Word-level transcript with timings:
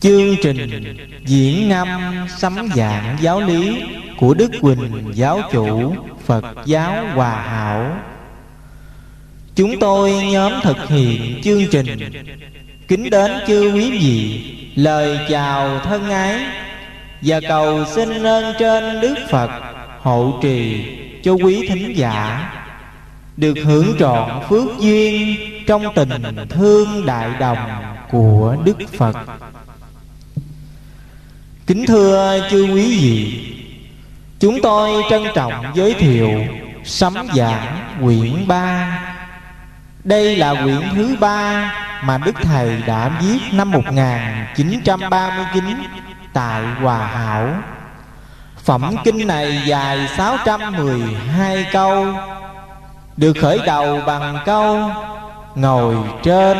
Chương 0.00 0.36
trình 0.42 0.96
diễn 1.26 1.68
ngâm 1.68 1.88
sấm 2.38 2.68
dạng 2.74 3.16
giáo 3.20 3.40
lý 3.40 3.82
của 4.18 4.34
Đức 4.34 4.50
Quỳnh 4.60 5.10
Giáo 5.14 5.40
Chủ 5.52 5.94
Phật 6.26 6.44
Giáo 6.64 7.06
Hòa 7.14 7.42
Hảo. 7.42 7.96
Chúng 9.54 9.80
tôi 9.80 10.12
nhóm 10.12 10.52
thực 10.62 10.88
hiện 10.88 11.40
chương 11.42 11.66
trình. 11.70 12.12
Kính 12.88 13.10
đến 13.10 13.30
chư 13.46 13.72
quý 13.74 13.90
vị, 13.90 14.44
Lời 14.74 15.18
chào 15.28 15.80
thân 15.80 16.10
ái 16.10 16.40
Và 17.22 17.40
cầu 17.48 17.84
xin 17.84 18.22
ơn 18.22 18.54
trên 18.58 19.00
Đức 19.00 19.14
Phật 19.30 19.50
Hộ 20.00 20.38
trì 20.42 20.84
cho 21.22 21.32
quý 21.32 21.68
thính 21.68 21.96
giả 21.96 22.50
Được 23.36 23.54
hưởng 23.64 23.96
trọn 23.98 24.42
phước 24.48 24.78
duyên 24.80 25.36
Trong 25.66 25.94
tình 25.94 26.10
thương 26.48 27.06
đại 27.06 27.30
đồng 27.40 27.58
của 28.10 28.56
Đức 28.64 28.76
Phật. 28.92 29.16
Kính 31.68 31.86
thưa 31.86 32.38
chư 32.50 32.62
quý 32.74 32.98
vị, 33.00 33.44
Chúng 34.40 34.60
tôi 34.62 35.02
trân 35.10 35.22
trọng 35.34 35.64
giới 35.74 35.94
thiệu 35.94 36.30
Sấm 36.84 37.14
giảng 37.34 37.78
quyển 38.02 38.48
3 38.48 39.00
Đây 40.04 40.36
là 40.36 40.54
quyển 40.64 40.80
thứ 40.94 41.16
ba 41.20 41.72
Mà 42.04 42.18
Đức 42.18 42.34
Thầy 42.42 42.82
đã 42.86 43.10
viết 43.22 43.38
năm 43.52 43.70
1939 43.70 45.64
Tại 46.32 46.62
Hòa 46.62 47.06
Hảo. 47.06 47.54
Phẩm 48.64 48.96
kinh 49.04 49.26
này 49.26 49.62
dài 49.66 50.08
612 50.16 51.66
câu, 51.72 52.06
Được 53.16 53.36
khởi 53.40 53.58
đầu 53.66 54.00
bằng 54.06 54.38
câu, 54.46 54.90
Ngồi 55.54 55.96
trên 56.22 56.58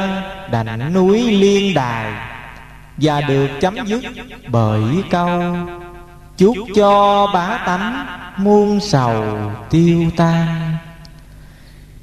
đảnh 0.51 0.93
núi 0.93 1.23
liên 1.23 1.75
đài 1.75 2.38
và 3.01 3.21
được 3.21 3.49
chấm 3.61 3.87
dứt 3.87 4.05
bởi 4.51 4.83
câu 5.11 5.57
chúc 6.37 6.57
cho 6.75 7.27
bá 7.35 7.59
tánh, 7.67 8.07
muôn 8.37 8.81
sầu 8.81 9.25
tiêu 9.71 10.11
tan 10.17 10.77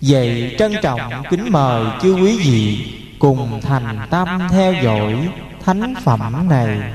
vậy 0.02 0.56
trân 0.60 0.74
trọng 0.82 1.24
kính 1.30 1.52
mời 1.52 1.86
chư 2.02 2.14
quý 2.14 2.38
vị 2.38 2.94
cùng 3.20 3.62
thành 3.62 4.00
tâm 4.10 4.48
theo 4.52 4.74
dõi 4.84 5.30
thánh 5.66 5.94
phẩm 6.04 6.48
này. 6.50 6.94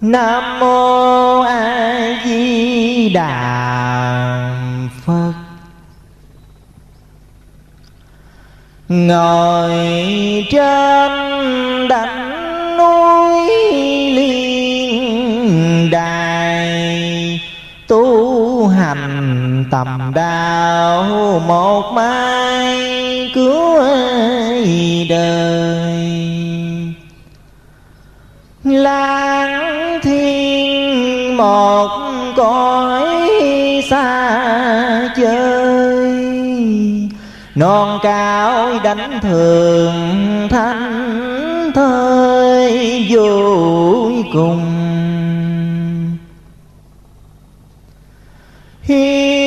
Nam 0.00 0.60
mô 0.60 1.40
a 1.40 2.22
di 2.24 3.08
đà 3.08 3.36
phật. 5.04 5.32
Ngồi 8.88 9.72
trên 10.50 11.25
tầm 19.70 20.12
đạo 20.14 21.04
một 21.46 21.92
mai 21.92 23.30
cứu 23.34 23.78
đời. 25.08 26.94
Lang 28.64 30.00
thiên 30.02 31.36
một 31.36 31.88
cõi 32.36 33.30
xa 33.90 35.08
chơi, 35.16 36.12
non 37.54 37.98
cao 38.02 38.78
đánh 38.84 39.18
thường 39.22 39.94
thanh 40.50 41.72
thơi 41.74 43.06
vui 43.08 44.24
cùng. 44.32 44.62
Hiu 48.82 49.45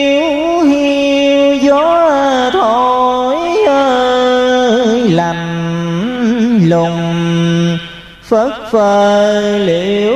phơ 8.71 9.41
liễu 9.57 10.13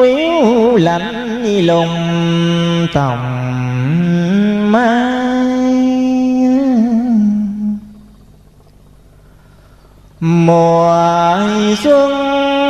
yếu 0.00 0.76
lạnh 0.76 1.44
lùng 1.66 1.88
tòng 2.94 4.72
mai 4.72 5.12
mùa 10.20 11.38
xuân 11.82 12.10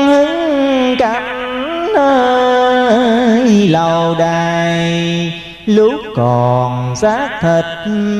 hứng 0.06 0.96
cảnh 0.98 1.88
ơi 1.96 3.68
lầu 3.68 4.14
đài, 4.18 5.32
lúc 5.66 5.92
còn 6.16 6.96
xác 6.96 7.28
thịt 7.42 7.64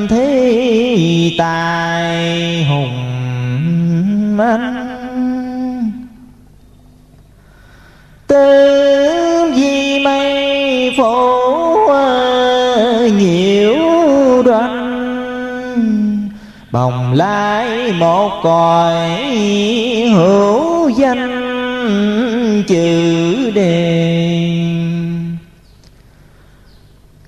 thế 0.09 1.31
tài 1.37 2.65
hùng 2.69 4.39
anh 4.39 4.72
tư 8.33 9.53
di 9.55 9.99
mây 9.99 10.93
phổ 10.97 11.39
nhiễu 13.17 13.75
đoan. 14.45 14.73
Bồng 16.71 17.13
lai 17.13 17.91
một 17.91 18.31
còi 18.43 19.09
hữu 20.15 20.89
danh 20.89 22.63
chữ 22.67 23.51
đề. 23.51 24.09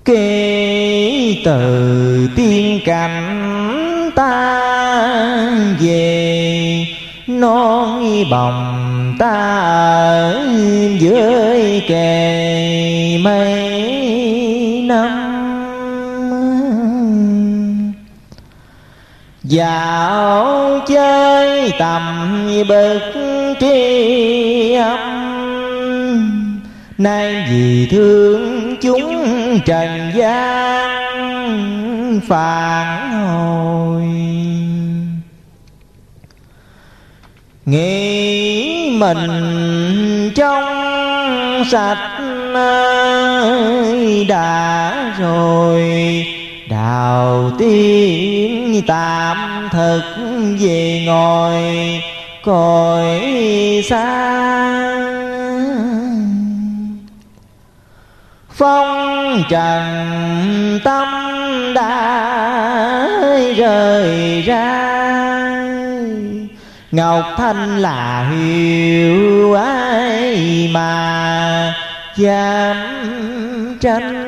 Kể 0.05 1.41
từ 1.45 2.29
tiên 2.35 2.79
cảnh 2.85 4.11
ta 4.15 4.61
về 5.79 6.85
non 7.27 8.23
bồng 8.31 8.84
ta 9.19 9.35
ở 10.05 10.45
dưới 10.99 11.81
kề 11.87 13.17
mấy 13.21 14.81
năm. 14.87 15.31
Dạo 19.43 20.79
chơi 20.87 21.71
tầm 21.79 22.03
bực 22.69 22.99
tri 23.59 24.73
âm, 24.73 25.25
Nay 26.97 27.45
vì 27.49 27.87
thương 27.91 28.75
chúng 28.81 29.59
trần 29.65 30.11
gian 30.15 30.95
phản 32.27 33.11
hồi. 33.11 34.03
Nghĩ 37.65 38.64
mình 38.99 40.31
trong 40.35 40.63
sạch 41.71 41.97
đã 44.29 45.13
rồi. 45.19 45.81
Đào 46.69 47.51
tiên 47.57 48.81
tạm 48.87 49.69
thực 49.71 50.01
về 50.59 51.03
ngồi, 51.07 51.63
cõi 52.43 53.21
xa. 53.89 54.15
Phong 58.49 59.43
trần 59.49 59.83
tâm 60.83 61.07
đã 61.73 62.27
rời 63.57 64.41
ra. 64.41 64.95
Ngọc 66.95 67.25
Thanh 67.37 67.77
là 67.77 68.31
hiểu 68.31 69.53
ai 69.53 70.69
mà 70.73 71.73
dám 72.17 72.77
tranh. 73.81 74.25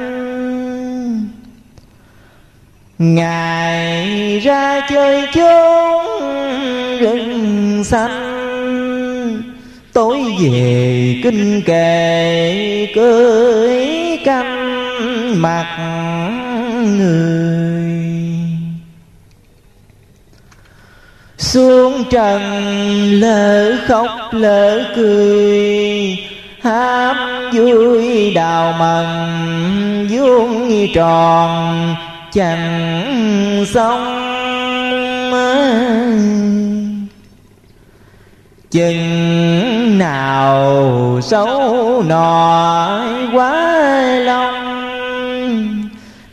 Ngài 2.97 4.39
ra 4.39 4.87
chơi 4.89 5.27
chốn 5.33 6.05
rừng 6.99 7.83
xanh. 7.83 8.33
Tối 9.93 10.23
về 10.41 11.15
kinh 11.23 11.61
kệ 11.65 12.87
cưới 12.95 13.87
canh 14.25 15.41
mặt 15.41 15.77
người. 16.85 17.56
Xuống 21.47 22.03
trần 22.09 22.41
lỡ 23.19 23.75
khóc, 23.87 24.09
lỡ 24.31 24.83
cười, 24.95 26.17
Hát 26.63 27.15
vui 27.53 28.31
đào 28.33 28.73
mần 28.79 30.07
vuông 30.09 30.87
tròn, 30.95 31.95
chẳng 32.33 33.65
xong 33.73 34.27
chừng 38.71 39.97
nào 39.97 41.19
xấu 41.23 42.03
nọ 42.03 43.01
quá 43.33 43.79
long 44.25 44.53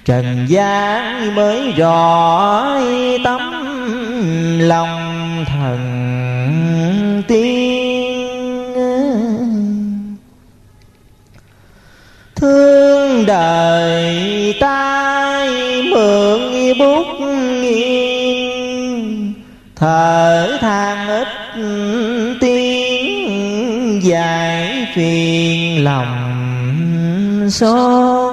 trần 0.04 0.46
gian 0.48 1.34
mới 1.34 1.72
rõ 1.72 2.76
tâm 3.24 3.53
lòng 4.58 5.44
thần 5.48 7.22
tiên. 7.28 8.04
Thương 12.36 13.26
đời 13.26 14.54
tai 14.60 15.48
mượn 15.82 16.40
bút 16.78 17.06
nghiêng, 17.60 19.32
thở 19.76 20.58
than 20.60 21.08
ít 21.08 21.28
tiếng 22.40 24.00
giải 24.02 24.86
phiền 24.94 25.84
lòng 25.84 27.50
xót 27.50 28.23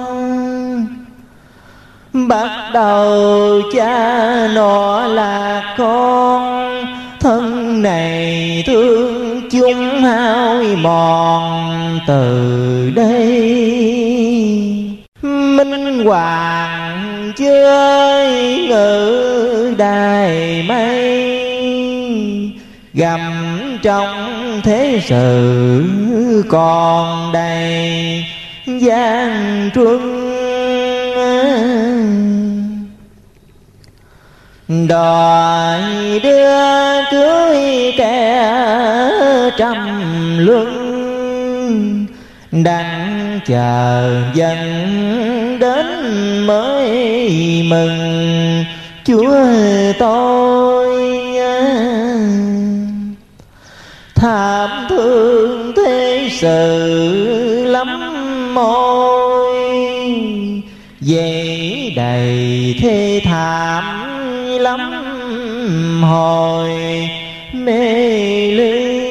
bắt 2.12 2.70
đầu 2.74 3.62
cha 3.74 4.48
nọ 4.54 5.06
là 5.06 5.62
con, 5.78 6.68
thân 7.20 7.82
này 7.82 8.64
thương 8.66 9.40
chung 9.50 10.02
hao 10.02 10.62
mòn 10.82 11.98
từ 12.06 12.90
đây. 12.94 13.22
Minh 15.22 16.04
hoàng 16.04 17.32
chơi 17.36 18.66
ngự 18.68 19.74
đài 19.78 20.64
mây, 20.68 21.42
gầm 22.94 23.20
trong 23.82 24.60
thế 24.64 25.00
sự 25.04 26.44
còn 26.48 27.32
đầy 27.32 28.24
gian 28.66 29.70
truân 29.74 30.32
đòi 34.68 35.80
đưa 36.22 37.04
cưới 37.10 37.92
kẻ 37.98 38.52
trăm 39.58 39.76
luân, 40.38 42.06
đang 42.50 43.40
chờ 43.46 44.20
dần 44.34 44.58
đến 45.60 45.86
mới 46.46 46.90
mừng. 47.70 48.64
Chúa 49.04 49.36
tôi 49.98 50.88
tham 54.14 54.86
thương 54.88 55.72
thế 55.76 56.28
sự 56.32 57.64
lắm 57.66 58.54
môi. 58.54 59.52
Về 61.00 61.92
đầy 61.96 62.74
thê 62.82 63.20
thảm 63.24 64.01
lắm 64.62 64.80
hồi 66.02 66.70
mê 67.52 68.06
ly. 68.50 69.02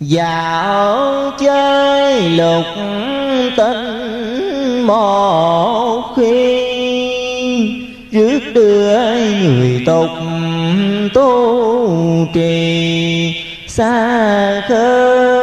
Dạo 0.00 1.30
chơi 1.40 2.30
lục 2.30 2.66
tinh 3.56 4.86
một 4.86 6.02
khi 6.16 6.62
rước 8.12 8.40
đưa 8.54 8.98
người 9.42 9.82
tục 9.86 10.10
tu 11.14 12.28
trì 12.34 13.34
xa 13.66 14.62
khơi. 14.68 15.41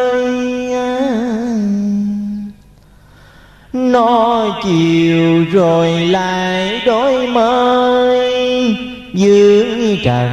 Nó 3.91 4.45
chiều 4.63 5.45
rồi 5.51 5.91
lại 5.91 6.81
đôi 6.85 7.27
mới. 7.27 8.75
Dưới 9.13 9.99
trần 10.03 10.29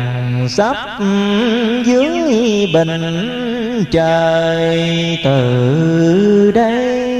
sắp 0.49 0.77
dưới 1.85 2.67
bình 2.75 3.87
trời 3.91 5.19
từ 5.25 6.53
đây. 6.55 7.17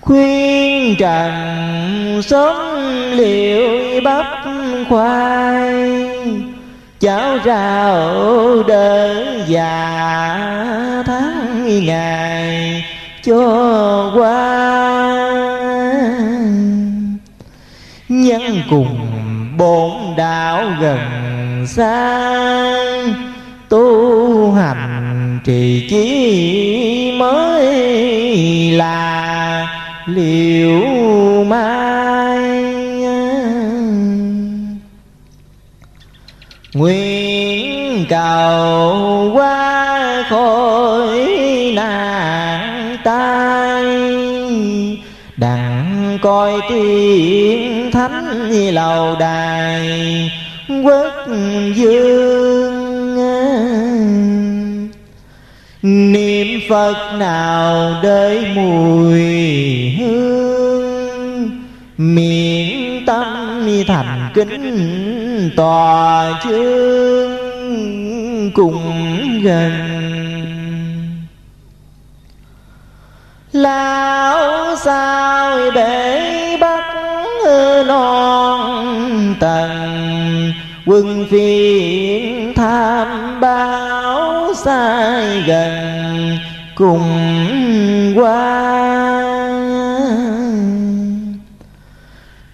Khuyên 0.00 0.96
trần 0.98 1.32
sớm 2.22 2.56
liệu 3.16 4.00
bắp 4.04 4.26
khoai, 4.88 5.90
cháo 7.00 7.38
rau 7.44 8.62
đỡ 8.62 9.24
già 9.48 10.38
tháng 11.06 11.84
ngày 11.86 12.84
cho 13.24 14.12
qua. 14.16 14.80
Nhân 18.08 18.62
cùng 18.70 18.98
bổn 19.56 19.90
đạo 20.16 20.72
gần 20.80 20.98
xa, 21.66 22.34
tu 23.68 24.52
hành 24.52 25.38
trì 25.44 25.86
chí 25.90 27.12
mới 27.18 27.76
là 28.70 29.66
liệu 30.06 30.80
mai. 31.44 31.80
Nguyện 36.74 38.06
cầu 38.08 39.30
qua 39.34 40.24
khỏi 40.30 41.29
coi 46.20 46.60
tiên 46.68 47.90
thánh 47.92 48.50
lầu 48.72 49.16
đài 49.20 50.30
quốc 50.84 51.12
dương. 51.74 52.80
Niệm 55.82 56.60
phật 56.68 57.16
nào 57.18 57.94
đợi 58.02 58.46
mùi 58.54 59.20
hương 59.90 61.50
miệng 61.98 63.06
tâm 63.06 63.66
thành 63.86 64.30
kính 64.34 65.50
tòa 65.56 66.40
chương 66.44 67.30
cùng 68.54 69.40
gần. 69.42 69.99
Lão 73.52 74.76
sao 74.76 75.58
bể 75.74 76.56
bắt 76.60 76.84
non 77.86 79.34
tầng 79.40 80.52
quân 80.86 81.26
phiền 81.30 82.52
tham 82.56 83.40
báo 83.40 84.54
sai 84.64 85.42
gần 85.46 86.38
cùng 86.74 87.02
qua. 88.16 88.70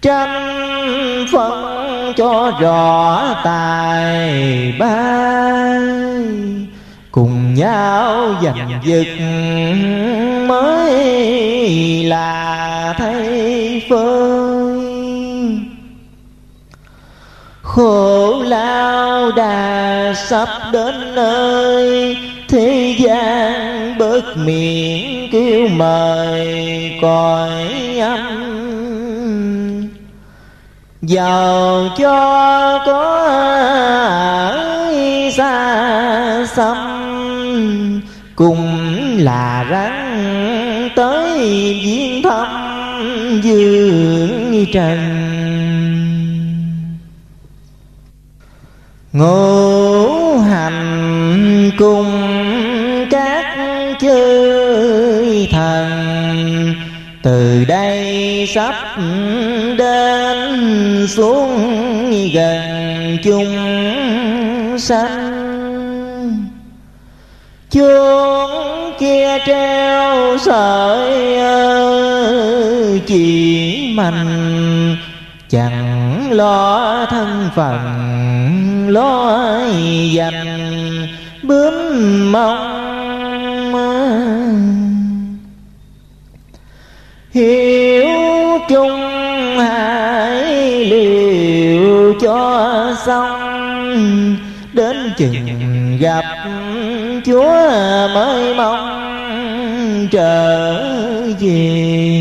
Trăm 0.01 0.29
phận 1.33 2.13
cho 2.17 2.51
rõ 2.59 3.23
tài 3.43 4.73
ba 4.79 5.37
nhau 7.57 8.35
giành 8.43 8.79
giật 8.83 9.07
mới 10.47 12.03
là 12.03 12.93
thấy 12.97 13.83
phơi. 13.89 14.77
Khổ 17.61 18.41
lao 18.45 19.31
đà 19.31 20.13
sắp 20.15 20.49
đến 20.73 21.15
nơi, 21.15 22.17
thế 22.47 22.95
gian 22.99 23.97
bớt 23.97 24.37
miệng 24.37 25.29
kêu 25.31 25.67
mời 25.67 26.97
cõi 27.01 27.99
âm. 28.01 28.47
Giàu 31.01 31.89
cho 31.97 32.83
có 32.85 33.27
xa 35.37 36.45
xăm 36.55 36.96
cùng 38.37 38.67
là 39.17 39.65
rắn 39.71 40.89
tới 40.95 41.39
viên 41.83 42.23
thăm 42.23 42.47
dương 43.43 44.65
trần. 44.73 44.99
Ngũ 49.13 50.37
hành 50.37 51.71
cùng 51.77 52.11
các 53.11 53.55
chơi 53.99 55.47
thần 55.51 55.89
từ 57.23 57.65
đây 57.67 58.45
sắp 58.55 58.75
đến 59.77 61.07
xuống 61.07 62.11
gần 62.33 63.17
chung 63.23 63.55
sanh 64.77 65.36
chuông 67.71 68.93
kia 68.99 69.37
treo 69.45 70.37
sợi 70.37 71.37
chỉ 73.07 73.93
mạnh 73.95 74.95
chẳng 75.49 76.31
lo 76.31 77.05
thân 77.09 77.49
phận, 77.55 77.79
lo 78.89 79.59
dành 80.11 81.07
bướm 81.43 81.73
mong 82.31 82.67
hiểu 87.31 88.07
chung 88.69 89.59
hãy 89.59 90.85
liệu 90.85 92.13
cho 92.21 92.95
xong, 93.05 94.35
đến 94.73 95.13
chừng 95.17 95.97
gặp 95.99 96.23
chúa 97.25 97.59
mới 98.13 98.55
mong 98.55 100.07
trở 100.11 100.73
về. 101.39 102.17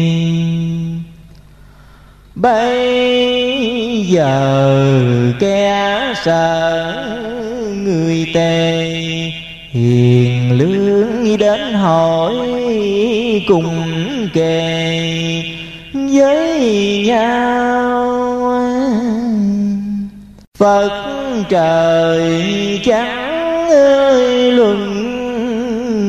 Bây 2.35 4.05
giờ 4.09 4.81
kẻ 5.41 6.15
sợ 6.25 6.95
người 7.75 8.26
tề 8.35 8.93
hiền 9.71 10.59
lương 10.59 11.38
đến 11.38 11.73
hỏi 11.73 12.35
cùng 13.49 13.87
kề 14.35 15.43
với 15.93 17.03
nhau. 17.07 17.47
Phật 20.59 20.91
trời 21.49 22.81
chẳng 22.85 23.25
ơi 23.70 24.52
luận 24.52 24.92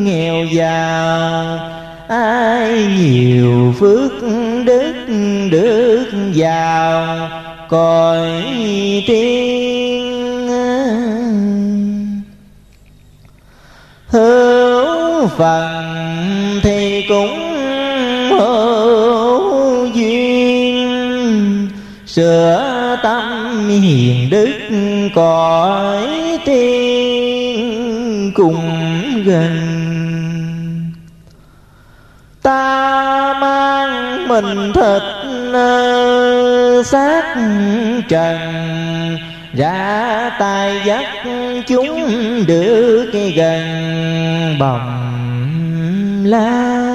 nghèo 0.05 0.45
giàu 0.45 1.59
ai 2.07 2.85
nhiều 2.99 3.73
phước 3.79 4.11
đức 4.65 4.93
đức 5.51 6.05
giàu 6.33 7.29
cõi 7.69 8.43
tiên 9.07 10.07
hữu 14.07 15.27
phần 15.27 15.83
thì 16.63 17.05
cũng 17.09 17.39
hữu 18.29 19.85
duyên. 19.93 21.67
Sửa 22.05 22.99
tâm 23.03 23.69
hiền 23.69 24.29
đức 24.29 24.51
cõi 25.15 26.07
tiên 26.45 27.06
cùng 28.35 29.23
gần. 29.25 29.57
Ta 32.41 33.33
mang 33.41 34.27
mình 34.27 34.73
thịt 34.73 35.01
ờ, 35.53 36.83
xác 36.85 37.35
trần. 38.09 38.37
Ra 39.53 40.31
tay 40.39 40.81
dắt 40.85 41.05
chúng 41.67 42.09
được 42.47 43.11
gần 43.35 43.65
bồng 44.59 45.03
lai. 46.25 46.87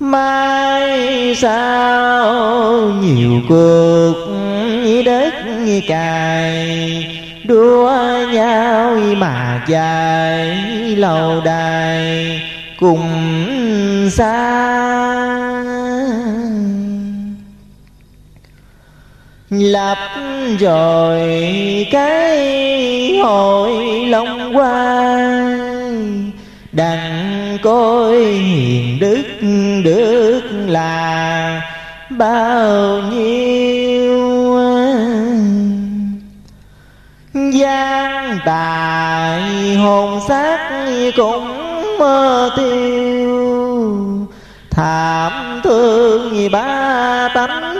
Mai 0.00 1.34
sao 1.34 2.80
nhiều 3.02 3.40
cuộc, 3.48 4.14
đất 5.04 5.34
cài 5.88 7.11
đua 7.52 7.92
nhau 8.32 8.96
mà 9.16 9.64
dài 9.68 10.56
lâu 10.96 11.40
đài 11.44 12.42
cùng 12.78 13.10
xa. 14.10 14.72
Lập 19.50 19.98
rồi 20.60 21.20
cái 21.90 23.18
hội 23.18 24.06
long 24.08 24.56
qua 24.56 25.18
đặng 26.72 27.58
coi 27.62 28.18
hiền 28.24 28.98
đức 29.00 29.22
đức 29.84 30.42
là 30.66 31.62
bao 32.10 33.02
nhiêu 33.12 33.91
gian 37.34 38.38
tài 38.44 39.74
hồn 39.74 40.20
xác 40.28 40.86
cũng 41.16 41.48
mơ 41.98 42.50
tiêu. 42.56 44.28
Thảm 44.70 45.60
thương 45.64 46.50
ba 46.52 47.28
tánh 47.34 47.78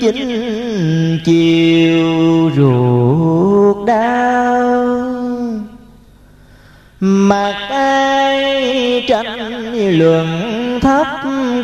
chính 0.00 1.18
chiều 1.24 2.50
ruột 2.56 3.86
đau. 3.86 4.86
Mặc 7.00 7.68
ai 7.70 9.04
tranh 9.08 9.74
luận 9.98 10.26
thấp 10.82 11.06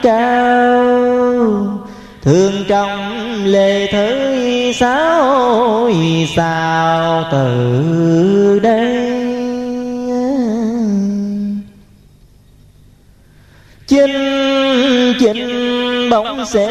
cao. 0.02 0.82
Thương 2.22 2.52
trong 2.68 3.22
lệ 3.44 3.92
thứ 3.92 4.42
sáu 4.72 5.90
sao 6.36 7.24
từ 7.32 8.60
đây? 8.62 9.12
Chinh 13.86 15.12
chinh 15.20 16.10
bóng 16.10 16.44
sẽ 16.46 16.68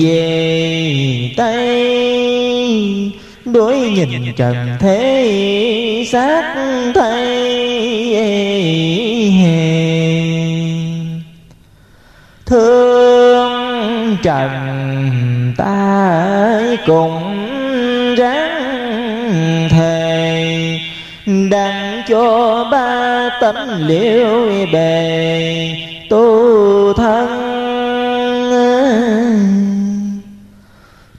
về 0.00 1.30
tây 1.36 3.12
đối 3.44 3.78
nhìn 3.78 4.34
trần 4.36 4.56
thế 4.80 6.04
xác 6.08 6.54
thay. 6.94 7.44
Thương 12.46 14.16
trần 14.22 14.50
ta 15.56 16.60
cùng 16.86 17.46
ráng 18.16 19.68
thề 19.70 20.78
đặng 21.50 22.02
cho 22.08 22.64
ba 22.70 23.28
tánh 23.40 23.86
liễu 23.86 24.48
bề 24.72 25.74
tu 26.10 26.92
thân. 26.92 27.28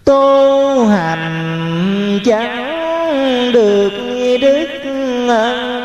Tu 0.06 0.86
hành 0.86 2.20
chẳng 2.26 3.52
được 3.54 3.92
đức 4.42 4.68
ân 5.28 5.76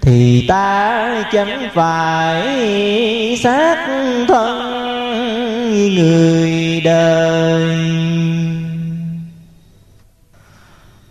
thì 0.00 0.44
ta 0.48 1.24
chẳng 1.32 1.68
phải 1.74 2.42
xác 3.42 3.86
thân 4.28 4.59
người 5.94 6.80
đời 6.84 7.76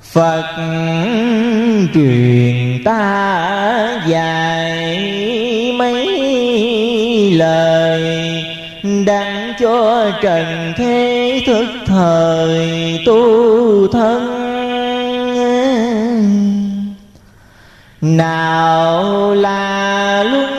Phật 0.02 0.44
truyền 1.94 2.84
ta 2.86 4.02
dạy 4.08 5.00
mấy 5.78 6.06
lời 7.32 8.30
Đặng 9.06 9.54
cho 9.60 10.12
trần 10.22 10.74
thế 10.78 11.42
thức 11.46 11.66
thời 11.86 13.00
tu 13.06 13.88
thân. 13.88 14.50
Nào 18.02 19.34
là 19.36 20.24
luân 20.24 20.59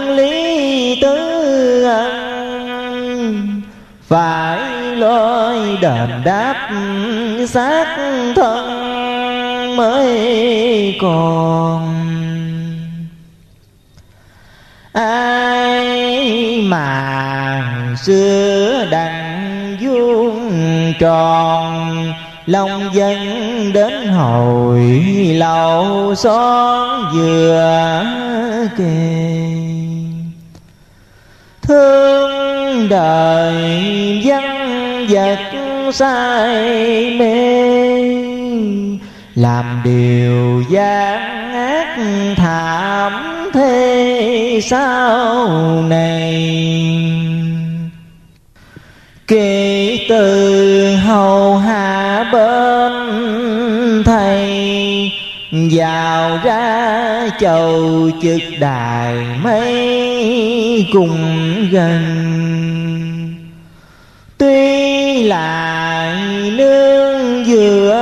Phải 4.10 4.96
lối 4.96 5.78
đền 5.80 6.22
đáp 6.24 6.70
xác 7.48 7.96
thân 8.36 8.66
mới 9.76 10.98
còn. 11.00 11.94
Ai 14.92 16.60
mà 16.62 17.94
xưa 18.04 18.86
đặng 18.90 19.76
vuông 19.80 20.92
tròn, 20.98 22.12
lòng 22.46 22.90
dân 22.92 23.18
đến 23.72 24.08
hồi 24.08 24.80
lâu 25.36 26.14
xóm 26.14 27.12
vừa 27.12 28.04
kề. 28.78 29.50
Thương 31.62 32.00
đời 32.90 34.20
dân 34.25 34.44
vật 35.09 35.38
say 35.92 37.16
mê. 37.18 37.70
Làm 39.35 39.80
điều 39.85 40.62
gian 40.70 41.52
ác 41.52 41.97
thảm 42.37 43.12
thế 43.52 44.61
sau 44.62 45.49
này. 45.82 46.37
Kể 49.26 49.99
từ 50.09 50.97
hầu 50.97 51.56
hạ 51.56 52.25
bên 52.32 52.92
thầy, 54.04 55.12
vào 55.73 56.38
ra 56.44 57.28
chầu 57.40 58.11
trực 58.23 58.42
đài 58.61 59.14
mấy 59.42 60.87
cùng 60.92 61.18
gần 61.70 62.00
tuy 64.40 65.23
là 65.23 66.14
nương 66.56 67.47
giữa 67.47 67.97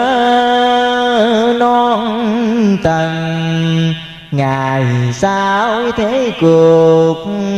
non 1.58 2.76
tầng 2.82 3.94
ngày 4.30 4.84
sau 5.12 5.92
thế 5.96 6.32
cuộc 6.40 7.16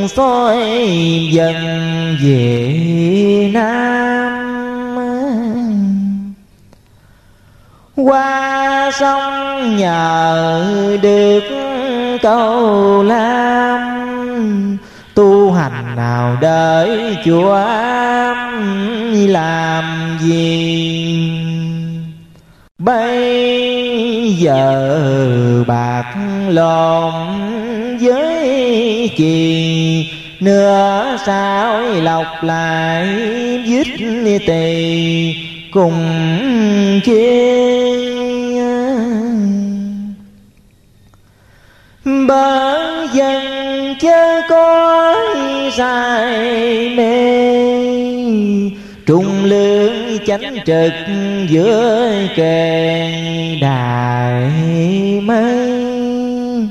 soi 0.08 0.58
dần 1.32 1.56
về 2.22 3.50
nam? 3.52 4.30
Qua 7.96 8.90
sông 9.00 9.76
nhờ 9.76 10.98
được 11.02 11.42
câu 12.22 13.02
lam 13.02 13.80
tu 15.14 15.52
hành 15.52 15.96
nào 15.96 16.36
đợi 16.40 17.16
chúa 17.24 17.58
làm 19.28 20.18
gì? 20.20 20.90
Bây 22.78 24.34
giờ 24.38 25.64
bạc 25.66 26.14
lòng 26.48 27.40
với 28.00 29.10
chì 29.16 30.10
nửa 30.40 31.16
sao 31.26 31.80
lọc 31.82 32.26
lại 32.42 33.08
dít 33.66 33.86
tỳ 34.46 35.34
cùng 35.70 36.02
chia 37.04 38.09
sai 45.80 46.88
mê. 46.96 47.10
Trung 49.06 49.44
lương 49.44 50.18
chánh 50.26 50.56
trực 50.66 50.92
giữa 51.48 52.12
kề 52.36 53.10
đại 53.60 54.50
mây 55.22 56.68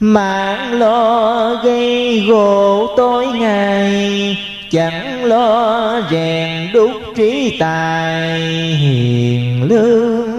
mạng 0.00 0.78
lo 0.78 1.54
gây 1.64 2.20
gỗ 2.28 2.86
tối 2.96 3.26
ngày 3.26 4.36
chẳng 4.70 5.24
lo 5.24 6.02
rèn 6.10 6.72
đúc 6.72 6.90
trí 7.16 7.56
tài 7.58 8.38
hiền 8.74 9.62
lương. 9.68 10.34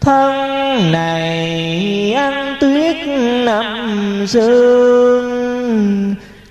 Thân 0.00 0.32
này 0.92 2.12
ăn 2.16 2.56
tuyết 2.60 2.96
năm 3.44 4.24
sương 4.28 5.19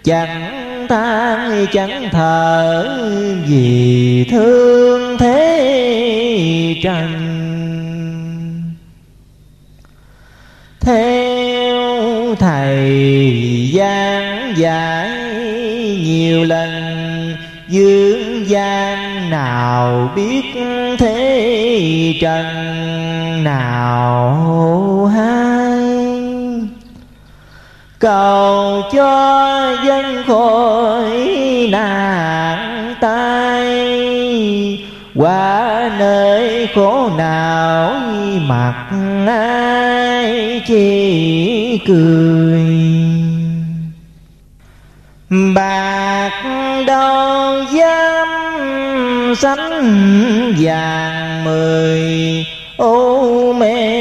chẳng 0.10 0.86
than 0.90 1.66
chẳng 1.72 2.10
thở 2.12 2.98
vì 3.48 4.26
thương 4.32 5.18
thế 5.18 6.76
trần. 6.84 7.08
Theo 10.82 12.36
thầy 12.36 13.70
gian 13.74 14.54
giải 14.58 15.10
nhiều 16.04 16.44
lần, 16.44 16.72
dương 17.68 18.50
gian 18.50 19.30
nào 19.30 20.10
biết 20.16 20.46
thế 21.00 22.14
trần 22.22 22.46
nào 23.44 24.36
hay 25.16 25.39
cầu 28.00 28.84
cho 28.94 29.76
dân 29.86 30.24
khỏi 30.28 31.30
nạn 31.72 32.96
tai, 33.02 33.68
qua 35.16 35.92
nơi 36.00 36.68
khổ 36.76 37.10
nào 37.18 37.94
mặt 38.48 38.86
ai 39.28 40.62
chỉ 40.68 41.80
cười. 41.88 42.66
Bạc 45.56 46.32
đâu 46.88 47.64
dám 47.74 48.28
sánh 49.38 50.54
vàng 50.60 51.44
mười, 51.44 52.46
ô 52.78 53.54
mê 53.54 53.99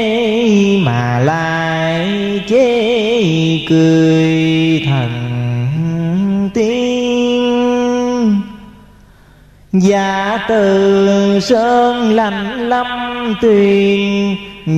cười 3.69 4.83
thần 4.85 6.49
tiên 6.53 8.41
giả 9.73 10.39
từ 10.47 11.39
sơn 11.39 12.11
lạnh 12.11 12.69
lâm 12.69 12.87
tuyền, 13.41 14.35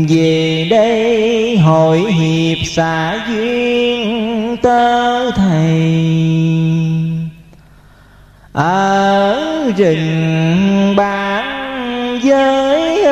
Về 0.10 0.68
đây 0.70 1.58
hội 1.58 2.12
hiệp 2.12 2.58
xã 2.68 3.26
duyên 3.30 4.58
tơ 4.62 5.32
thầy. 5.32 5.92
Ở 8.54 9.72
rừng 9.78 10.96
bán 10.96 12.20
giới 12.24 13.04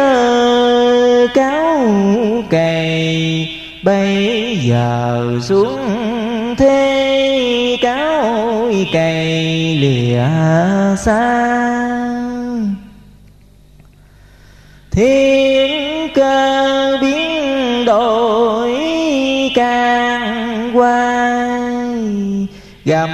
cáo 1.34 1.88
cày 2.50 3.59
bây 3.84 4.58
giờ 4.64 5.40
xuống 5.42 5.80
thế 6.58 7.78
cáo 7.82 8.72
cày 8.94 9.26
lìa 9.82 10.24
xa. 10.98 11.46
Thiên 14.92 16.08
cơ 16.16 16.98
biến 17.02 17.86
đổi 17.86 18.78
càng 19.56 20.72
quay 20.78 21.10
gầm 22.86 23.10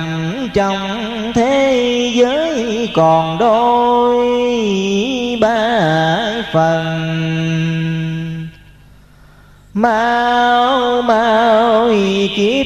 trong 0.53 0.77
thế 1.35 2.11
giới 2.15 2.89
còn 2.95 3.37
đôi 3.37 4.27
ba 5.41 5.79
phần 6.53 7.94
mau 9.75 11.01
mau, 11.01 11.89
kiếp 12.35 12.65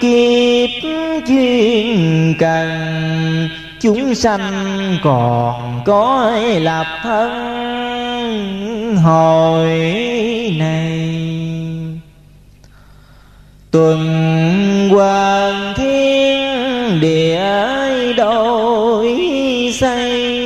kiếp 0.00 0.70
chuyên 1.26 2.34
cần. 2.38 2.68
Chúng 3.80 4.14
sanh 4.14 4.96
còn 5.02 5.82
có 5.84 6.32
lập 6.60 6.86
thân 7.02 8.96
hồi 8.96 9.68
này? 10.58 11.10
Tuần 13.70 13.98
hoàng 14.92 15.74
thiên 15.76 17.00
địa 17.00 17.44
đổi 18.16 19.16
xây 19.72 20.42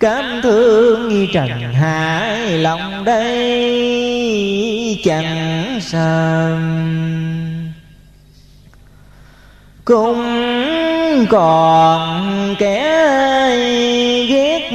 cảm 0.00 0.40
thương 0.42 1.26
trần 1.32 1.67
hải 1.78 2.58
lòng 2.58 3.04
đây 3.04 5.00
chẳng 5.04 5.78
sờn. 5.80 6.58
Cũng 9.84 10.24
còn 11.30 12.54
kẻ 12.58 12.84
ghét 14.28 14.70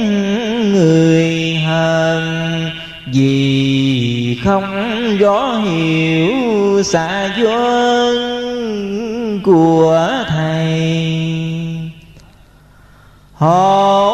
người 0.72 1.54
hờn, 1.66 2.70
vì 3.06 4.38
không 4.44 5.16
rõ 5.18 5.56
hiểu 5.56 6.82
xa 6.82 7.30
duyên 7.36 8.34
của 9.44 10.24
thầy. 10.28 10.94
Hổ 13.34 14.13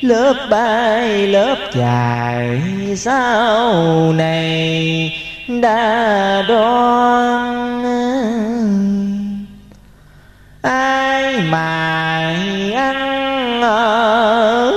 lớp 0.00 0.46
bay 0.50 1.26
lớp 1.26 1.56
dài 1.74 2.60
sau 2.96 4.12
này 4.12 5.12
đã 5.48 6.42
đoan 6.48 7.80
ai 10.62 11.40
mà 11.50 12.34
ăn 12.74 13.62
ở 13.62 14.72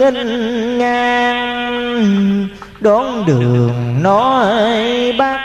nghênh 0.00 0.78
ngang? 0.78 2.48
Đón 2.80 3.26
đường 3.26 4.02
nói 4.02 4.52
bắt 5.18 5.40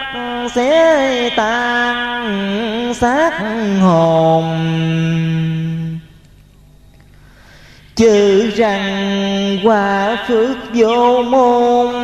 sẽ 0.55 1.29
tan 1.37 2.93
xác 2.93 3.31
hồn 3.81 4.45
chữ 8.01 8.49
rằng 8.55 9.57
qua 9.63 10.17
phước 10.27 10.57
vô 10.73 11.23
môn, 11.23 11.95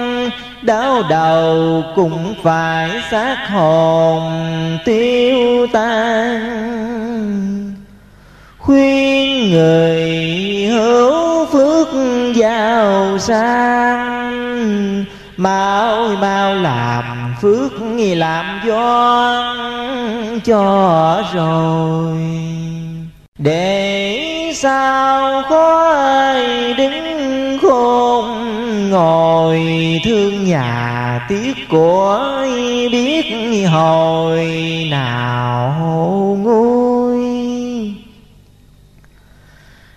đau 0.62 1.04
đầu 1.10 1.84
cũng 1.96 2.34
phải 2.44 2.90
xác 3.12 3.38
hồn 3.50 4.22
tiêu 4.86 5.68
tan. 5.74 6.38
Khuyên 8.58 9.52
người 9.52 10.02
hữu 10.72 11.46
phước 11.46 11.88
giàu 12.36 13.18
sang, 13.20 15.06
mau 15.38 16.08
mau 16.22 16.56
làm 16.56 17.36
phước 17.42 17.72
làm 17.98 18.62
do 18.68 19.56
cho 20.46 21.24
rồi. 21.34 22.18
Để 23.40 23.97
sao 24.58 25.44
có 25.50 25.84
ai 26.04 26.74
đứng 26.74 27.58
khôn 27.62 28.26
ngồi? 28.90 29.62
Thương 30.06 30.46
nhà 30.46 31.26
tiếc 31.30 31.54
của 31.70 32.46
biết 32.92 33.26
hồi 33.72 34.48
nào 34.92 36.38
nguôi? 36.44 37.18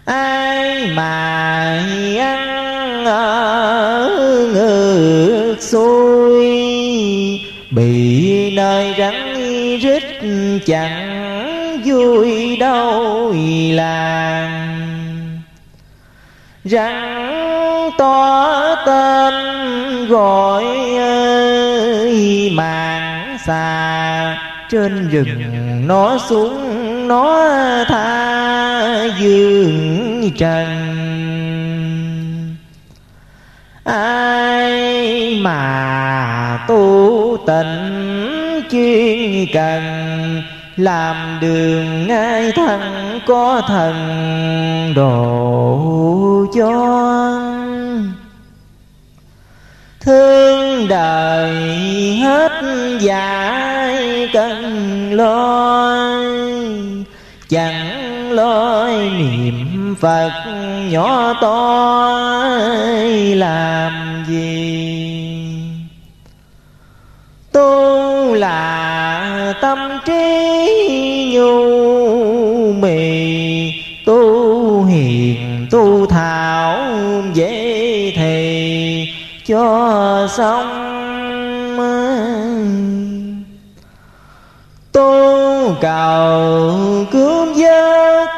Ai 0.04 0.86
mà 0.86 1.82
ăn 2.18 3.04
ở 3.04 4.08
ngược 4.52 5.56
xuôi? 5.60 6.48
Bị 7.70 8.50
nơi 8.56 8.94
rắn 8.98 9.34
rít 9.80 10.02
chẳng 10.66 11.09
vui 11.90 12.56
đâu 12.56 13.34
làng 13.72 14.86
rắn 16.64 17.20
to 17.98 18.76
tên 18.86 19.34
gọi 20.08 20.64
màn 22.52 23.38
xà 23.46 24.38
trên 24.70 25.08
rừng 25.08 25.86
nó 25.86 26.18
xuống, 26.28 27.08
nó 27.08 27.48
tha 27.88 29.04
dương 29.20 30.30
trần. 30.38 30.66
Ai 33.84 35.38
mà 35.42 36.64
tu 36.68 37.36
tịnh 37.46 38.62
chuyên 38.70 39.46
cần 39.52 39.82
làm 40.80 41.38
đường 41.40 42.06
ngay 42.06 42.52
thân 42.52 42.80
có 43.26 43.62
thần 43.68 43.94
độ 44.96 46.46
cho 46.54 46.70
thương 50.00 50.88
đời 50.88 51.54
hết 52.22 52.52
dại 53.00 54.28
cần 54.32 55.12
lo 55.12 56.00
chẳng 57.48 58.32
lo 58.32 58.88
niệm 59.18 59.94
phật 60.00 60.30
nhỏ 60.90 61.34
to 61.40 62.10
làm 63.34 64.24
gì? 64.28 65.00
Tu 67.52 68.34
là 68.34 68.79
tâm 69.60 69.78
trí 70.04 71.32
nhu 71.34 72.72
mì, 72.72 73.72
tu 74.06 74.84
hiền, 74.84 75.66
tu 75.70 76.06
thảo 76.06 76.78
dễ 77.34 78.12
thì 78.16 79.08
cho 79.46 80.28
xong 80.36 80.90
tu 84.92 85.74
cầu 85.80 87.06
cứu 87.12 87.46
giấc 87.54 88.28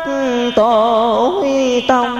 tội 0.57 1.83
tông 1.88 2.18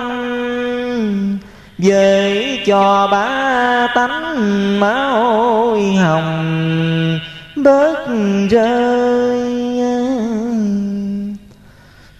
về 1.79 2.59
cho 2.67 3.09
ba 3.13 3.89
tánh 3.95 4.81
máu 4.81 5.77
hồng 6.03 7.19
bớt 7.63 8.07
rơi. 8.51 9.53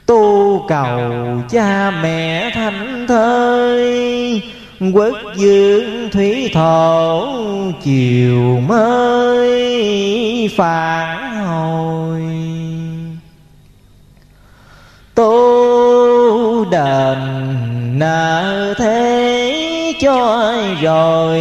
Tu 0.07 0.65
cầu 0.69 1.11
cha 1.51 1.91
mẹ 2.03 2.51
thanh 2.55 3.07
thơi 3.09 4.43
quốc 4.95 5.17
dương 5.37 6.09
thủy 6.13 6.51
thổ 6.55 7.27
chiều 7.83 8.61
mới 8.69 10.51
phản 10.57 11.47
hồi. 11.47 12.23
Tu 15.15 16.65
đền 16.71 17.19
nợ 17.99 18.75
thế 18.79 19.93
cho 20.01 20.55
rồi 20.83 21.41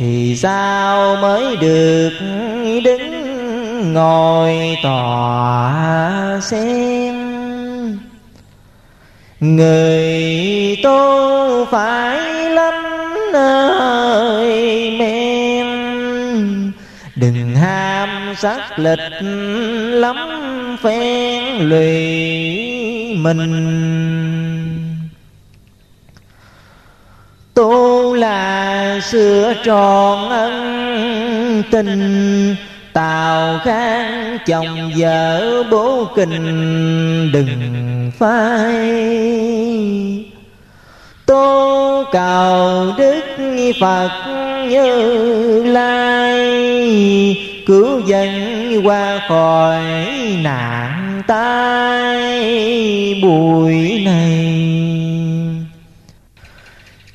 thì 0.00 0.36
sao 0.36 1.16
mới 1.16 1.56
được 1.56 2.10
đứng 2.84 3.92
ngồi 3.92 4.78
tòa 4.82 6.40
xem? 6.42 7.14
Người 9.40 10.76
tu 10.82 11.64
phải 11.70 12.20
lắm 12.50 12.74
nơi 13.32 14.90
men. 14.98 15.66
Đừng 17.16 17.56
ham 17.56 18.34
sắc 18.36 18.78
lịch 18.78 19.22
lắm 19.92 20.16
phen 20.82 21.54
lụy 21.68 21.94
mình 23.16 24.59
tu 27.60 28.14
là 28.14 29.00
sửa 29.10 29.54
tròn 29.64 30.28
ân 30.28 31.62
tình 31.70 32.56
tào 32.92 33.58
khang 33.64 34.38
chồng 34.46 34.90
vợ 34.96 35.62
bố 35.70 36.04
kình 36.16 37.32
đừng 37.32 38.10
phai. 38.18 38.90
Tô 41.26 42.04
cầu 42.12 42.86
đức 42.98 43.22
phật 43.80 44.10
như 44.68 45.64
lai, 45.64 46.42
cứu 47.66 48.00
dân 48.06 48.30
qua 48.84 49.20
khỏi 49.28 49.82
nạn 50.42 51.22
tai. 51.26 53.20
Bụi 53.22 54.02
này 54.04 54.40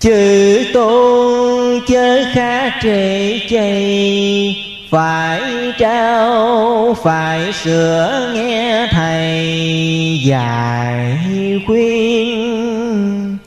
chữ 0.05 0.63
tôn 0.73 1.79
chớ 1.87 2.23
khá 2.33 2.79
trễ 2.83 3.39
chày. 3.49 4.55
Phải 4.89 5.41
trao, 5.77 6.95
phải 7.03 7.53
sửa 7.53 8.31
nghe 8.33 8.87
thầy 8.91 10.21
dạy 10.25 11.17
khuyên. 11.65 13.37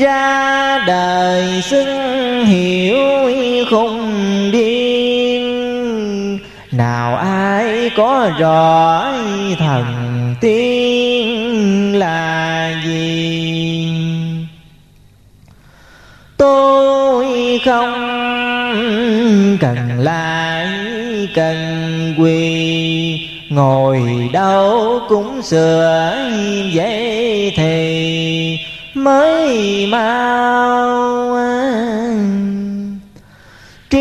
Ra 0.00 0.78
đời 0.86 1.62
xưng 1.62 2.44
hiểu 2.46 2.98
không 3.70 4.12
điên. 4.52 6.38
Nào 6.72 7.16
ai 7.16 7.90
có 7.96 8.30
rõ 8.38 9.12
thần 9.58 9.84
tiên 10.40 11.98
là 11.98 12.41
tôi 16.42 17.60
không 17.64 17.92
cần 19.60 19.98
lại 19.98 20.68
cần 21.34 21.56
quỳ. 22.18 23.28
Ngồi 23.50 24.00
đâu 24.32 25.00
cũng 25.08 25.42
sửa 25.42 26.14
vậy 26.74 27.52
thì 27.56 28.58
mới 28.94 29.86
mau. 29.90 31.38
Trí 33.90 33.98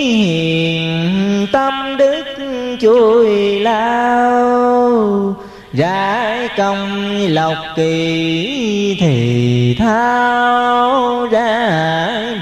hiền 0.00 1.46
tâm 1.52 1.96
đức 1.98 2.24
chui 2.80 3.60
lao 3.60 5.36
giải 5.78 6.48
công 6.56 7.16
lộc 7.28 7.56
kỳ 7.76 8.96
thì 9.00 9.76
thao 9.78 11.26
ra 11.30 11.68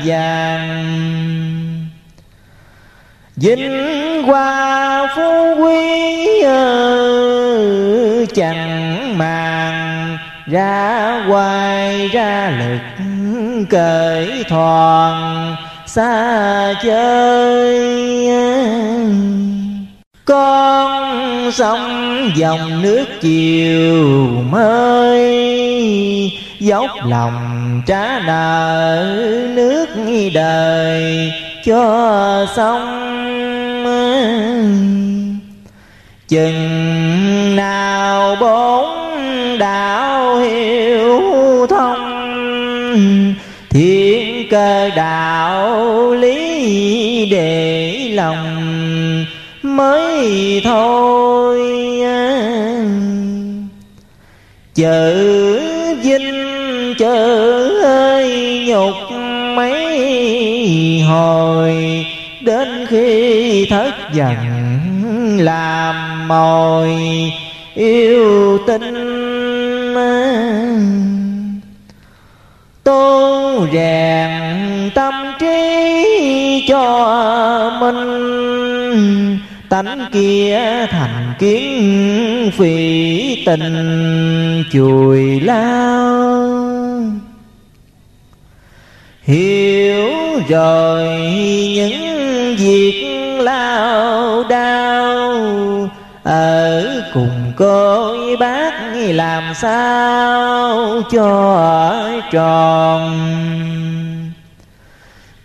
vàng. 0.04 0.96
Vinh 3.36 4.22
hoa 4.22 5.06
phú 5.16 5.54
quý 5.62 6.26
chẳng 8.34 9.18
màng, 9.18 10.18
ra 10.46 11.24
hoài 11.28 12.08
ra 12.08 12.52
lực 12.58 13.04
cởi 13.70 14.44
thoảng 14.48 15.56
xa 15.86 16.74
chơi. 16.82 17.96
Con 20.24 20.95
sông 21.52 22.30
dòng 22.36 22.82
nước 22.82 23.04
chiều 23.20 24.04
mới. 24.50 25.26
Dốc 26.60 26.90
lòng 27.06 27.82
trả 27.86 28.20
nợ 28.26 29.04
nước 29.54 29.86
đời 30.34 31.32
cho 31.64 32.46
sông 32.56 33.06
chừng 36.28 37.56
nào 37.56 38.36
bốn 38.40 38.86
đạo 39.58 40.36
hiểu 40.36 41.20
thông 41.66 43.34
thiên 43.70 44.48
cơ 44.50 44.90
đạo 44.96 46.10
lý 46.14 47.28
để 47.30 47.92
lòng 48.12 48.55
mới 49.76 50.60
thôi. 50.64 51.60
Chữ 54.74 55.60
vinh 56.02 56.94
chữ 56.98 57.82
ơi, 57.82 58.64
nhục 58.68 59.18
mấy 59.56 61.00
hồi. 61.00 62.06
Đến 62.40 62.86
khi 62.88 63.66
thất 63.70 63.92
dần 64.12 64.36
làm 65.40 66.28
mồi 66.28 66.90
yêu 67.74 68.58
tinh 68.66 69.16
tu 72.84 73.66
rèn 73.72 74.30
tâm 74.94 75.14
trí 75.38 76.66
cho 76.68 77.72
mình 77.80 79.38
tánh 79.68 80.08
kia 80.12 80.86
thành 80.90 81.34
kiến 81.38 82.50
phỉ 82.56 83.44
tình 83.46 84.64
chùi 84.72 85.40
lao. 85.40 86.76
Hiểu 89.22 90.10
rồi 90.48 91.04
những 91.74 92.56
việc 92.58 93.04
lao 93.38 94.44
đau 94.48 95.88
ở 96.22 97.02
cùng 97.14 97.52
cô 97.56 98.16
bác 98.40 98.72
làm 98.94 99.54
sao 99.54 101.02
cho 101.10 102.20
tròn. 102.32 103.12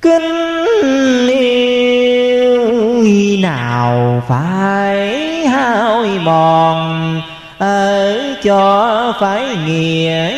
Kinh 0.02 0.51
nào 3.38 4.24
phải 4.28 5.28
hao 5.48 6.06
mòn, 6.24 7.22
ở 7.58 8.20
cho 8.44 9.14
phải 9.20 9.46
nghĩa 9.66 10.32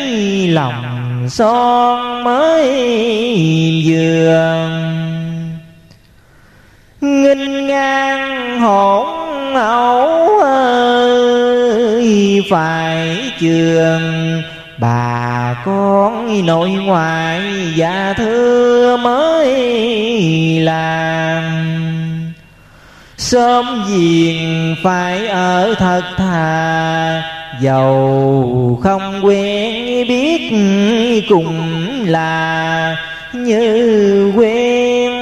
lòng 0.48 1.26
son 1.30 2.24
mới 2.24 2.72
vừa 3.86 4.68
nghinh 7.00 7.66
ngang 7.66 8.60
hỗn 8.60 9.06
ẩu 9.54 10.38
ơi, 10.42 12.04
phải 12.50 13.18
trường 13.40 14.42
bà 14.78 15.54
con 15.64 16.46
nội 16.46 16.70
ngoại 16.70 17.42
và 17.76 18.14
thưa 18.16 18.96
mới 18.96 19.54
làm 20.60 21.42
sớm 23.18 23.84
diền 23.88 24.74
phải 24.82 25.26
ở 25.26 25.74
thật 25.78 26.02
thà. 26.16 27.22
Dầu 27.60 28.80
không 28.82 29.20
quen 29.22 29.74
biết 30.08 30.52
cùng 31.28 31.60
là 32.06 32.96
như 33.32 34.32
quen. 34.36 35.12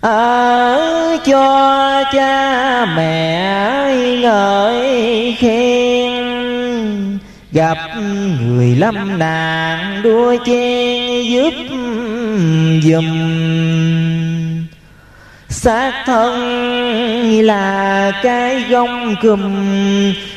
Ở 0.00 1.16
cho 1.26 2.04
cha 2.12 2.86
mẹ 2.96 3.94
ngợi 4.22 5.36
khen 5.38 5.83
gặp 7.54 7.78
người 8.46 8.76
lâm 8.76 9.18
nạn 9.18 10.00
đua 10.02 10.36
che 10.44 11.22
giúp 11.22 11.54
dùm. 12.82 13.04
Xác 15.48 15.92
thân 16.06 16.34
là 17.42 18.12
cái 18.22 18.64
gông 18.70 19.14
cùm, 19.22 19.42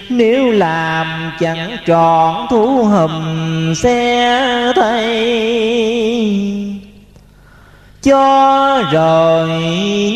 nếu 0.10 0.52
làm 0.52 1.32
chẳng 1.40 1.78
trọn 1.88 2.36
thú 2.50 2.84
hầm 2.84 3.74
xe 3.76 4.74
thay. 4.76 5.38
Cho 8.04 8.84
rồi 8.92 9.50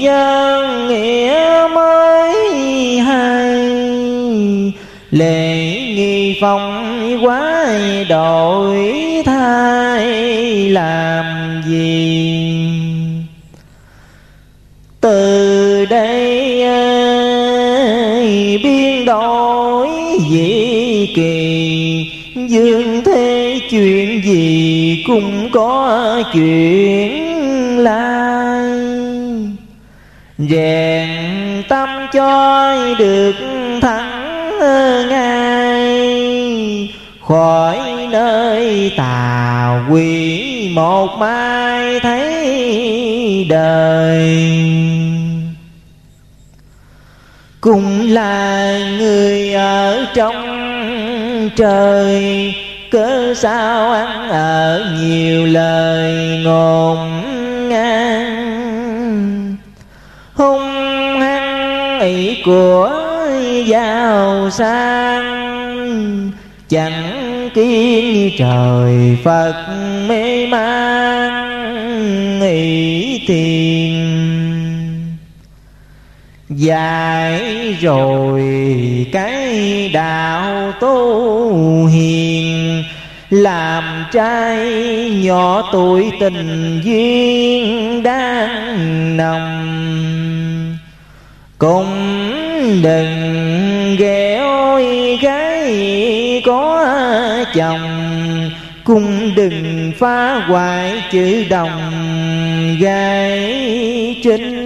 nhân 0.01 0.87
nghĩa 0.87 1.67
mới 1.75 2.99
hay 2.99 3.71
lệ 5.11 5.65
nghi 5.95 6.37
phong 6.41 7.17
quá 7.25 7.65
đổi 8.09 8.91
thay, 9.25 10.05
làm 10.69 11.61
gì? 11.67 12.57
Từ 15.01 15.85
đây 15.85 16.21
biên 18.63 19.05
đổi 19.05 19.87
dị 20.31 21.07
kỳ? 21.15 22.11
Dương 22.49 23.01
thế 23.05 23.59
chuyện 23.69 24.21
gì 24.23 25.03
cũng 25.07 25.49
có 25.53 26.23
chuyện 26.33 27.77
lai. 27.77 28.71
Rèn 30.37 31.09
tâm 31.69 31.89
cho 32.13 32.75
được 32.99 33.35
ngay 35.09 35.91
khỏi 37.27 37.79
nơi 38.11 38.91
tà 38.97 39.79
quỷ 39.89 40.71
một 40.75 41.07
mai 41.17 41.99
thấy 41.99 43.45
đời. 43.49 44.57
Cũng 47.61 48.11
là 48.11 48.79
người 48.99 49.53
ở 49.53 50.05
trong 50.13 51.49
trời, 51.55 52.53
cớ 52.91 53.33
sao 53.33 53.91
ăn 53.91 54.29
ở 54.29 54.85
nhiều 55.01 55.45
lời 55.45 56.41
ngôn 56.43 57.21
ngang. 57.69 59.55
Hung 60.33 61.19
hăng 61.19 61.99
ý 61.99 62.41
của 62.45 63.00
giàu 63.65 64.49
sang, 64.49 66.31
chẳng 66.69 67.49
kiến 67.53 68.31
trời 68.37 69.17
phật 69.23 69.53
mê 70.07 70.47
man 70.47 71.51
nghĩ 72.39 73.25
tiền 73.27 74.21
dài 76.49 77.41
rồi 77.81 78.41
cái 79.11 79.89
đạo 79.93 80.71
tu 80.79 81.85
hiền, 81.85 82.83
làm 83.29 84.05
trai 84.11 84.69
nhỏ 85.23 85.69
tuổi 85.71 86.11
tình 86.19 86.81
duyên 86.83 88.03
đang 88.03 89.17
nồng 89.17 90.77
cùng 91.57 92.20
đừng 92.83 93.95
ghẹo 93.99 94.79
gái 95.21 96.41
có 96.45 96.87
chồng. 97.55 97.81
Cũng 98.83 99.35
đừng 99.35 99.91
phá 99.99 100.35
hoại 100.35 101.03
chữ 101.11 101.43
đồng 101.49 101.91
gái 102.81 104.21
chính. 104.23 104.61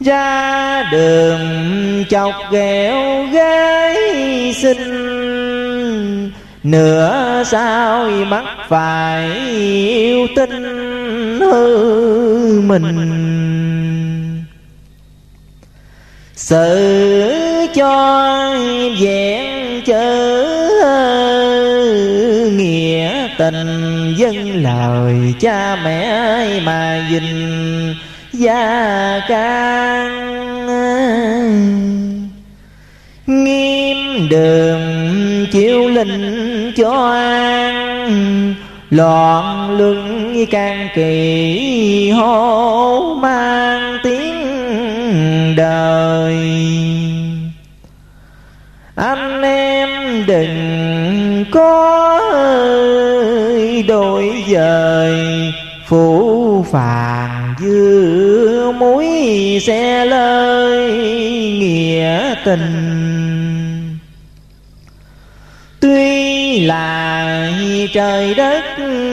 Ra 0.00 0.82
đường 0.92 1.40
chọc 2.08 2.34
ghẹo 2.52 3.26
gái 3.32 3.96
xinh, 4.62 6.30
nửa 6.62 7.42
sao 7.46 8.10
mắc 8.10 8.44
phải 8.68 9.30
yêu 9.48 10.26
tinh 10.36 10.64
hư 11.40 12.60
mình 12.60 13.10
sự 16.50 17.66
cho 17.74 18.54
vẹn 19.00 19.82
chớ 19.86 20.26
nghĩa 22.52 23.28
tình 23.38 24.14
dân 24.16 24.62
lời 24.62 25.14
cha 25.40 25.76
mẹ 25.84 26.60
mà 26.60 27.08
dình 27.10 27.94
gia 28.32 29.20
can. 29.28 30.10
Nghiêm 33.26 34.28
đường 34.28 34.80
chiếu 35.52 35.88
linh 35.88 36.72
cho 36.76 37.10
an, 37.12 38.54
loạn 38.90 39.76
luân 39.78 40.46
can 40.50 40.88
kỳ 40.94 42.10
hô 42.10 43.14
mang 43.14 43.98
tiếng 44.02 44.19
đời. 45.60 46.36
Anh 48.94 49.42
em 49.42 49.90
đừng 50.26 51.44
có 51.50 52.20
đổi 53.88 54.44
dời 54.52 55.14
phủ 55.86 56.64
phàng 56.70 57.54
dư 57.60 58.70
muối 58.70 59.06
xe 59.66 60.04
lơi 60.04 60.92
nghĩa 61.60 62.34
tình. 62.44 63.98
Tuy 65.80 66.60
là 66.60 67.50
trời 67.94 68.34
đất 68.34 68.64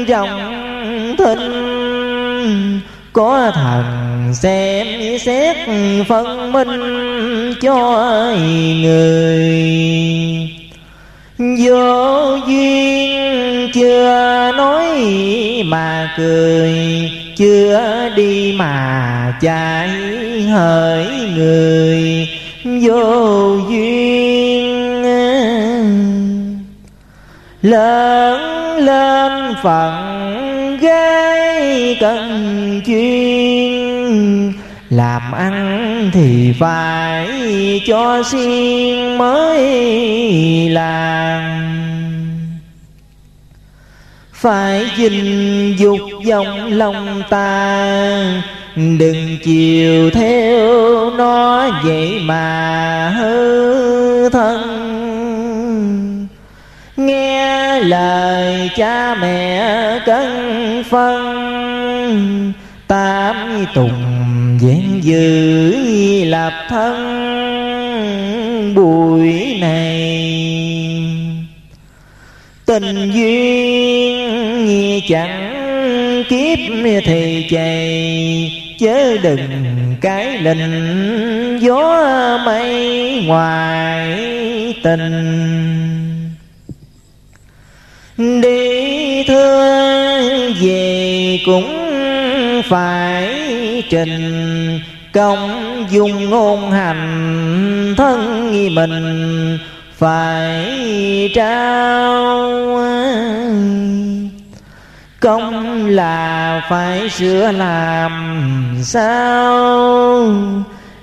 rộng 0.08 1.16
thinh 1.18 2.80
có 3.14 3.52
thần 3.56 4.17
xem 4.34 5.18
xét 5.20 5.58
phân 6.08 6.52
minh 6.52 7.54
cho 7.62 8.34
người. 8.82 9.68
Vô 11.38 12.36
duyên 12.48 13.72
chưa 13.74 14.52
nói 14.58 14.86
mà 15.66 16.14
cười, 16.18 16.72
chưa 17.38 18.10
đi 18.16 18.56
mà 18.58 19.34
chạy 19.42 19.90
hỡi 20.54 21.06
người. 21.36 22.28
Vô 22.82 23.58
duyên, 23.70 25.04
lớn 27.62 28.40
lên 28.86 29.54
phận 29.64 30.78
gái 30.82 31.98
cần 32.00 32.82
chuyên 32.86 33.87
làm 34.90 35.32
ăn 35.32 36.10
thì 36.14 36.54
phải 36.60 37.30
cho 37.88 38.24
xiên 38.32 39.18
mới 39.18 39.60
làm 40.70 41.68
phải 44.34 44.86
dình 44.98 45.76
dục 45.78 46.00
dòng 46.26 46.74
lòng 46.74 47.24
ta, 47.30 48.44
đừng 48.76 49.38
chiều 49.44 50.10
theo 50.10 51.10
nó 51.18 51.70
vậy 51.84 52.20
mà 52.24 53.10
hư 53.10 54.30
thân. 54.30 54.62
Nghe 56.98 57.80
lời 57.80 58.70
cha 58.76 59.16
mẹ 59.16 60.00
cân 60.06 60.84
phân 60.90 62.54
tám 62.88 63.66
tùng 63.74 64.58
vẹn 64.62 65.04
giữ 65.04 65.76
lập 66.26 66.54
thân 66.70 66.98
buổi 68.76 69.58
này. 69.60 70.44
Tình 72.66 73.12
duyên 73.14 75.02
chẳng 75.10 75.54
kiếp 76.30 76.60
thì 77.06 77.48
chày, 77.52 78.52
chớ 78.80 79.18
đừng 79.18 79.96
cái 80.02 80.38
lình 80.38 81.58
gió 81.62 82.38
mây 82.46 83.24
ngoài 83.26 84.20
tình. 84.84 85.12
Đi 88.18 89.24
thương 89.24 90.54
về 90.62 91.40
cũng 91.46 91.77
phải 92.70 93.84
trình 93.90 94.80
công 95.14 95.86
dung 95.90 96.30
ngôn 96.30 96.72
hành 96.72 97.94
thân 97.98 98.52
mình 98.76 99.58
phải 99.98 101.32
trao 101.36 102.48
công 105.20 105.86
là 105.88 106.62
phải 106.70 107.10
sửa 107.10 107.52
làm 107.52 108.12
sao? 108.84 110.34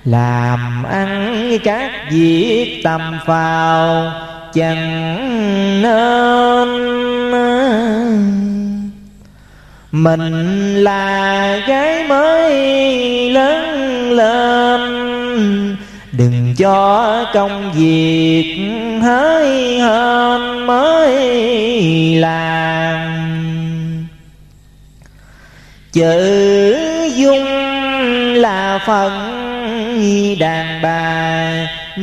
Làm 0.04 0.84
ăn 0.84 1.58
các 1.64 1.90
việc 2.10 2.80
tầm 2.84 3.18
phào 3.26 4.12
chẳng 4.54 5.82
nên 5.82 6.94
mình 9.94 10.74
là 10.74 11.56
gái 11.68 12.04
mới 12.08 12.54
lớn 13.30 13.64
lên. 14.12 14.80
Đừng 16.12 16.54
cho 16.58 17.24
công 17.34 17.72
việc 17.72 18.56
hơi 19.02 19.78
hơn 19.78 20.66
mới 20.66 21.14
làm. 22.16 22.98
Chữ 25.92 26.76
dung 27.16 27.44
là 28.34 28.78
phần 28.86 29.12
đàn 30.40 30.82
bà 30.82 31.50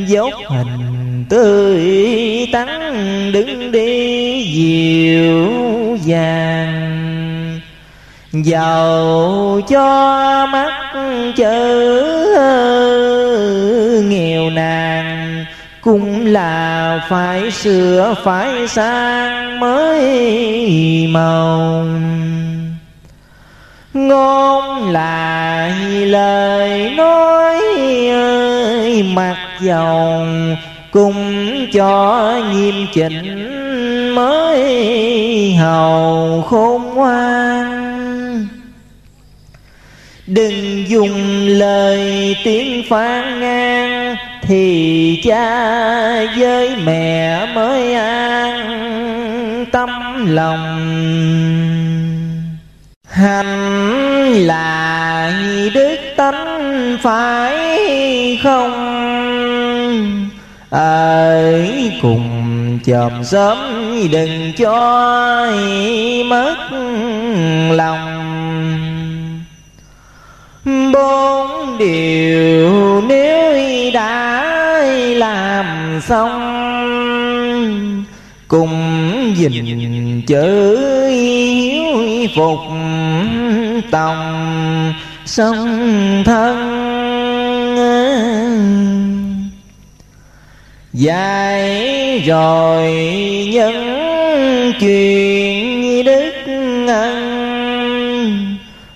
dốc 0.06 0.30
hình 0.48 1.24
tươi 1.28 1.80
tắn 2.52 2.68
đứng 3.32 3.72
đi 3.72 4.42
dịu 4.42 5.52
dàng 6.04 7.01
giàu 8.32 9.60
cho 9.68 10.46
mắt 10.46 10.92
chữ 11.36 11.92
nghèo 14.08 14.50
nàn, 14.50 15.44
cũng 15.80 16.26
là 16.26 17.00
phải 17.08 17.50
sửa, 17.50 18.14
phải 18.24 18.68
sang 18.68 19.60
mới 19.60 21.06
màu. 21.10 21.86
Ngôn 23.94 24.90
là 24.90 25.70
lời 25.92 26.90
nói 26.96 27.60
ơi 28.10 29.02
mặt 29.14 29.36
cũng 29.60 30.56
cùng 30.92 31.14
cho 31.72 32.34
nghiêm 32.52 32.86
chỉnh 32.94 34.14
mới 34.14 35.54
hầu 35.54 36.44
khôn 36.50 36.82
ngoan. 36.94 37.91
Đừng 40.26 40.84
dùng 40.88 41.46
lời 41.46 42.36
tiếng 42.44 42.82
phán 42.88 43.40
ngang, 43.40 44.16
Thì 44.42 45.20
cha 45.24 45.74
với 46.36 46.76
mẹ 46.84 47.46
mới 47.54 47.94
an 47.94 49.66
tâm 49.72 49.90
lòng. 50.26 50.78
Hành 53.08 54.32
là 54.32 55.32
đức 55.74 55.96
tánh 56.16 56.96
phải 57.02 57.58
không? 58.42 58.72
Ở 60.70 61.62
cùng 62.02 62.78
chòm 62.86 63.24
sớm 63.24 63.58
đừng 64.12 64.52
cho 64.56 65.46
mất 66.26 66.56
lòng 67.72 68.22
bốn 70.64 71.78
điều 71.78 73.02
nếu 73.08 73.90
đã 73.94 74.42
làm 75.16 76.00
xong, 76.02 78.04
cùng 78.48 78.70
gìn 79.36 80.22
chữ 80.26 80.76
hiếu 81.08 82.28
phục 82.36 82.58
tòng 83.90 84.92
song 85.24 86.22
thân. 86.24 86.56
Dài 90.92 92.22
rồi 92.26 92.92
nhân 93.52 93.74
chuyện 94.80 95.51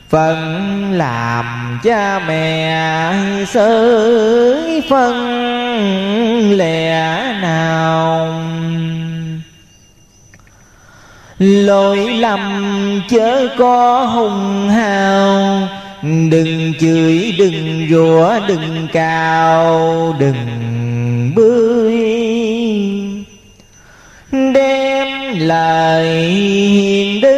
phần 0.09 0.92
làm 0.92 1.78
cha 1.82 2.18
mẹ 2.18 3.12
sới 3.46 4.82
phân 4.88 5.16
lẻ 6.57 7.12
nào. 7.42 8.42
Lỗi 11.38 11.96
lầm 11.96 13.02
chớ 13.09 13.48
có 13.59 14.04
hùng 14.04 14.68
hào, 14.68 15.68
đừng 16.02 16.72
chửi, 16.80 17.34
đừng 17.38 17.86
rủa, 17.90 18.40
đừng 18.48 18.88
cào, 18.92 20.14
đừng 20.18 20.36
bươi. 21.34 21.96
Đem 24.32 25.09
lời 25.38 26.24
hiền 26.24 27.20
đức 27.20 27.36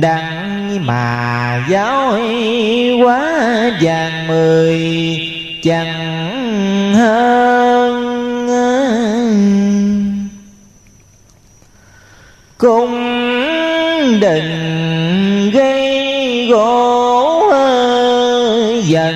đặng 0.00 0.86
mà 0.86 1.64
giáo 1.68 2.18
quá, 3.04 3.32
vàng 3.82 4.26
mười 4.28 4.80
chẳng 5.62 6.94
hơn. 6.94 8.12
Cũng 12.58 12.90
đừng 14.20 15.50
gây 15.50 16.46
gỗ 16.50 17.42
dần 18.84 19.14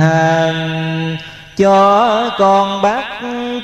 hờn 0.00 1.16
cho 1.56 2.30
con 2.38 2.82
bắt 2.82 3.04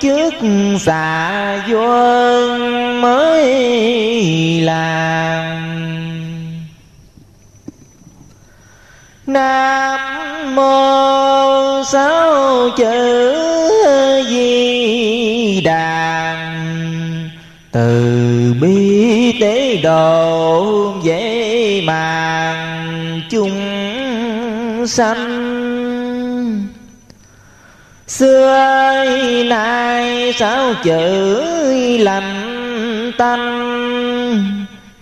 trước 0.00 0.34
xà 0.80 1.56
vuông 1.68 3.00
mới 3.00 3.50
làm. 4.60 5.49
Nam 9.32 10.00
mô 10.54 11.84
sáu 11.84 12.70
chữ 12.76 13.34
di 14.28 15.60
đà. 15.64 16.36
Từ 17.72 18.54
bi 18.60 19.38
tế 19.40 19.76
độ 19.82 20.92
dễ 21.02 21.80
màng 21.84 23.20
chung 23.30 23.60
sanh. 24.86 25.50
Xưa 28.06 29.04
nay 29.46 30.32
sao 30.38 30.74
chữ 30.84 31.40
lành 31.98 33.12
tanh 33.18 33.69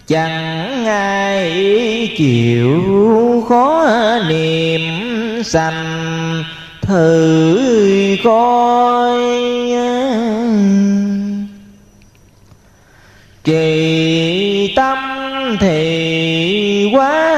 chẳng 0.09 0.87
ai 0.87 2.11
chịu 2.17 2.83
khó 3.49 3.87
niệm 4.29 4.81
sanh, 5.45 6.45
thử 6.83 8.17
coi. 8.25 9.19
Trì 13.45 14.73
tâm 14.77 14.99
thì 15.61 16.91
quá 16.93 17.35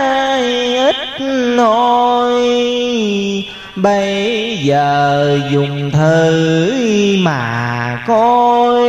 ít 0.77 1.21
nôi 1.57 2.43
bây 3.77 4.59
giờ 4.62 5.39
dùng 5.53 5.91
thử 5.91 7.16
mà 7.18 7.99
coi 8.07 8.83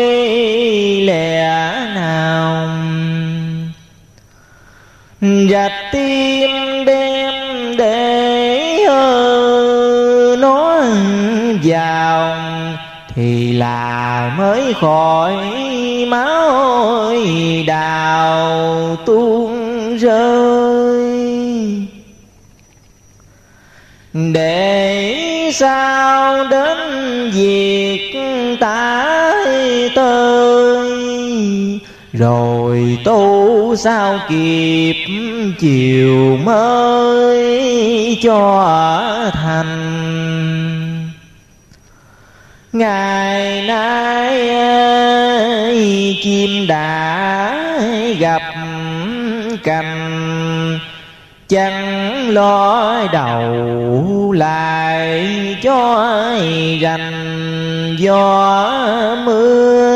lẽ 1.06 1.50
nào 1.96 2.81
và 5.22 5.70
tim 5.92 6.50
đem 6.86 7.34
để 7.78 8.86
nó 10.40 10.84
vào 11.64 12.38
thì 13.16 13.54
là 13.54 14.32
mới 14.38 14.74
khỏi 14.74 15.36
máu 16.08 17.14
đào 17.68 18.98
tuôn 19.06 19.98
rơi. 19.98 21.42
Để 24.14 25.52
sao 25.54 26.48
đến 26.48 26.78
việc 27.32 28.14
tái 28.60 29.90
tơi 29.96 31.11
rồi 32.14 32.98
tu 33.06 33.76
sao 33.76 34.20
kịp 34.30 34.96
chiều 35.60 36.38
mới 36.38 38.20
cho 38.24 39.32
thành? 39.34 40.02
Ngày 42.74 43.66
nay 43.68 44.52
chim 46.24 46.68
đã 46.68 47.58
gặp 48.20 48.42
cành, 49.64 50.80
chẳng 51.50 52.30
lo 52.30 52.98
đầu 53.14 54.32
lại 54.32 55.28
cho 55.64 56.06
rành. 56.82 57.18
Gió 58.00 58.72
mưa 59.26 59.91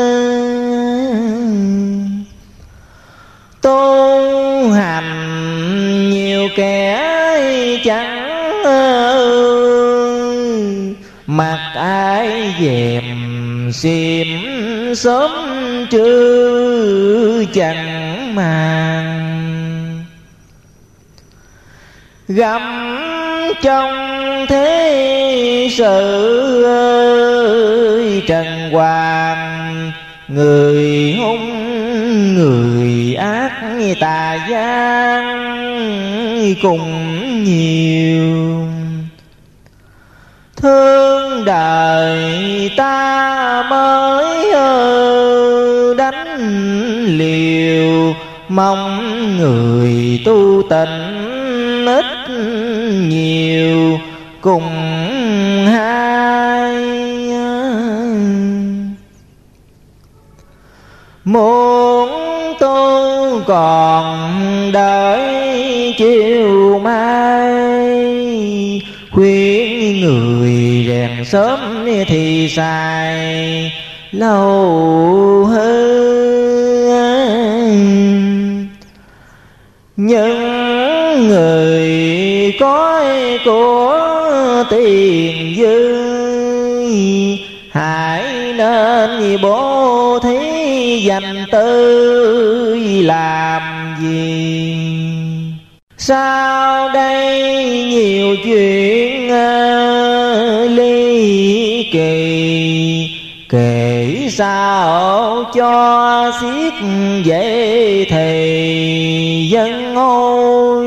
kẻ 6.56 7.78
chẳng. 7.84 8.26
Mặc 11.26 11.72
ai 11.74 12.54
dèm 12.60 13.72
xiêm 13.72 14.26
sớm 14.94 15.30
trưa 15.90 17.44
chẳng 17.54 18.34
màng. 18.34 20.04
Gặm 22.28 22.62
trong 23.62 24.46
thế 24.48 25.68
sự 25.70 26.62
ơi, 26.64 28.22
trần 28.26 28.70
hoàng, 28.72 29.92
người 30.28 31.14
hung, 31.18 32.34
người 32.34 33.14
ác, 33.14 33.52
tà 34.00 34.38
gian 34.50 35.46
cùng 36.54 37.44
nhiều. 37.44 38.66
Thương 40.56 41.44
đời 41.44 42.70
ta 42.76 43.62
mới 43.70 44.52
đánh 45.94 46.36
liều, 47.04 48.14
mong 48.48 49.36
người 49.38 50.20
tu 50.24 50.62
tịnh 50.70 51.86
ít 51.86 52.30
nhiều 53.08 54.00
cùng 54.40 54.62
hai. 55.66 56.06
Muốn 61.24 62.10
tu 62.60 63.40
còn 63.46 64.30
đợi 64.72 65.45
chiều 65.96 66.78
mai, 66.78 67.92
khuyên 69.10 70.00
người 70.00 70.84
rèn 70.88 71.24
sớm 71.24 71.86
thì 72.06 72.48
xài 72.48 73.72
lâu 74.12 75.44
hơn. 75.44 76.26
Những 79.96 81.28
người 81.28 81.86
có 82.60 82.86
của 83.44 84.64
tiền 84.70 85.54
dư, 85.56 85.96
hãy 87.70 88.52
nên 88.56 89.42
bố 89.42 90.18
thí 90.22 90.98
dành 91.00 91.44
tư 91.52 92.76
làm 93.02 93.62
gì? 94.00 95.15
sau 96.06 96.88
đây 96.88 97.42
nhiều 97.88 98.36
chuyện 98.44 99.30
à, 99.30 99.58
ly 100.70 101.90
kỳ? 101.92 103.16
Kể 103.48 104.28
sao 104.30 105.44
cho 105.54 106.32
xiết 106.40 106.72
dễ 107.24 108.04
thì 108.08 109.48
dân 109.52 109.94
ôi? 109.94 110.86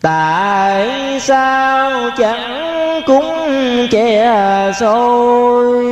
Tại 0.00 0.88
sao 1.20 2.10
chẳng 2.18 3.02
cúng 3.06 3.86
che 3.90 4.72
sôi 4.80 5.84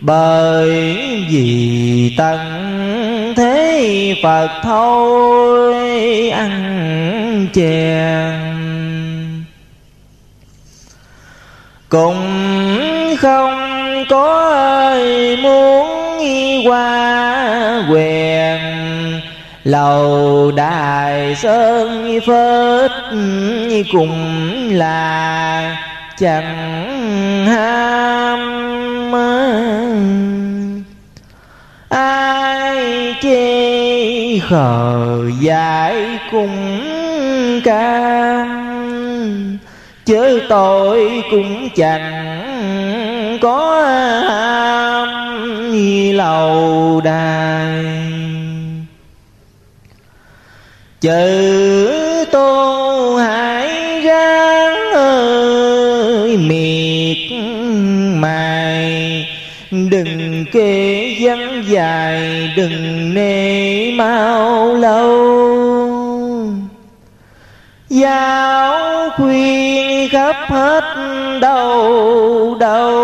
bởi 0.00 0.96
vì 1.30 2.14
tận 2.18 2.38
thế 3.38 4.14
phật 4.22 4.48
thôi, 4.62 6.30
ăn 6.30 7.46
chèn 7.54 8.32
cũng 11.88 12.16
không 13.18 13.54
có 14.10 14.52
ai 14.54 15.36
muốn 15.36 15.86
qua 16.66 17.82
quyền 17.90 18.58
lầu 19.64 20.52
đài 20.56 21.34
sơn 21.34 22.20
phết 22.26 22.90
cùng 23.92 24.18
là 24.72 25.76
chẳng 26.18 27.46
ham 27.46 29.14
ai 29.14 30.47
chê 33.22 34.38
khờ 34.38 35.22
dại 35.40 36.18
cùng 36.30 36.80
cam 37.64 38.68
chớ 40.04 40.38
tội 40.48 41.22
cũng 41.30 41.68
chẳng 41.76 43.38
có 43.40 43.82
ham 44.28 45.08
lầu 46.12 47.00
đài. 47.04 47.84
Chữ 51.00 52.26
tô 52.32 53.16
hải 53.16 54.00
ráng 54.00 54.92
ơi 54.94 56.36
miệt 56.36 57.38
mài, 58.20 59.26
đừng 59.70 60.44
kêu 60.52 61.07
vắng 61.20 61.62
dài, 61.66 62.50
đừng 62.56 63.14
nề 63.14 63.92
mau 63.92 64.74
lâu. 64.74 65.38
Giáo 67.88 69.10
khuyên 69.16 70.08
khắp 70.08 70.36
hết 70.48 70.84
đâu 71.40 72.56
đâu, 72.60 72.94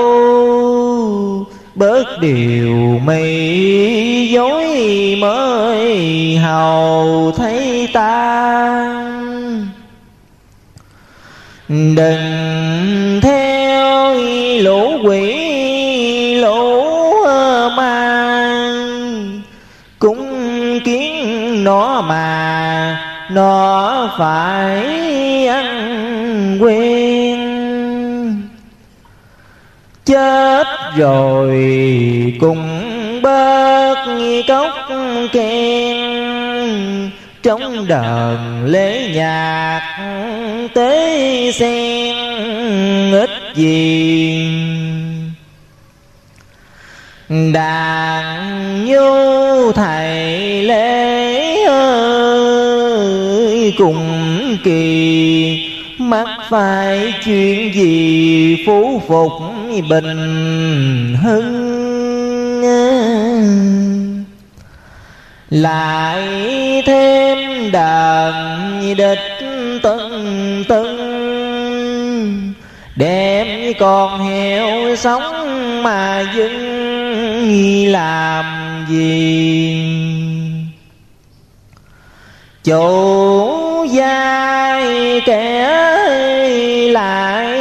bớt 1.75 2.05
điều 2.21 3.01
mây 3.05 4.29
dối 4.31 4.67
mới 5.21 6.37
hầu 6.37 7.33
thấy 7.37 7.89
ta. 7.93 8.55
Đừng 11.69 13.04
phải 24.19 25.47
ăn 25.47 26.59
quen 26.63 27.39
chết 30.05 30.67
rồi 30.97 31.55
cùng 32.41 32.81
bớt 33.23 33.95
cốc 34.49 34.75
khen 35.33 35.97
trong 37.43 37.89
đờn 37.89 38.67
lễ 38.67 39.11
nhạc 39.15 39.81
tế 40.75 41.53
sen 41.53 42.15
ít 43.13 43.31
gì? 43.55 44.49
Đàn 47.29 48.85
nhu 48.85 49.73
thầy 49.73 50.63
lên 50.63 51.34
kỳ. 54.65 55.71
Mắc 55.99 56.29
phải 56.51 57.15
chuyện 57.25 57.75
gì 57.75 58.65
phú 58.67 59.03
phục 59.09 59.33
bình 59.89 61.15
hưng. 61.23 61.75
Lại 65.51 66.23
thêm 66.87 67.71
đàn 67.73 68.95
địch 68.97 69.19
tân 69.83 70.65
tân 70.69 70.87
đem 72.97 73.73
con 73.79 74.21
heo 74.21 74.97
sống 74.97 75.23
mà 75.83 76.25
dưng 76.37 76.75
làm 77.93 78.45
gì? 78.89 79.77
Chủ 82.65 83.64
dài 83.91 85.21
kẻ 85.27 85.69
lại 86.93 87.59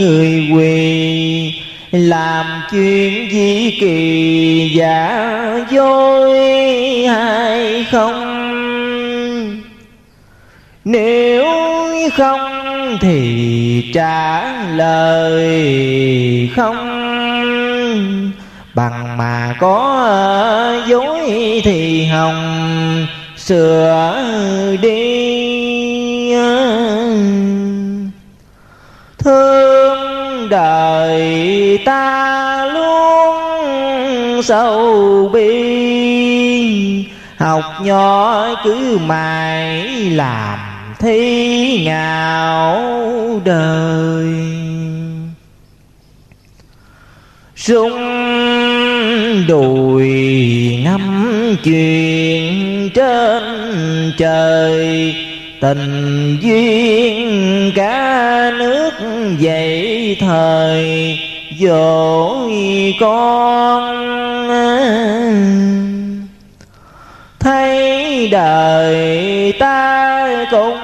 người 0.00 0.48
quỳ 0.54 1.54
làm 1.92 2.46
chuyện 2.70 3.30
gì 3.30 3.78
kỳ 3.80 4.72
giả 4.76 5.30
dối 5.70 6.38
hay 7.06 7.84
không? 7.90 8.22
Nếu 10.84 11.44
không 12.16 12.98
thì 13.00 13.90
trả 13.94 14.52
lời 14.66 15.50
không. 16.56 16.76
Bằng 18.74 19.16
mà 19.16 19.54
có 19.60 20.82
dối 20.86 21.60
thì 21.64 22.04
hồng 22.04 23.06
sửa 23.46 24.76
đi. 24.82 26.34
Thương 29.18 30.48
đời 30.50 31.78
ta 31.84 32.66
luôn 32.74 33.36
sâu 34.42 35.30
bi. 35.32 37.08
Học 37.38 37.64
nhỏ 37.82 38.46
cứ 38.64 38.98
mãi 39.06 39.86
làm 40.10 40.58
thi 40.98 41.84
ngạo 41.84 42.80
đời. 43.44 44.26
Sung 47.56 48.45
đùi 49.48 50.12
ngắm 50.84 51.56
chuyện 51.64 52.90
trên 52.94 53.42
trời. 54.18 55.14
Tình 55.60 56.38
duyên 56.40 57.72
cả 57.74 58.50
nước 58.58 58.90
dậy 59.38 60.16
thời, 60.20 61.18
dỗ 61.58 62.36
con. 63.00 63.96
Thấy 67.40 68.28
đời 68.28 69.52
ta 69.58 70.46
cũng 70.50 70.78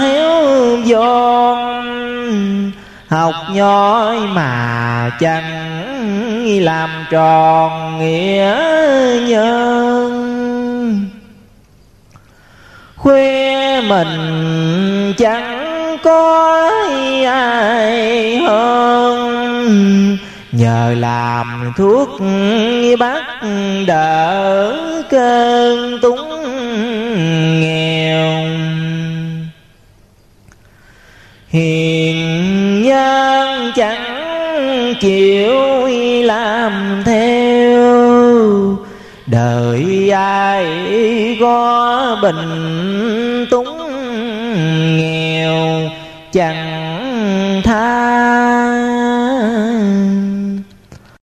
héo 0.00 0.42
dọn 0.84 1.74
học 3.08 3.34
nhói 3.52 4.16
mà 4.16 5.10
chẳng 5.20 5.93
làm 6.60 6.90
tròn 7.10 7.98
nghĩa 7.98 8.56
nhân. 9.28 11.10
Khuya 12.96 13.80
mình 13.88 15.14
chẳng 15.18 15.96
có 16.04 16.60
ai 17.26 18.36
hơn. 18.36 20.18
Nhờ 20.52 20.94
làm 20.98 21.72
thuốc 21.76 22.08
bắt 22.98 23.24
đỡ 23.86 24.76
cơn 25.10 25.98
túng 26.02 26.30
nghèo. 27.60 28.44
Hiền 31.48 32.23
chịu 35.00 35.86
làm 36.24 37.02
theo. 37.04 37.84
Đời 39.26 40.10
ai 40.10 40.66
có 41.40 42.18
bình 42.22 43.46
túng 43.50 43.78
nghèo, 44.96 45.90
chẳng 46.32 47.62
tha. 47.64 47.94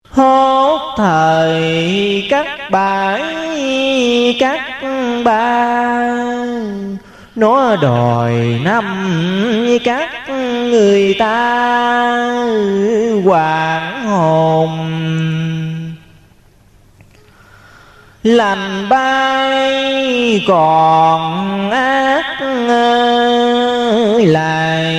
Hốt 0.10 0.94
thời 0.98 2.28
các 2.30 2.48
bãi, 2.72 3.22
các 4.40 4.62
ba, 5.26 6.02
nó 7.36 7.76
đòi 7.76 8.34
năm 8.64 8.86
các 9.84 10.10
người 10.72 11.16
ta 11.20 11.52
hoàng 13.26 14.06
hồn. 14.06 14.70
Lành 18.24 18.90
bay 18.90 20.46
còn 20.48 21.72
ác 21.72 22.42
lại 24.20 24.98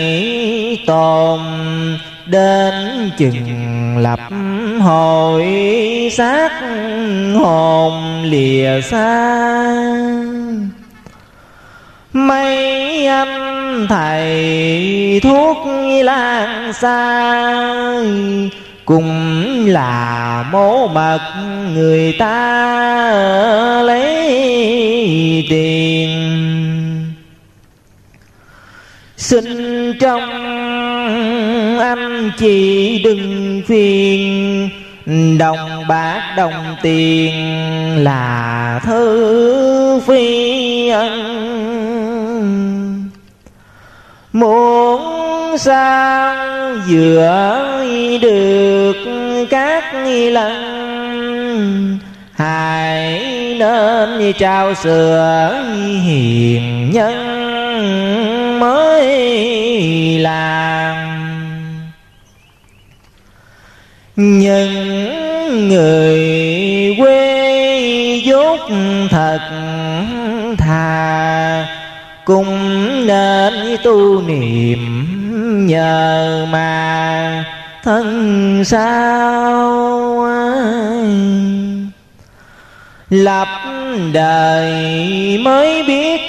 tồn 0.86 1.40
đến 2.26 2.74
chừng 3.18 3.96
lập 3.98 4.20
hồi 4.80 5.44
xác 6.12 6.50
hồn 7.34 8.22
lìa 8.24 8.80
xa. 8.80 9.32
Mấy 12.12 13.06
anh 13.06 13.51
thầy 13.88 15.20
thuốc 15.22 15.56
lan 16.04 16.72
xa 16.72 17.32
cũng 18.84 19.66
là 19.66 20.44
mố 20.52 20.88
mật 20.88 21.20
người 21.74 22.12
ta 22.18 22.32
lấy 23.82 25.46
tiền. 25.50 26.10
Xin 29.16 29.44
trong 30.00 30.30
anh 31.78 32.30
chị 32.38 33.00
đừng 33.04 33.62
phiền, 33.66 34.68
đồng 35.38 35.86
bạc 35.88 36.34
đồng 36.36 36.76
tiền 36.82 37.34
là 38.04 38.80
thứ 38.84 40.00
phi 40.06 40.88
ân 40.88 41.51
muốn 44.32 45.58
sao 45.58 46.36
vừa 46.88 47.82
được 48.22 48.96
các 49.50 49.84
lần, 50.30 51.98
hãy 52.32 53.20
nên 53.58 54.32
trao 54.38 54.74
sửa 54.74 55.62
hiền 56.04 56.90
nhân 56.92 57.18
mới 58.60 59.08
làm. 60.18 60.96
Những 64.16 65.68
người 65.68 66.20
quê 66.98 68.20
dốt 68.24 68.60
thật 69.10 69.40
thà 70.58 71.66
cũng 72.32 73.06
nên 73.06 73.76
tu 73.84 74.22
niệm 74.22 75.06
nhờ 75.66 76.46
mà. 76.50 77.44
Thân 77.82 78.64
sao? 78.64 80.26
Lập 83.10 83.48
đời 84.12 84.72
mới 85.44 85.82
biết 85.82 86.20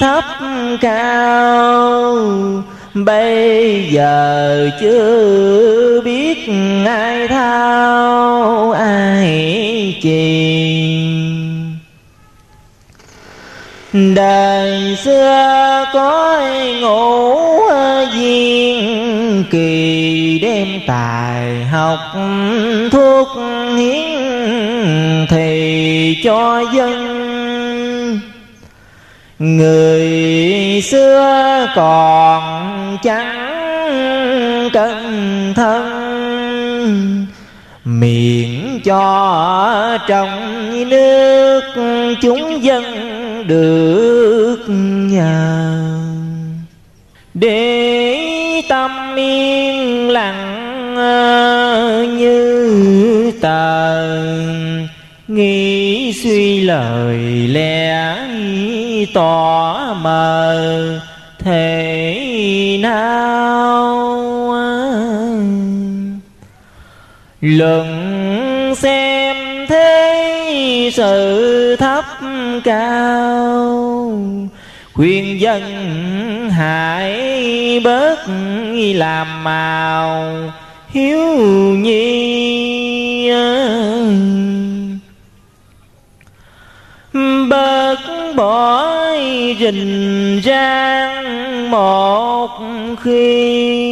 thấp 0.00 0.24
cao. 0.80 2.16
Bây 2.94 3.88
giờ 3.90 4.70
chưa 4.80 6.00
biết 6.04 6.38
ai 6.86 7.28
thao 7.28 8.72
ai 8.72 9.98
chì 10.02 10.99
đời 13.92 14.96
xưa 15.04 15.84
có 15.92 16.40
ngủ 16.80 17.36
duyên 18.14 19.44
kỳ, 19.50 20.38
đêm 20.42 20.68
tài 20.86 21.64
học 21.64 21.98
thuốc 22.92 23.28
hiến 23.76 25.26
thì 25.30 26.16
cho 26.24 26.64
dân. 26.74 28.20
Người 29.38 30.10
xưa 30.82 31.66
còn 31.76 32.98
chẳng 33.02 34.68
cẩn 34.72 35.52
thân 35.56 37.26
miệng 37.84 38.80
cho 38.84 39.98
trong 40.08 40.90
nước 40.90 41.62
chúng 42.22 42.64
dân 42.64 43.19
được 43.50 44.58
nhờ 45.10 45.84
để 47.34 48.16
tâm 48.68 49.16
yên 49.16 50.10
lặng 50.10 50.94
ờ, 50.96 52.06
như 52.18 53.32
tờ, 53.40 54.02
nghĩ 55.28 56.12
suy 56.22 56.60
lời 56.60 57.18
lẽ 57.48 58.16
tỏ 59.14 59.94
mờ 60.00 61.00
thể 61.38 62.78
nào 62.82 64.10
ờ? 64.50 64.90
luận 67.40 67.86
xem 68.76 69.36
thế 69.68 70.90
sự 70.92 71.76
thấp 71.76 72.04
cao. 72.64 74.20
Khuyên 74.92 75.40
dân 75.40 75.62
hãy 76.50 77.80
bớt 77.84 78.16
làm 78.94 79.44
màu 79.44 80.34
hiếu 80.88 81.36
nhi. 81.76 83.30
Bớt 87.48 87.96
bỏ 88.36 88.90
rình 89.60 90.40
rang 90.44 91.70
một 91.70 92.48
khi 93.02 93.89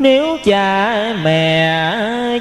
nếu 0.00 0.38
cha 0.44 0.94
mẹ 1.24 1.82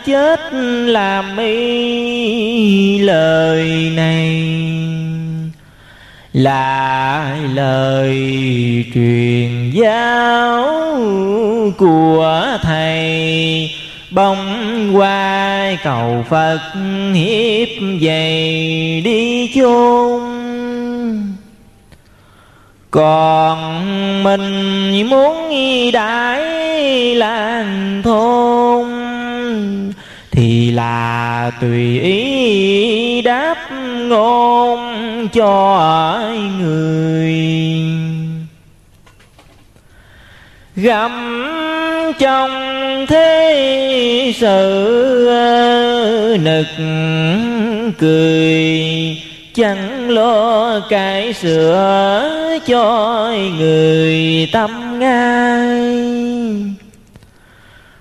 chết 0.06 0.54
làm 0.86 1.38
y 1.38 3.00
lời 3.00 3.92
này 3.96 4.44
là 6.34 7.38
lời 7.54 8.16
truyền 8.94 9.72
giáo 9.72 10.66
của 11.78 12.58
thầy. 12.62 13.72
Bông 14.12 14.92
qua 14.98 15.76
cầu 15.84 16.26
phật 16.30 16.60
hiếp 17.14 17.68
dày 18.02 19.02
đi 19.06 19.52
chôn 19.56 20.29
còn 22.92 23.84
mình 24.24 25.10
muốn 25.10 25.52
đại 25.94 26.42
làng 27.16 28.02
thôn, 28.04 28.88
thì 30.32 30.72
là 30.72 31.52
tùy 31.62 32.00
ý 32.00 33.22
đáp 33.22 33.56
ngôn 34.08 34.80
cho 35.34 36.22
người. 36.60 37.36
Gặm 40.76 41.12
trong 42.20 42.52
thế 43.08 44.34
sự, 44.36 45.30
nực 46.44 46.68
cười 48.00 49.29
chẳng 49.60 50.10
lo 50.10 50.80
cải 50.90 51.34
sửa 51.34 52.58
cho 52.66 53.32
người 53.58 54.50
tâm 54.52 55.00
ngay. 55.00 55.94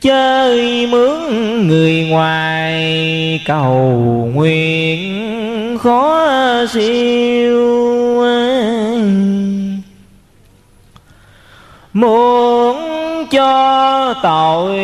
chơi 0.00 0.86
mướn 0.86 1.18
người 1.68 2.06
ngoài 2.10 3.40
cầu 3.46 4.30
nguyện 4.34 5.78
khó 5.78 6.26
siêu 6.72 7.70
muốn 11.92 12.69
cho 13.30 14.14
tội 14.22 14.78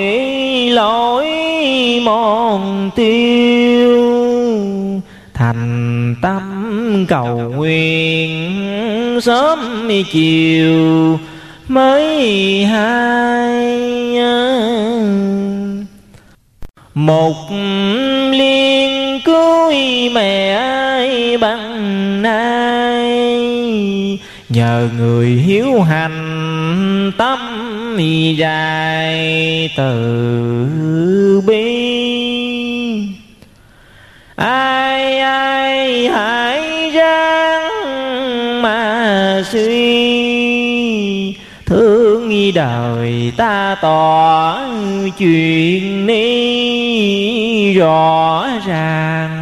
lỗi 0.70 1.26
mòn 2.02 2.90
tiêu. 2.96 4.06
Thành 5.34 6.14
tâm 6.22 7.06
cầu 7.08 7.52
nguyện 7.56 8.30
sớm 9.22 9.88
chiều 10.12 11.18
mới 11.68 12.64
hai 12.64 13.76
một 16.94 17.50
liên 18.30 19.20
cưới 19.24 19.76
mẹ 20.12 21.36
bằng 21.40 22.22
nay 22.22 23.55
nhờ 24.56 24.88
người 24.98 25.28
hiếu 25.28 25.80
hành, 25.80 27.12
tâm 27.18 27.38
dài, 28.36 29.70
từ 29.76 31.42
bi. 31.46 31.66
Ai 34.36 35.18
ai, 35.18 36.08
hãy 36.08 36.90
ráng 36.90 38.62
mà 38.62 39.42
suy, 39.52 39.76
thương 41.66 42.52
đời 42.54 43.32
ta 43.36 43.76
tỏ 43.82 44.60
chuyện 45.18 46.06
ni 46.06 47.74
rõ 47.74 48.46
ràng 48.66 49.35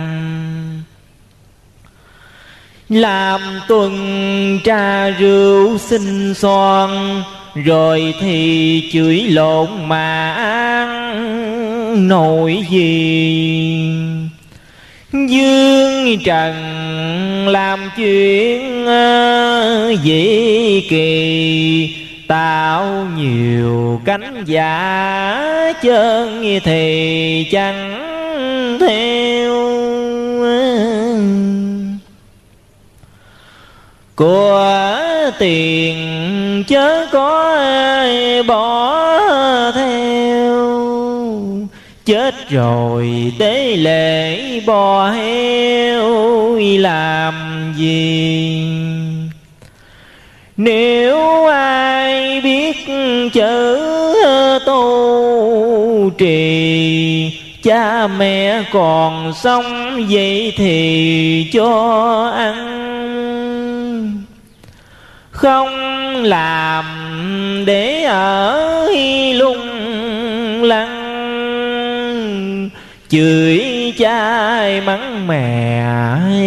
làm 2.89 3.41
tuần 3.69 4.61
trà 4.65 5.11
rượu 5.11 5.79
xin 5.79 6.35
xoan, 6.35 7.23
rồi 7.55 8.15
thì 8.21 8.91
chửi 8.93 9.23
lộn 9.29 9.69
mà 9.89 10.33
ăn 10.35 12.09
nổi 12.09 12.65
gì. 12.71 13.95
Dương 15.13 16.19
trần 16.25 16.55
làm 17.49 17.91
chuyện 17.97 18.87
ờ, 18.87 19.95
dĩ 20.03 20.81
kỳ, 20.91 21.97
Tạo 22.29 23.07
nhiều 23.17 24.01
cánh 24.05 24.45
giả 24.47 25.73
chân 25.83 26.43
thì 26.65 27.47
chẳng 27.53 27.99
theo. 28.81 29.74
Của 34.17 35.01
tiền 35.39 36.65
chớ 36.69 37.07
có 37.13 37.55
ai 37.57 38.43
bỏ 38.43 39.71
theo. 39.73 40.55
Chết 42.05 42.35
rồi 42.51 43.33
tế 43.39 43.77
lễ 43.77 44.61
bò 44.67 45.11
heo, 45.11 46.59
làm 46.79 47.35
gì? 47.77 48.65
Nếu 50.57 51.47
ai 51.47 52.41
biết 52.41 52.77
chữ 53.33 53.79
tu 54.67 56.11
trì, 56.19 57.41
cha 57.63 58.07
mẹ 58.07 58.63
còn 58.73 59.33
sống 59.43 60.07
vậy 60.11 60.53
thì 60.57 61.47
cho 61.53 62.33
ăn 62.37 62.75
không 65.45 66.25
làm 66.25 66.85
để 67.67 68.03
ở 68.03 68.89
lung 69.35 70.63
lăng. 70.63 71.05
Chửi 73.09 73.63
cha 73.99 74.67
mắng 74.87 75.27
mẹ 75.27 75.85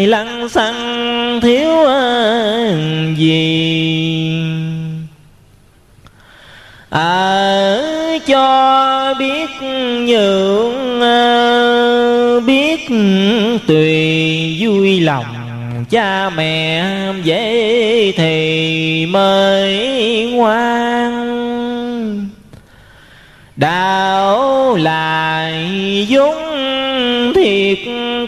lăng 0.08 0.50
xăng 0.50 1.41
thiếu 1.41 1.72
gì? 3.18 4.41
Ở 6.89 7.82
cho 8.28 9.14
biết 9.20 9.50
nhượng 10.02 11.02
ờ, 11.02 12.39
biết 12.45 12.80
tùy 13.68 14.58
vui 14.60 15.00
lòng 15.00 15.37
cha 15.90 16.30
mẹ 16.30 16.84
dễ 17.24 18.12
thì 18.18 19.06
mới 19.06 20.32
ngoan. 20.34 21.28
Đạo 23.56 24.76
lại 24.76 25.54
dũng 26.10 27.34
thiệt 27.36 27.78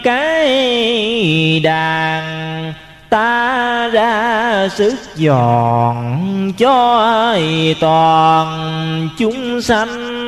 cái 0.04 1.60
đàn, 1.64 2.72
ta 3.10 3.88
ra 3.92 4.68
sức 4.74 4.94
dọn 5.16 6.52
cho 6.58 7.36
toàn 7.80 9.08
chúng 9.18 9.62
sanh. 9.62 10.20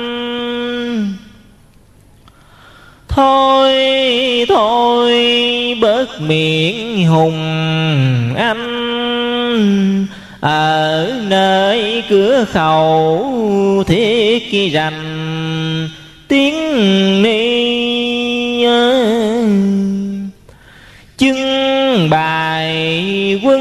Thôi 3.15 3.73
thôi, 4.49 5.13
bớt 5.81 6.21
miệng 6.21 7.07
hùng 7.07 7.35
anh. 8.37 10.07
Ở 10.41 11.13
nơi 11.29 12.03
cửa 12.11 12.45
khẩu 12.53 13.85
thiết 13.87 14.71
rành 14.73 15.89
tiếng 16.29 17.23
ni 17.23 17.73
Chứng 21.19 22.11
bài 22.11 23.41
quân 23.45 23.61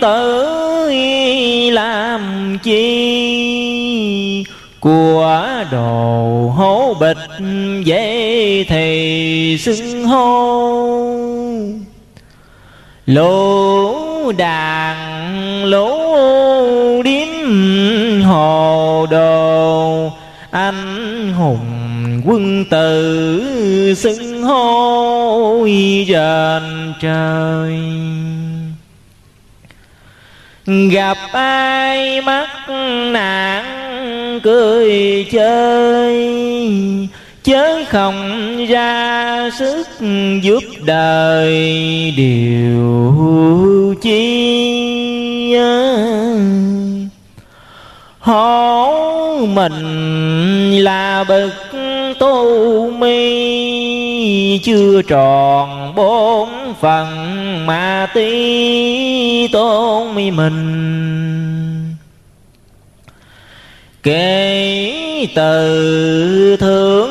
tử 0.00 0.60
làm 1.70 2.58
chi? 2.62 3.39
Của 4.80 5.64
đồ 5.70 6.48
hố 6.56 6.94
bịch 7.00 7.16
dễ 7.84 8.64
thì 8.68 9.58
xưng 9.60 10.04
hô. 10.04 10.80
Lũ 13.06 14.32
đàn, 14.32 15.64
lũ 15.64 15.92
điếm 17.02 17.28
hồ 18.22 19.06
đồ, 19.10 20.10
anh 20.50 21.32
hùng 21.32 22.22
quân 22.26 22.64
tử 22.70 23.94
xưng 23.96 24.42
hô 24.42 25.66
rền 26.08 26.92
trời. 27.00 27.80
Gặp 30.66 31.18
ai 31.32 32.20
mắc 32.20 32.48
nạn 33.12 33.79
cười 34.42 35.26
chơi, 35.32 36.38
chớ 37.44 37.84
không 37.88 38.16
ra 38.66 39.50
sức 39.58 39.86
giúp 40.42 40.62
đời 40.84 41.54
điều 42.16 43.94
chi 44.02 44.50
hổ 48.20 49.46
mình 49.46 50.72
là 50.84 51.24
bậc 51.28 51.52
tu 52.18 52.90
mi, 52.90 54.58
chưa 54.58 55.02
tròn 55.02 55.92
bốn 55.96 56.48
phần 56.80 57.06
mà 57.66 58.08
tí 58.14 59.48
tôn 59.48 60.14
mi 60.14 60.30
mình 60.30 61.69
kể 64.02 65.28
từ 65.34 66.56
thượng 66.56 67.10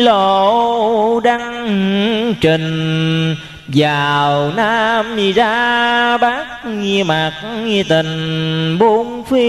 lộ 0.00 1.20
đăng 1.20 2.34
trình, 2.40 3.36
vào 3.68 4.52
nam 4.56 5.32
ra 5.32 6.16
bắc 6.16 6.46
mặt 7.06 7.32
tình 7.88 8.76
bốn 8.78 9.24
phi. 9.24 9.48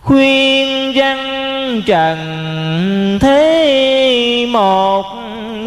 Khuyên 0.00 0.92
răng 0.92 1.82
trần 1.86 2.18
thế 3.20 4.46
một 4.50 5.04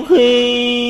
khi 0.10 0.87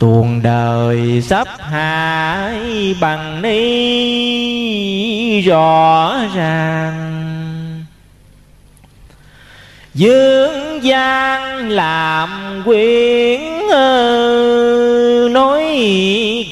tuồng 0.00 0.42
đời 0.42 1.22
sắp 1.22 1.48
hại 1.58 2.94
bằng 3.00 3.42
ni, 3.42 5.40
rõ 5.40 6.14
ràng. 6.34 7.26
Dương 9.94 10.84
gian 10.84 11.70
làm 11.70 12.62
quyến 12.64 13.40
nói 15.32 15.64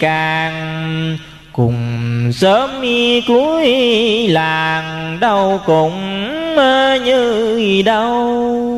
càng, 0.00 1.18
cùng 1.52 2.30
sớm 2.34 2.70
cuối 3.28 3.68
làng 4.28 5.18
đâu 5.20 5.60
cũng 5.66 5.94
như 7.04 7.82
đâu 7.84 8.77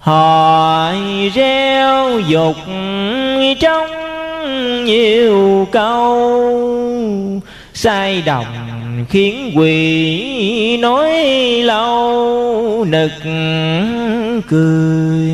hỏi 0.00 1.30
reo 1.34 2.20
dục 2.20 2.56
trong 3.60 3.90
nhiều 4.84 5.68
câu, 5.72 7.40
sai 7.74 8.22
đồng 8.22 8.44
khiến 9.10 9.52
quỷ 9.56 10.76
nói 10.76 11.12
lâu, 11.62 12.86
nực 12.88 13.12
cười. 14.48 15.30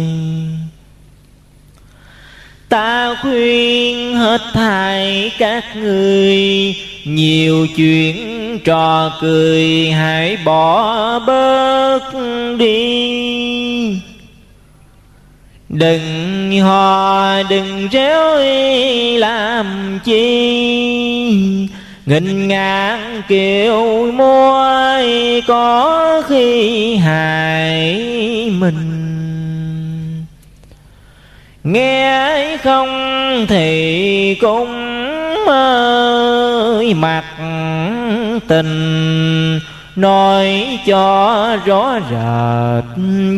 Ta 2.69 3.15
khuyên 3.23 4.17
hết 4.17 4.41
thảy 4.53 5.33
các 5.39 5.65
người, 5.77 6.75
nhiều 7.05 7.67
chuyện 7.77 8.17
trò 8.65 9.13
cười 9.21 9.91
hãy 9.91 10.37
bỏ 10.45 11.19
bớt 11.19 12.01
đi 12.59 14.06
đừng 15.79 16.61
hò, 16.61 17.43
đừng 17.51 17.89
réo 17.93 18.37
làm 19.19 19.99
chi. 20.05 21.69
Nghìn 22.07 22.49
ngàn 22.49 23.23
kiều 23.29 24.13
môi 24.13 25.05
có 25.47 26.23
khi 26.29 26.97
hại 26.97 28.01
mình. 28.59 28.93
Nghe 31.65 32.57
không 32.57 33.47
thì 33.49 34.35
cũng 34.41 34.69
ơi 35.47 36.95
mặt 36.95 37.25
tình. 38.49 39.61
Nói 39.97 40.79
cho 40.87 41.57
rõ 41.65 41.99
rệt 42.11 42.85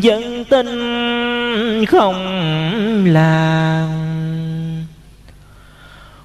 dân 0.03 0.28
tin 0.45 0.67
không 1.87 2.17
làm 3.07 3.89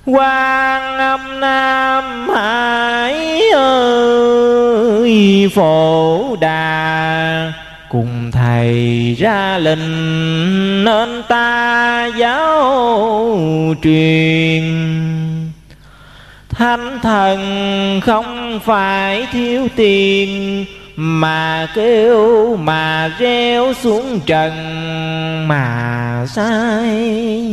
quan 0.05 0.97
âm 0.97 1.39
nam 1.39 2.29
hải 2.29 3.41
ơi, 3.55 5.49
phổ 5.55 6.35
đà, 6.35 7.53
cùng 7.89 8.31
thầy 8.31 9.15
ra 9.19 9.57
lệnh 9.57 10.83
nên 10.83 11.23
ta 11.27 12.09
giáo 12.17 12.67
truyền. 13.83 14.63
Thánh 16.49 16.99
thần 17.03 17.39
không 18.01 18.59
phải 18.65 19.27
thiếu 19.31 19.67
tiền 19.75 20.65
mà 20.95 21.67
kêu, 21.75 22.55
mà 22.55 23.11
reo 23.19 23.73
xuống 23.73 24.19
trần, 24.25 24.51
mà 25.47 26.25
sai 26.29 27.43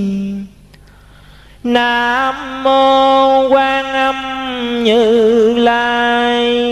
nam 1.64 2.62
mô 2.62 3.48
quan 3.48 3.84
âm 3.84 4.14
như 4.84 5.54
lai. 5.58 6.70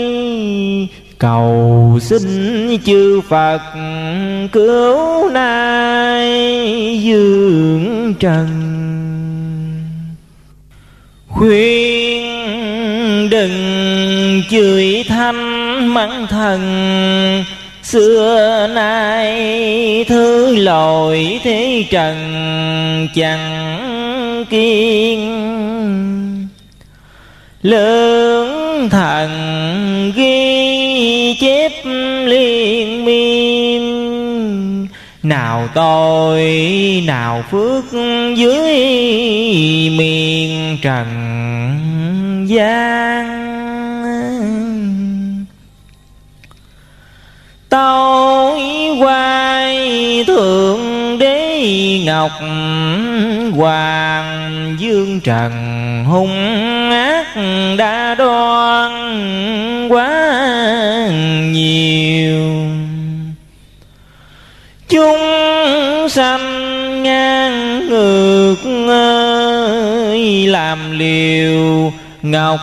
Cầu 1.17 1.99
xin 2.01 2.77
chư 2.85 3.21
phật 3.29 3.59
cứu 4.51 5.29
nay 5.29 6.29
dương 7.03 8.13
trần. 8.19 8.47
Khuyên 11.27 12.29
đừng 13.29 13.51
chửi 14.49 15.05
thanh 15.07 15.48
mắng 15.93 16.27
thần. 16.27 17.43
Xưa 17.83 18.67
nay 18.75 20.05
thứ 20.07 20.55
lỗi 20.55 21.39
thế 21.43 21.85
trần 21.89 22.17
chẳng 23.15 24.45
kiên. 24.49 25.29
Lưỡng 27.61 28.89
thần 28.89 29.29
ghi 30.15 31.35
chép 31.41 31.71
liên 32.25 33.05
miên. 33.05 33.99
Nào 35.23 35.69
tôi 35.75 36.43
nào 37.05 37.43
phước 37.51 37.83
dưới 38.35 38.77
miền 39.97 40.77
trần 40.81 41.07
gian. 42.47 43.38
Thượng 50.29 51.17
đế 51.17 51.99
ngọc 52.05 52.31
hoàng 53.55 54.75
dương 54.79 55.19
trần 55.23 55.51
hung 56.05 56.89
ác 56.91 57.25
đã 57.77 58.15
đoan 58.15 58.91
quá 59.89 60.39
nhiều. 61.51 62.39
Chúng 64.89 65.19
sanh 66.09 67.03
ngang 67.03 67.87
ngược 67.89 68.55
ơi 68.87 70.47
làm 70.47 70.99
liều 70.99 71.93
Ngọc 72.21 72.59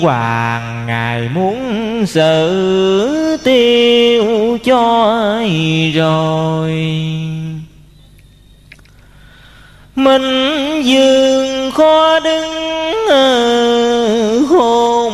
Hoàng, 0.00 0.86
Ngài 0.86 1.28
muốn 1.28 1.58
sự 2.06 3.36
tiêu 3.44 4.58
cho 4.64 5.40
rồi? 5.94 6.72
Minh 9.96 10.82
dương 10.82 11.70
khó 11.70 12.20
đứng 12.20 12.54
hôn 14.48 15.12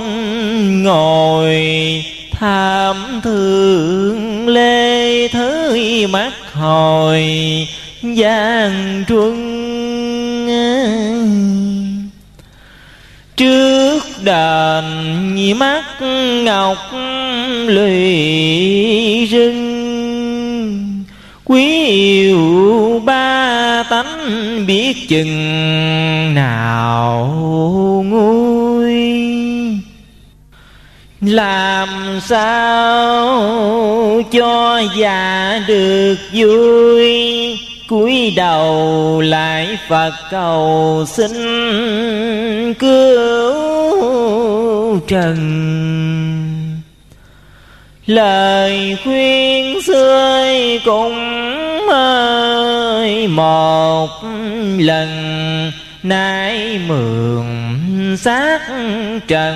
ngồi 0.82 1.56
Tham 2.32 3.20
thương 3.22 4.48
lê 4.48 5.28
thứ 5.28 5.76
mắt 6.10 6.32
hồi, 6.52 7.24
gian 8.02 9.04
truân. 9.08 9.50
Trước 13.36 13.79
đền 14.24 15.58
mắt 15.58 15.84
ngọc 16.44 16.78
lụy 17.66 19.28
rưng. 19.30 21.04
Quý 21.44 21.86
yêu 21.86 23.02
ba 23.04 23.82
tánh 23.90 24.66
biết 24.66 25.08
chừng 25.08 26.34
nào 26.34 27.26
nguôi. 28.06 28.94
Làm 31.20 31.88
sao 32.22 34.22
cho 34.32 34.82
già 34.96 35.60
được 35.68 36.16
vui? 36.32 37.10
Cúi 37.88 38.32
đầu 38.36 39.20
lại 39.20 39.78
phật 39.88 40.12
cầu 40.30 41.04
xin 41.08 41.30
cứu 42.74 43.59
trần. 45.06 45.36
Lời 48.06 48.96
khuyên 49.04 49.82
xưa 49.82 50.56
cũng 50.84 51.88
ơi 51.90 53.28
một 53.28 54.08
lần. 54.78 55.08
Nay 56.02 56.80
mượn 56.88 57.46
xác 58.16 58.60
trần 59.28 59.54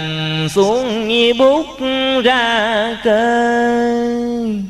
xuống 0.54 1.08
như 1.08 1.34
bút 1.38 1.66
ra 2.24 2.96
cơn 3.04 4.64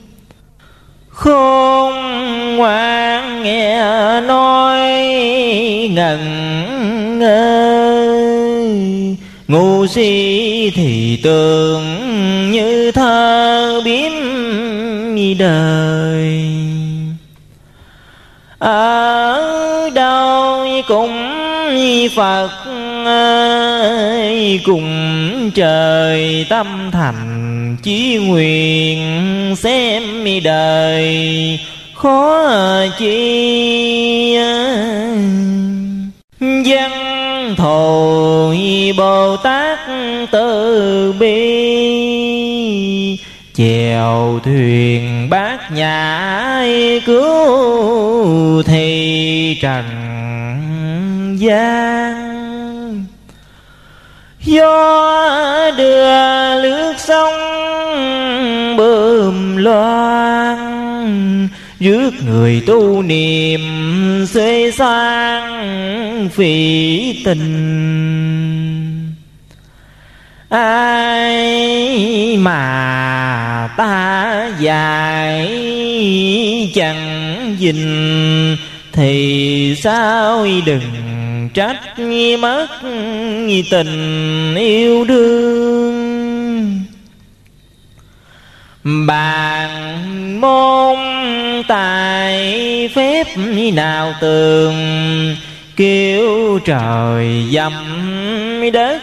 khôn 1.09 1.95
ngoan 2.57 3.43
nghe 3.43 3.81
nói 4.21 4.81
ngần 5.91 6.21
ngơ 7.19 7.55
ngu 9.49 9.87
si 9.87 10.71
thì 10.75 11.21
tưởng 11.23 11.83
như 12.51 12.93
thơ 12.93 13.81
biến 13.85 14.13
đời. 15.35 16.45
Ở 18.59 19.91
đâu 19.95 20.67
cũng 20.89 21.35
phật 22.17 22.49
cùng 24.65 25.51
trời 25.55 26.47
tâm 26.49 26.91
thành 26.93 27.77
chí 27.83 28.17
nguyện 28.17 28.99
xem 29.57 30.03
đời. 30.41 31.59
Khó 31.95 32.43
chi 32.99 34.37
dân 36.41 37.04
thù 37.57 38.55
bồ 38.97 39.37
tát 39.37 39.79
từ 40.31 41.15
bi. 41.19 41.35
Chèo 43.55 44.41
thuyền 44.45 45.31
bát 45.31 45.59
nhã 45.73 46.65
cứu 47.07 48.63
thì 48.63 49.59
trần 49.63 49.85
gian. 51.39 52.25
Do 54.41 55.71
đưa 55.77 56.63
lướt 56.63 56.95
sông 56.99 57.35
bơm 58.77 59.57
loan 59.57 60.59
rước 61.81 62.11
người 62.27 62.63
tu 62.67 63.03
niệm 63.03 63.61
xê 64.27 64.71
sang 64.71 66.29
phỉ 66.33 67.23
tình 67.25 69.15
ai 70.49 72.37
mà 72.37 73.69
ta 73.77 74.51
dài 74.61 75.49
chẳng 76.75 77.57
dình, 77.61 78.57
thì 78.93 79.77
sao 79.83 80.47
đừng 80.67 80.81
trách 81.55 81.99
mất 82.41 82.67
tình 83.71 84.55
yêu 84.55 85.05
đương? 85.05 86.04
Bàn 88.85 89.71
môn 90.41 90.97
tài 91.69 92.91
phép 92.95 93.27
nào 93.71 94.13
tường? 94.21 94.75
Kêu 95.77 96.59
trời 96.65 97.45
dầm 97.53 97.73
đất 98.73 99.01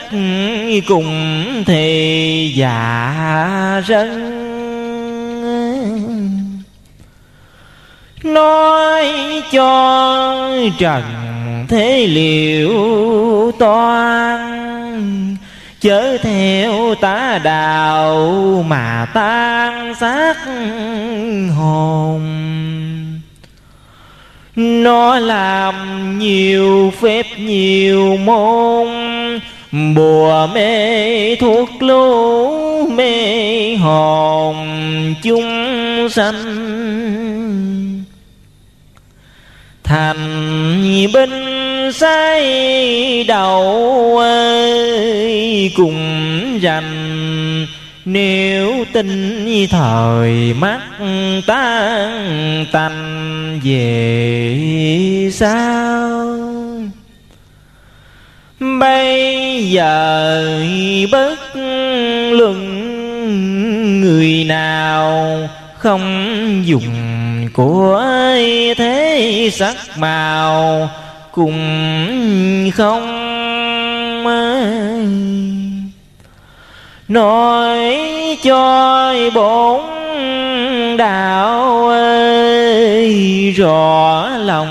cùng 0.88 1.64
thì 1.66 2.54
dạ 2.56 3.82
rân. 3.88 4.42
Nói 8.24 9.06
cho 9.52 10.50
trần 10.80 11.04
thế 11.68 12.08
liệu 12.08 12.72
toan 13.60 14.61
chớ 15.82 16.18
theo 16.18 16.96
ta 16.96 17.40
đạo 17.44 18.66
mà 18.68 19.08
tan 19.14 19.96
xác 19.96 20.36
hồn. 21.58 22.22
Nó 24.56 25.20
làm 25.20 25.76
nhiều 26.20 26.94
phép 27.02 27.26
nhiều 27.38 28.18
môn, 28.18 28.88
bùa 29.96 30.48
mê 30.54 31.36
thuốc 31.36 31.70
lú 31.80 32.88
mê 32.88 33.76
hồn 33.76 34.56
chúng 35.24 36.10
sanh 36.10 36.36
thành 39.92 41.08
binh 41.14 41.92
say 41.94 43.24
đầu 43.28 44.18
ơi, 44.18 45.72
cùng 45.78 46.60
rành 46.62 47.66
nếu 48.06 48.86
tin 48.94 49.48
thời 49.70 50.54
mắt 50.60 50.82
tan 51.48 52.66
tành, 52.72 53.60
về 53.64 55.30
sao? 55.34 56.38
Bây 58.80 59.64
giờ 59.72 60.46
bất 61.12 61.56
luận 62.32 62.82
người 64.02 64.44
nào 64.44 65.38
không 65.78 66.62
dùng 66.66 67.21
của 67.54 68.06
thế 68.78 69.50
sắc 69.54 69.76
màu 69.98 70.90
cùng 71.32 72.72
không 72.74 73.22
nói 77.08 77.98
cho 78.44 79.14
bổn 79.34 79.82
đạo 80.98 81.88
ơi, 81.88 83.54
rõ 83.58 84.30
lòng 84.30 84.70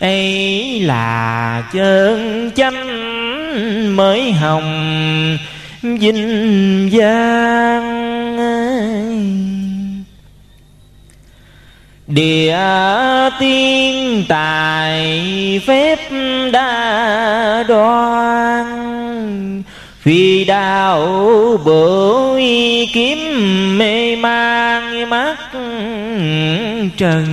ấy 0.00 0.80
là 0.80 1.62
chân 1.72 2.50
chánh 2.56 3.96
mới 3.96 4.32
hồng 4.32 5.38
vinh 5.82 6.90
giang 6.92 7.96
Địa 12.08 12.58
tiên 13.38 14.24
tài 14.28 15.60
phép 15.66 15.98
đa 16.52 17.64
đoan, 17.68 18.66
Phi 20.00 20.44
đạo 20.44 21.00
bửu 21.64 22.38
kiếm 22.92 23.18
mê 23.78 24.16
mang 24.16 25.10
mắt 25.10 25.36
trần. 26.96 27.26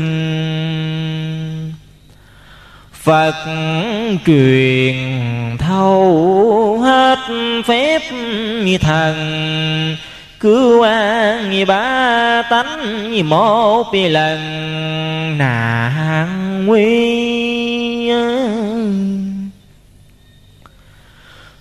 Phật 2.94 3.36
truyền 4.26 4.96
thâu 5.58 6.80
hết 6.84 7.20
phép 7.66 8.02
thần 8.82 9.16
cứu 10.44 10.82
an 10.82 11.66
ba 11.68 12.42
tánh 12.50 13.30
một 13.30 13.84
lần 13.94 14.40
nạn 15.38 16.66
nguy 16.66 17.04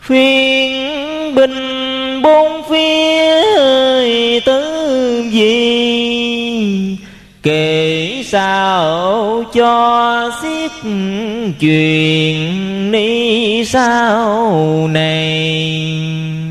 phiên 0.01 1.35
binh 1.35 2.22
bốn 2.22 2.62
phía 2.70 4.41
tứ 4.41 4.62
gì 5.30 6.99
kể 7.43 8.22
sao 8.26 9.45
cho 9.55 10.30
xiết 10.43 10.70
chuyện 11.61 12.91
ni 12.91 13.64
sao 13.64 14.89
này? 14.93 16.41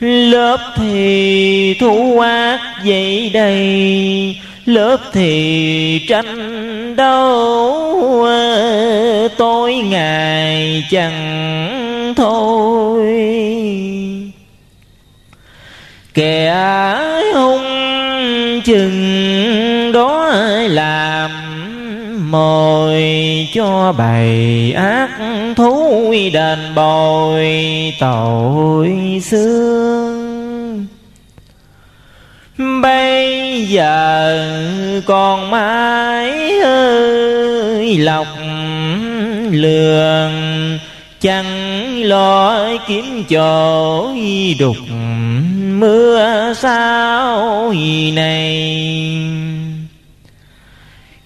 Lớp 0.00 0.58
thì 0.76 1.76
thu 1.80 2.18
ác 2.20 2.60
dậy 2.84 3.30
đầy, 3.34 4.36
Lớp 4.66 4.96
thì 5.12 6.04
tranh 6.08 6.96
đấu 6.96 8.26
Tối 9.36 9.74
ngày 9.74 10.84
chẳng 10.90 12.14
thôi. 12.16 13.06
Kẻ 16.14 16.54
hung 17.34 18.60
chừng 18.64 19.92
đó 19.92 20.32
làm? 20.68 21.37
Mồi 22.30 23.02
cho 23.54 23.94
bầy 23.98 24.72
ác 24.72 25.10
thú 25.56 26.14
đền 26.32 26.58
bồi 26.74 27.46
tội 28.00 29.20
xương. 29.22 30.86
Bây 32.82 33.64
giờ 33.68 34.46
còn 35.06 35.50
mãi 35.50 36.60
ơi 36.60 37.98
lọc 37.98 38.26
lường, 39.50 40.32
chẳng 41.20 42.02
lo 42.02 42.68
kiếm 42.88 43.24
chỗ 43.28 44.10
đục 44.58 44.76
mưa 45.78 46.52
sao 46.56 47.74
này 48.12 48.78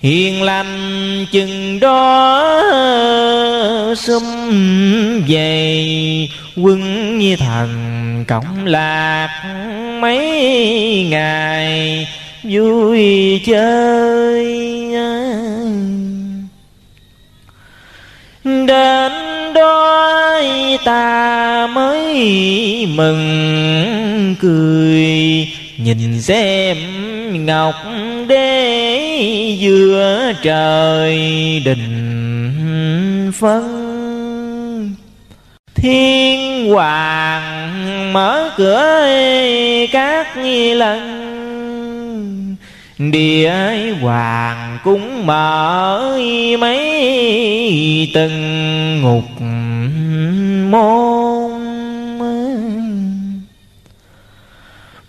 hiền 0.03 0.42
lành 0.42 1.26
chừng 1.32 1.80
đó 1.80 2.62
xum 3.96 4.22
về, 5.28 6.28
quân 6.57 7.18
như 7.18 7.36
thần 7.36 8.24
cộng 8.28 8.66
lạc 8.66 9.28
mấy 10.00 11.07
ngày, 11.11 12.09
vui 12.42 13.40
chơi. 13.46 14.62
Đến 18.44 19.12
đó 19.55 19.82
ta 20.84 21.66
mới 21.66 22.86
mừng 22.86 24.34
cười 24.40 25.48
nhìn 25.78 26.22
xem 26.22 26.76
ngọc 27.46 27.74
đế 28.28 29.56
giữa 29.60 30.32
trời 30.42 31.18
đình 31.64 33.32
phân. 33.34 34.94
Thiên 35.74 36.68
hoàng 36.70 38.12
mở 38.12 38.50
cửa 38.56 39.06
các 39.92 40.36
lần. 40.76 41.22
Địa 42.98 43.52
hoàng 44.00 44.78
cũng 44.84 45.26
mở 45.26 46.18
mấy 46.58 48.10
từng 48.14 49.02
ngục 49.02 49.40
môn. 50.70 51.51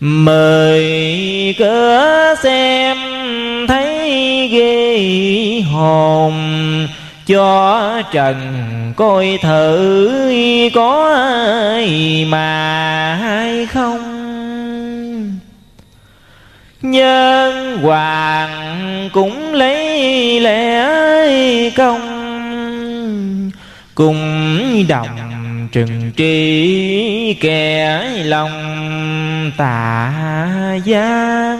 Mời 0.05 1.55
cửa 1.59 2.35
xem 2.43 2.97
thấy 3.67 4.47
ghê 4.47 5.61
hồn. 5.71 6.33
Cho 7.27 8.01
trần 8.11 8.37
coi 8.97 9.39
thử 9.41 10.09
có 10.73 11.13
ai 11.15 12.25
mà 12.29 13.15
hay 13.21 13.65
không. 13.65 13.99
Nhân 16.81 17.77
hoàng 17.81 19.09
cũng 19.13 19.53
lấy 19.53 20.39
lẽ 20.39 21.69
công 21.69 22.21
cùng 23.95 24.85
đồng 24.87 25.22
trừng 25.73 26.11
trị 26.15 27.37
kẻ 27.41 28.03
lòng 28.23 29.51
tà 29.57 30.13
gian. 30.85 31.57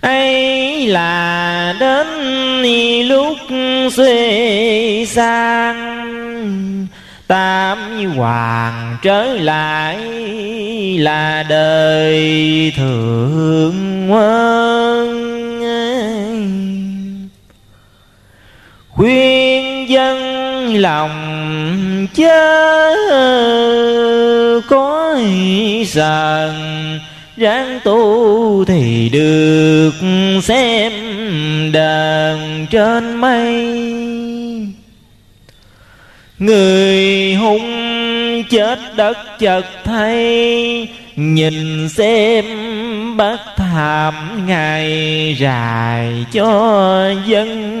Ấy 0.00 0.86
là 0.86 1.74
đến 1.80 2.06
lúc 3.06 3.36
xê 3.96 5.04
sang 5.08 6.86
tam 7.26 7.78
hoàng 8.16 8.96
trở 9.02 9.24
lại 9.24 9.98
là 10.98 11.42
đời 11.48 12.72
thượng 12.76 14.10
quân. 14.10 15.26
Khuyên 18.88 19.88
dân 19.88 20.15
lòng 20.74 22.06
chớ 22.14 22.94
có 24.68 25.18
sờn 25.86 26.54
ráng 27.36 27.80
tu 27.84 28.64
thì 28.64 29.08
được 29.12 29.92
xem 30.42 30.92
đàn 31.72 32.66
trên 32.70 33.14
mây. 33.14 33.76
Người 36.38 37.34
hung 37.34 38.42
chết 38.50 38.78
đất 38.96 39.16
chợt 39.38 39.64
thay 39.84 40.88
nhìn 41.16 41.88
xem 41.88 42.44
bất 43.16 43.38
thảm 43.56 44.46
ngày 44.46 45.36
dài 45.38 46.26
cho 46.32 47.10
dân 47.26 47.76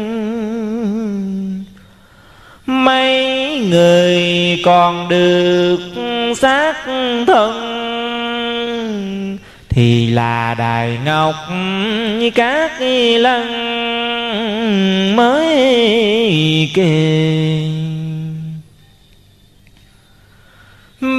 mấy 2.66 3.58
người 3.70 4.22
còn 4.64 5.08
được 5.08 5.78
xác 6.36 6.74
thân 7.26 7.76
thì 9.68 10.06
là 10.06 10.54
đài 10.58 10.98
ngọc 11.04 11.34
các 12.34 12.72
lăng 13.20 13.56
mới 15.16 16.70
kề. 16.74 17.36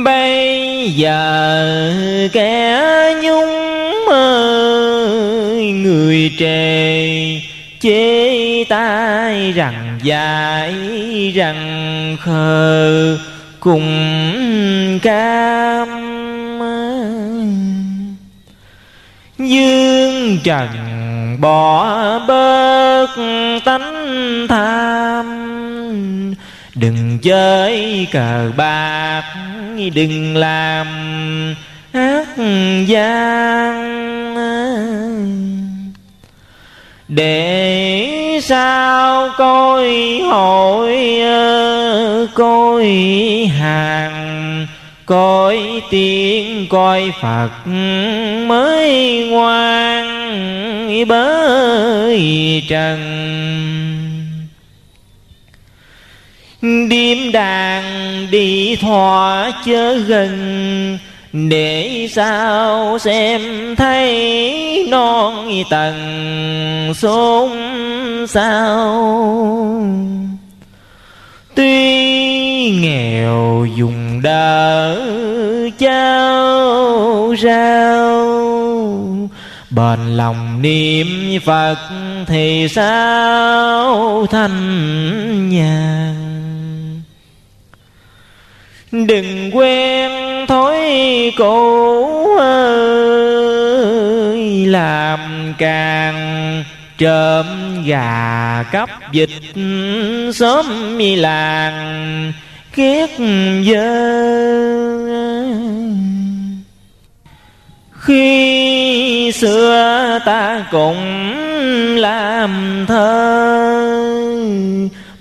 Bây 0.04 0.90
giờ 0.96 2.30
kẻ 2.34 2.82
nhung 3.24 3.56
mơ 4.08 4.48
người 5.74 6.32
trề 6.40 7.08
chế 7.80 8.64
tai 8.70 9.52
rằng 9.52 9.87
dài 10.08 10.74
rằng 11.36 12.18
khờ 12.20 13.18
cùng 13.60 13.88
cam. 15.04 15.88
Dương 19.38 20.38
trần 20.44 20.68
bỏ 21.42 22.20
bớt 22.28 23.08
tánh 23.66 24.48
tham. 24.50 25.26
Đừng 26.76 27.20
chơi 27.22 28.08
cờ 28.12 28.52
bạc, 28.58 29.24
đừng 29.96 30.38
làm 30.38 30.88
ác 31.92 32.28
gian 32.88 33.98
để 37.08 38.40
sao 38.44 39.30
coi 39.38 40.20
hội 40.30 41.22
coi 42.34 42.86
hàng, 43.60 44.68
coi 45.06 45.82
tiếng, 45.90 46.68
coi 46.70 47.12
phật 47.22 47.50
mới 48.48 49.28
ngoan 49.30 50.08
bới 51.08 52.64
trần. 52.70 53.00
Điềm 56.62 57.32
đàn 57.32 57.84
đi 58.32 58.76
thỏa 58.76 59.52
chớ 59.66 59.94
gần 59.94 60.98
để 61.50 62.08
sao 62.12 63.00
xem 63.00 63.42
thấy 63.76 64.88
non 64.90 65.48
tầng 65.70 66.94
xôn 66.96 67.50
sao? 68.28 69.88
Tuy 71.56 72.70
nghèo 72.70 73.66
dùng 73.76 74.22
đỡ 74.22 74.98
chao 75.80 77.36
rau, 77.44 79.30
bền 79.70 80.00
lòng 80.18 80.62
niệm 80.62 81.08
phật 81.46 81.78
thì 82.28 82.68
sao 82.70 84.26
thanh 84.26 85.50
nhàn 85.50 86.27
đừng 88.92 89.52
quen 89.54 90.12
thói 90.48 90.82
cũ 91.38 92.38
ơi, 92.38 93.58
làm 94.66 95.20
càng 95.58 96.64
trộm 96.98 97.46
gà 97.86 98.64
cắp 98.72 98.90
dịch 99.12 99.30
sớm 100.34 100.98
mi 100.98 101.16
làng 101.16 102.34
kiết 102.76 103.10
dơ. 103.66 104.18
Khi 107.92 109.32
xưa 109.32 110.20
ta 110.26 110.66
cùng 110.72 110.98
làm 111.98 112.86
thơ 112.88 113.78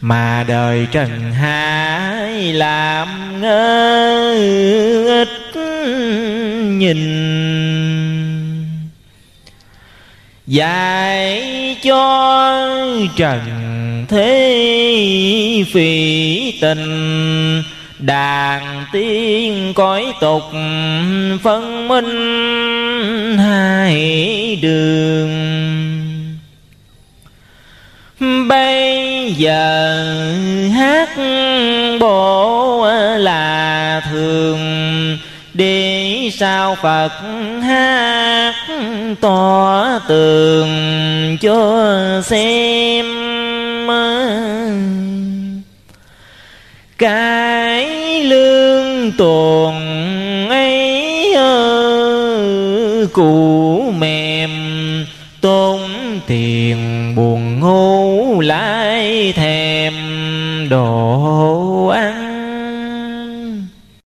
mà 0.09 0.45
đời 0.49 0.87
trần 0.93 1.33
hải 1.33 2.53
làm 2.53 3.41
ngơ 3.41 4.35
ít 5.07 5.29
nhìn. 6.79 7.27
Dạy 10.47 11.77
cho 11.83 12.59
trần 13.17 13.41
thế 14.09 15.65
phỉ 15.73 16.53
tình, 16.61 17.63
đàn 17.99 18.85
tiên 18.93 19.73
cõi 19.75 20.05
tục 20.21 20.43
phân 21.43 21.89
minh 21.89 23.39
hai 23.39 24.59
đường 24.63 26.06
bây 28.21 29.33
giờ 29.37 30.05
hát 30.75 31.09
bộ 32.01 32.87
là 33.19 34.03
thường 34.11 34.59
để 35.55 36.31
sao 36.39 36.77
phật 36.83 37.11
hát 37.63 38.55
tỏ 39.21 39.99
tường 40.09 40.69
cho 41.41 42.23
xem. 42.25 43.07
Cái 46.99 47.87
lương 48.25 49.13
tuồng 49.13 49.77
ấy 50.49 51.35
cụ 53.13 53.83
mềm 53.99 54.51
tôn 55.41 55.81
tiền 56.27 57.13
buồn 57.17 57.61
ngu 57.61 58.06
lại 58.47 59.33
thèm 59.37 59.95
đồ 60.71 61.87
ăn. 61.87 62.37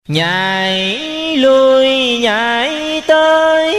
Nhảy 0.08 0.98
lui, 1.36 2.18
nhảy 2.18 3.02
tới 3.06 3.74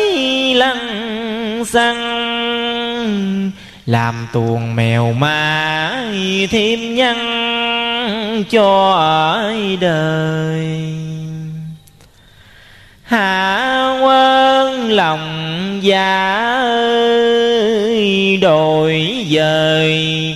lăng 0.56 1.66
xăng. 1.66 3.52
Làm 3.86 4.28
tuồng 4.34 4.76
mèo 4.76 5.14
ma 5.14 5.92
thêm 6.50 6.96
nhân 6.96 7.18
cho 8.50 9.54
đời. 9.82 10.68
Hạ 13.04 14.00
quân 14.02 14.92
lòng 14.92 15.80
giả 15.82 16.32
đổi 18.42 19.26
dời 19.30 20.36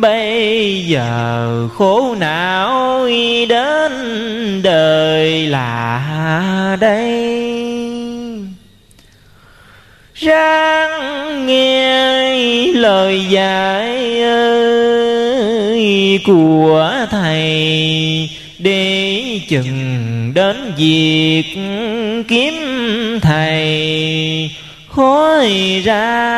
bây 0.00 0.84
giờ 0.86 1.68
khổ 1.74 2.14
não 2.18 3.06
đến 3.48 3.92
đời 4.62 5.46
là 5.46 6.76
đây. 6.80 7.36
Ráng 10.14 11.46
nghe 11.46 12.36
lời 12.72 13.24
dạy 13.30 13.96
của 16.26 17.06
thầy 17.10 18.30
để 18.58 19.22
chừng 19.48 20.32
đến 20.34 20.56
việc 20.76 21.44
kiếm 22.28 22.54
thầy 23.22 24.50
khói 24.88 25.82
ra 25.84 26.36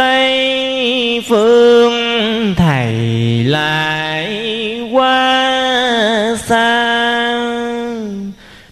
tây 0.00 1.22
phương, 1.28 2.54
thầy 2.56 2.94
lại 3.44 4.28
quá 4.92 6.36
xa. 6.46 7.34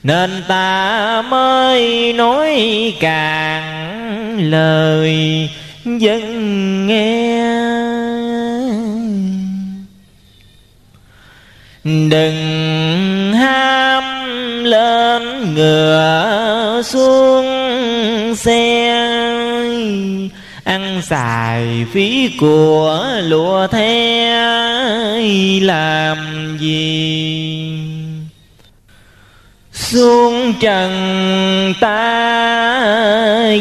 Nên 0.03 0.31
ta 0.49 1.23
mới 1.23 2.13
nói 2.13 2.57
càng 3.01 4.39
lời 4.51 5.49
dân 5.85 6.87
nghe. 6.87 7.43
Đừng 11.85 13.33
ham 13.35 14.05
lên 14.65 15.55
ngựa 15.55 16.83
xuống 16.85 17.47
xe 18.37 19.58
ăn 20.69 21.03
xài 21.03 21.87
phí 21.93 22.31
của 22.41 23.07
lụa 23.23 23.67
the 23.67 24.31
làm 25.61 26.19
gì? 26.61 27.79
Xuống 29.73 30.55
trần 30.61 30.93
ta 31.81 31.99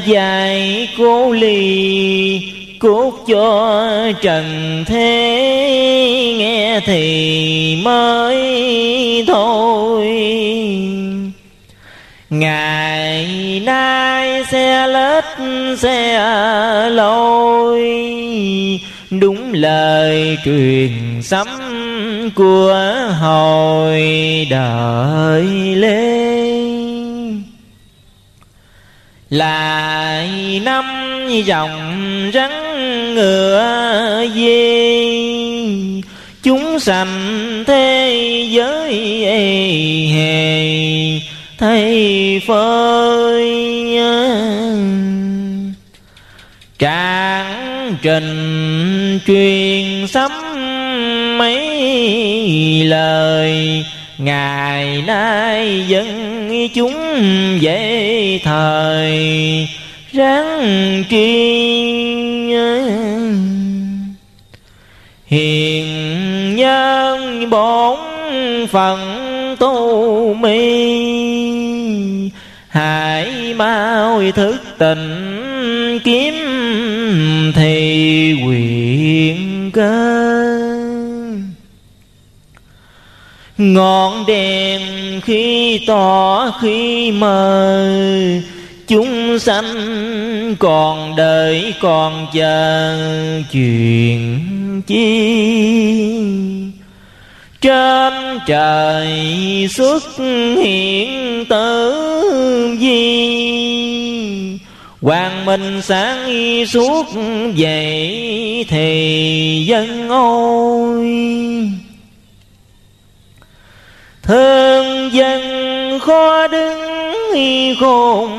dạy 0.06 0.88
cố 0.98 1.32
ly 1.32 2.42
cốt 2.80 3.14
cho 3.28 3.88
trần 4.22 4.84
thế. 4.88 6.36
Nghe 6.38 6.80
thì 6.86 7.82
mới 7.84 8.38
thôi 9.28 10.08
ngày 12.30 13.62
nay 13.66 14.44
xe 14.52 14.88
lết, 14.88 15.24
xe 15.78 16.90
lôi. 16.90 17.82
Đúng 19.12 19.54
lời 19.54 20.38
truyền 20.45 20.91
sấm 21.24 21.48
của 22.36 22.76
hồi 23.20 24.02
đời 24.49 25.45
Lê. 25.76 26.38
lại 29.30 30.62
năm 30.64 30.86
dòng 31.45 32.32
rắn 32.34 32.52
ngựa 33.16 34.26
dê 34.36 35.08
chúng 36.44 36.80
sanh 36.80 37.08
thế 37.68 38.45
giới 38.49 38.94
hề 40.14 41.37
thay 41.58 42.42
phơi 42.48 43.68
Trạng 46.80 47.96
trình 48.02 49.20
truyền 49.28 50.08
sấm 50.08 50.32
mấy 51.38 52.84
lời, 52.84 53.86
Ngày 54.18 55.04
nay 55.08 55.86
dân 55.88 56.08
chúng 56.76 56.96
dễ 57.60 58.40
thời. 58.44 59.68
Ráng 60.12 61.04
tri 61.10 61.58
Hiền 65.28 65.86
nhân 66.56 67.50
bổn 67.50 67.98
phận 68.68 69.00
tu 69.60 70.34
mi. 70.34 71.27
Hãy 72.68 73.54
mau 73.54 74.22
thức 74.36 74.58
tỉnh, 74.78 76.00
kiếm 76.04 76.34
thì 77.56 78.36
quyền 78.48 79.72
cơ. 79.72 80.18
Ngọn 83.58 84.26
đèn 84.26 84.82
khi 85.22 85.80
tỏ, 85.88 86.52
khi 86.62 87.12
mờ, 87.12 87.92
chúng 88.88 89.40
sanh 89.40 89.66
còn 90.60 91.16
đợi, 91.16 91.74
còn 91.82 92.28
chờ 92.34 92.98
chuyện 93.52 94.40
chi 94.88 96.28
trên 97.68 98.39
trời 98.45 99.68
xuất 99.76 100.03
hiện 100.64 101.45
tử 101.45 102.76
vi. 102.80 104.60
Hoàng 105.02 105.45
minh 105.45 105.81
sáng 105.81 106.30
suốt 106.68 107.06
vậy 107.57 108.65
thì 108.69 109.65
dân 109.68 110.10
ôi. 110.10 111.07
Thương 114.23 115.14
dân 115.14 115.41
khó 115.99 116.48
đứng 116.48 116.80
khôn 117.80 118.31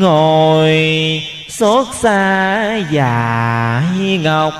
ngồi, 0.00 0.72
Xót 1.48 1.86
xa 2.00 2.80
già 2.90 3.82
ngọc 4.22 4.54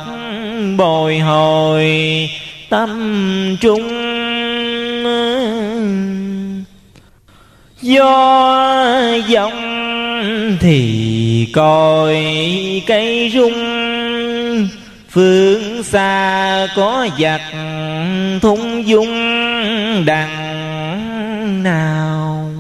bồi 0.77 1.19
hồi 1.19 2.29
tâm 2.75 3.57
trung. 3.61 3.89
Do 7.83 9.15
giọng 9.29 10.59
thì 10.61 11.49
coi 11.53 12.17
cây 12.87 13.31
rung. 13.35 13.55
Phương 15.11 15.83
xa 15.83 16.67
có 16.77 17.09
giặc 17.19 17.41
thung 18.43 18.87
dung 18.87 19.15
đằng 20.05 21.63
nào. 21.63 22.51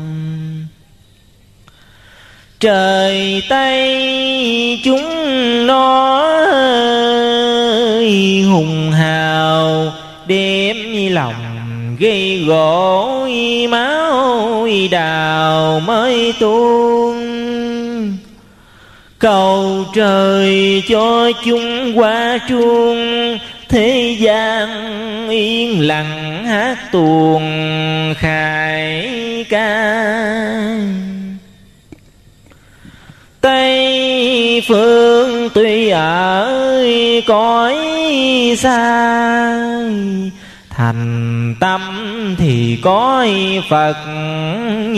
Trời 2.61 3.43
tây 3.49 4.81
chúng 4.85 5.07
nó 5.66 6.23
gây 11.98 12.44
gỗ 12.46 13.28
máu 13.70 14.68
đào 14.90 15.80
mới 15.80 16.34
tuôn. 16.40 17.14
Cầu 19.18 19.84
trời 19.94 20.82
cho 20.88 21.30
chúng 21.44 21.98
qua 21.98 22.38
chuông, 22.48 23.38
thế 23.68 24.16
gian 24.18 24.68
yên 25.28 25.80
lặng 25.86 26.44
hát 26.44 26.76
tuồng 26.92 27.44
khải 28.18 29.08
ca. 29.48 30.04
Tây 33.40 34.62
phương 34.68 35.48
tuy 35.54 35.88
ở 35.88 36.84
cõi 37.26 37.76
xa 38.58 38.94
thành 40.76 41.55
tâm 41.60 41.80
thì 42.38 42.78
có 42.82 43.26
phật 43.70 43.96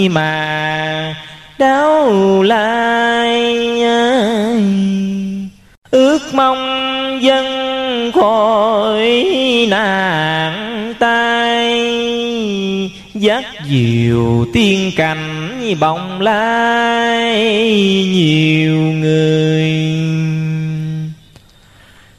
mà 0.09 1.15
đau 1.59 2.43
lai 2.43 3.57
ước 5.90 6.19
mong 6.32 7.19
dân 7.23 7.47
khỏi 8.12 9.24
nạn 9.69 10.94
tai 10.98 11.86
dắt 13.15 13.44
diều 13.66 14.47
tiên 14.53 14.93
cảnh 14.97 15.61
bồng 15.81 16.20
lai 16.20 17.44
nhiều 18.12 18.77
người 18.77 19.73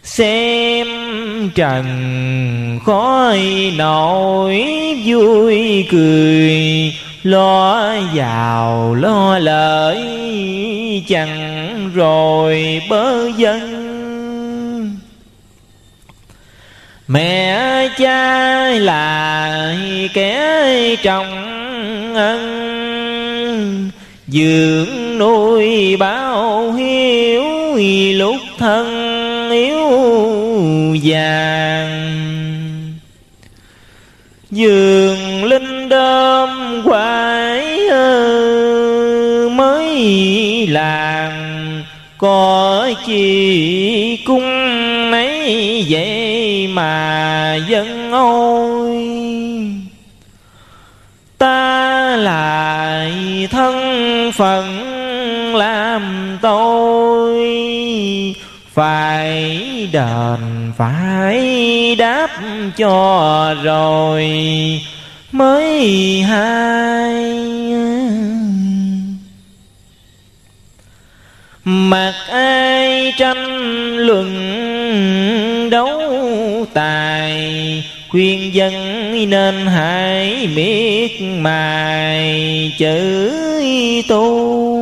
xem 0.04 0.97
trần 1.56 1.86
khói 2.86 3.42
nổi 3.78 4.66
vui 5.06 5.86
cười. 5.92 6.94
Lo 7.24 7.94
giàu, 8.14 8.96
lo 8.96 9.40
lợi, 9.40 9.98
chẳng 11.08 11.92
rồi 11.94 12.82
bơ 12.90 13.28
dân 13.38 13.60
vâng. 13.60 14.96
mẹ 17.08 17.90
cha 17.98 18.66
là 18.70 19.76
kẻ 20.14 20.96
trọng 21.04 21.46
ân, 22.16 23.92
dưỡng 24.28 25.18
nuôi 25.18 25.98
bao 25.98 26.72
hiếu 26.72 27.44
lúc 28.14 28.36
thân 28.58 29.07
vàng 31.08 32.28
Dường 34.52 35.44
linh 35.44 35.90
đơm 35.90 36.82
quái 36.86 37.80
mới 39.52 40.68
làng, 40.68 41.84
có 42.18 42.90
chi 43.06 44.18
cung 44.26 45.12
nấy 45.12 45.86
vậy 45.90 46.68
mà 46.68 47.56
dân 47.68 48.12
ôi. 48.12 48.98
Ta 51.38 52.16
lại 52.16 53.14
thân 53.52 54.32
phận 54.32 54.66
làm 55.56 56.38
tôi 56.42 57.77
phải 58.78 59.90
đền, 59.92 60.72
phải 60.78 61.96
đáp 61.96 62.30
cho 62.78 63.56
rồi. 63.64 64.30
Mới 65.32 66.22
hay. 66.22 67.36
Mặc 71.64 72.14
ai 72.32 73.14
tranh 73.18 73.98
luận 73.98 74.30
đấu 75.72 76.02
tài, 76.74 77.84
khuyên 78.10 78.54
dân 78.54 78.74
nên 79.30 79.66
hãy 79.66 80.50
miết 80.56 81.22
mài 81.22 82.72
chữ 82.78 83.32
tu 84.10 84.77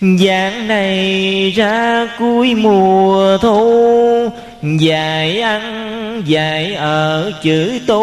dạng 0.00 0.68
này 0.68 1.52
ra 1.56 2.08
cuối 2.18 2.54
mùa 2.54 3.38
thu 3.38 4.30
dài 4.78 5.40
ăn 5.40 6.22
dài 6.26 6.74
ở 6.74 7.32
chữ 7.42 7.80
tu, 7.86 8.02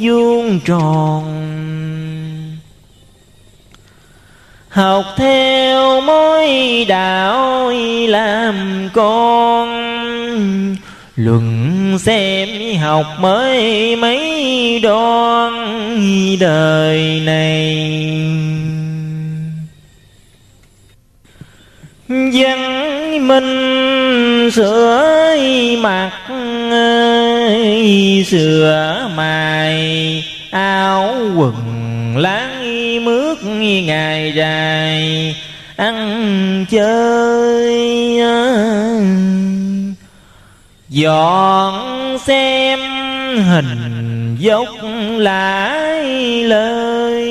vuông 0.00 0.60
tròn. 0.64 1.24
Học 4.68 5.04
theo 5.16 6.00
mối 6.00 6.48
đạo 6.88 7.70
làm 8.08 8.88
con, 8.92 9.68
luận 11.16 11.98
xem 12.00 12.48
học 12.82 13.06
mới 13.20 13.96
mấy 13.96 14.80
đoan 14.82 15.52
đời 16.40 17.22
này. 17.24 17.76
Văn 22.10 23.28
minh 23.28 24.50
sửa 24.50 25.36
mặt 25.80 26.10
sửa 28.26 29.10
mài 29.16 30.24
áo 30.50 31.14
quần 31.36 31.54
láng 32.16 33.04
mướt 33.04 33.38
ngày 33.84 34.32
dài 34.36 35.36
ăn 35.76 36.66
chơi 36.70 38.20
dọn 40.88 42.18
xem 42.18 42.80
hình 43.48 44.36
dốc 44.38 44.68
lại 45.18 46.04
lời 46.44 47.28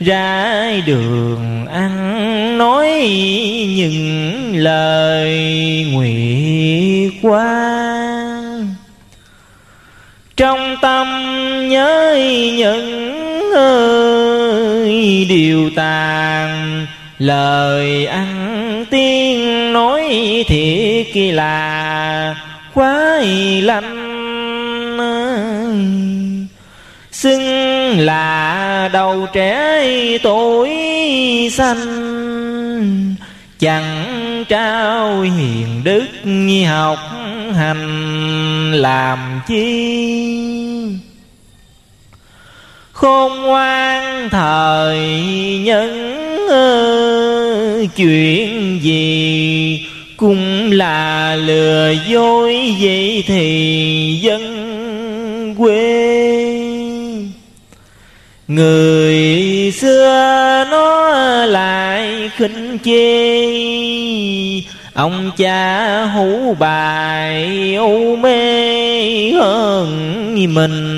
ra 0.00 0.72
đường 0.86 1.57
nói 2.58 2.88
những 3.76 4.52
lời 4.56 5.36
nguyện 5.92 7.10
quan 7.22 8.74
trong 10.36 10.76
tâm 10.82 11.06
nhớ 11.68 12.16
những 12.56 13.52
ơi 13.54 15.26
điều 15.28 15.70
tàn, 15.76 16.86
lời 17.18 18.06
ăn 18.06 18.84
tiên 18.90 19.72
nói 19.72 20.04
thiệt 20.48 21.06
kỳ 21.12 21.30
là 21.30 22.36
quá 22.74 23.20
lạnh. 23.62 24.08
Xưng 27.12 27.98
là 27.98 28.90
đầu 28.92 29.26
trẻ 29.32 29.86
tuổi 30.22 30.70
xanh 31.52 32.07
chẳng 33.58 34.44
trao 34.48 35.20
hiền 35.20 35.84
đức 35.84 36.06
học 36.68 36.98
hành 37.54 38.72
làm 38.72 39.40
chi? 39.46 40.48
Khôn 42.92 43.32
ngoan 43.42 44.28
thời 44.30 44.98
nhân 45.64 46.18
chuyện 47.96 48.78
gì 48.82 49.86
cũng 50.16 50.70
là 50.72 51.36
lừa 51.36 51.94
dối 52.08 52.74
vậy 52.80 53.24
thì 53.26 54.18
dân 54.22 55.54
quê. 55.58 56.48
Người 58.48 59.16
xưa 59.80 60.57
khinh 62.36 62.78
chê. 62.84 63.48
Ông 64.94 65.30
cha 65.36 66.04
hú 66.04 66.54
bài 66.54 67.74
u 67.74 68.16
mê 68.16 69.30
hơn 69.32 70.34
mình. 70.54 70.94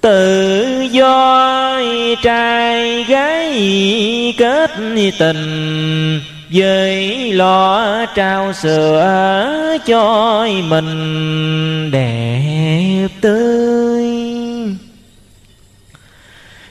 Tự 0.00 0.64
do 0.90 1.80
trai 2.22 3.04
gái 3.04 4.34
kết 4.38 4.70
tình, 5.18 6.20
với 6.52 7.32
lo 7.32 8.06
trao 8.14 8.52
sữa 8.52 9.78
cho 9.86 10.46
mình 10.68 11.90
đẹp 11.90 13.08
tươi. 13.20 14.04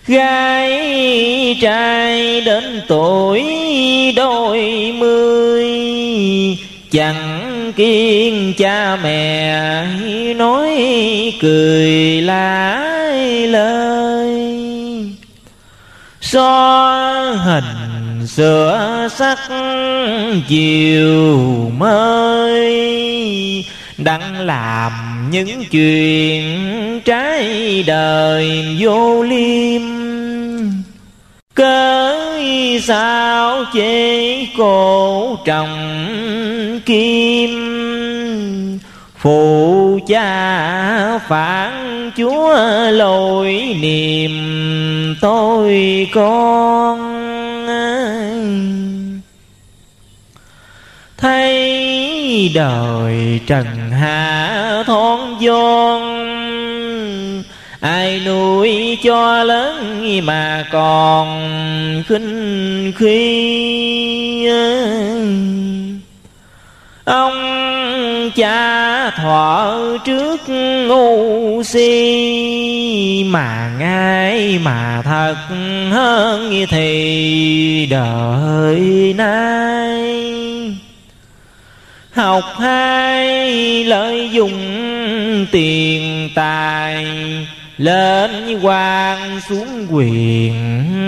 Gái 0.08 0.67
trai 1.62 2.42
đến 2.42 2.82
tuổi 2.88 3.44
đôi 4.16 4.94
mươi. 4.98 5.68
Chẳng 6.92 7.74
kiên 7.76 8.54
cha 8.58 8.96
mẹ 9.04 9.86
nói 10.36 10.70
cười 11.42 12.22
lái 12.22 13.48
lời. 13.48 14.28
So 16.22 17.12
hình 17.46 18.28
sửa 18.28 19.08
sắc 19.12 19.40
chiều 20.48 21.72
mới 21.78 22.68
đang 23.98 24.46
làm 24.46 24.92
những 25.32 25.66
chuyện 25.72 26.44
trái 27.06 27.84
đời 27.88 28.66
vô 28.80 29.24
liêm 29.24 29.97
cớ 31.58 32.14
sao 32.82 33.66
chế 33.74 34.48
cổ 34.58 35.38
trọng 35.46 35.98
kim? 36.86 37.50
Phụ 39.18 40.00
cha 40.08 41.20
phản 41.28 42.12
chúa 42.18 42.56
lỗi 42.92 43.76
niềm 43.82 44.36
tôi 45.22 46.08
con. 46.14 47.18
Thấy 51.18 52.52
đời 52.56 53.40
trần 53.48 53.66
hạ 53.92 54.84
thon 54.86 55.20
vong 55.42 56.37
ai 57.80 58.22
nuôi 58.26 58.98
cho 59.04 59.44
lớn 59.44 60.04
mà 60.26 60.66
còn 60.72 61.28
khinh 62.08 62.94
khi 62.98 64.48
ông 67.06 67.34
cha 68.36 69.10
thọ 69.10 69.78
trước 70.06 70.50
ngu 70.88 71.64
si 71.64 73.24
mà 73.28 73.72
ngay 73.80 74.60
mà 74.64 75.02
thật 75.06 75.36
hơn 75.92 76.66
thì 76.70 77.88
đời 77.90 79.14
nay. 79.18 80.18
Học 82.14 82.44
hai 82.60 83.84
lợi 83.84 84.30
dụng 84.32 84.52
tiền 85.52 86.30
tài 86.36 87.06
lên 87.78 88.60
quan 88.62 89.42
xuống 89.50 89.88
quyền 89.92 90.54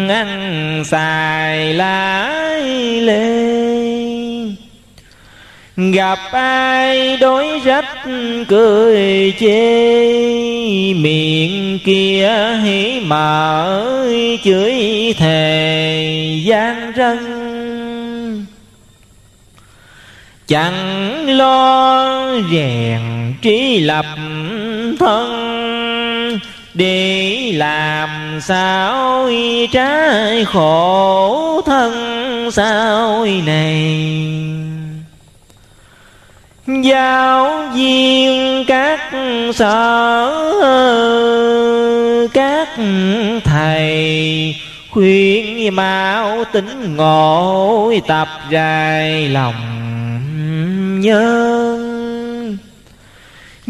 ăn 0.10 0.84
xài 0.86 1.74
lái 1.74 2.62
lê. 3.02 3.60
Gặp 5.94 6.20
ai 6.32 7.18
đối 7.18 7.60
rách 7.60 8.06
cười 8.48 9.34
chê, 9.40 10.14
miệng 10.94 11.80
kia 11.86 12.58
hỉ 12.64 13.00
mở 13.00 14.08
chửi 14.44 15.14
thề 15.18 16.40
gian 16.44 16.92
rân. 16.98 17.50
Chẳng 20.48 21.30
lo 21.30 22.16
rèn 22.52 23.00
trí 23.42 23.80
lập 23.80 24.06
thân 25.00 25.49
để 26.80 27.52
làm 27.56 28.40
sao 28.42 29.30
trái 29.72 30.46
khổ 30.46 31.62
thân 31.66 31.94
sao 32.52 33.26
này? 33.46 34.06
Giáo 36.68 37.64
viên 37.74 38.66
các 38.68 39.00
sở, 39.56 40.32
các 42.34 42.68
thầy 43.44 44.56
khuyên 44.92 45.76
mau 45.76 46.44
tính 46.52 46.96
ngộ 46.96 47.94
tập 48.08 48.28
dài 48.50 49.30
lòng 49.30 49.56
nhớ 51.02 51.79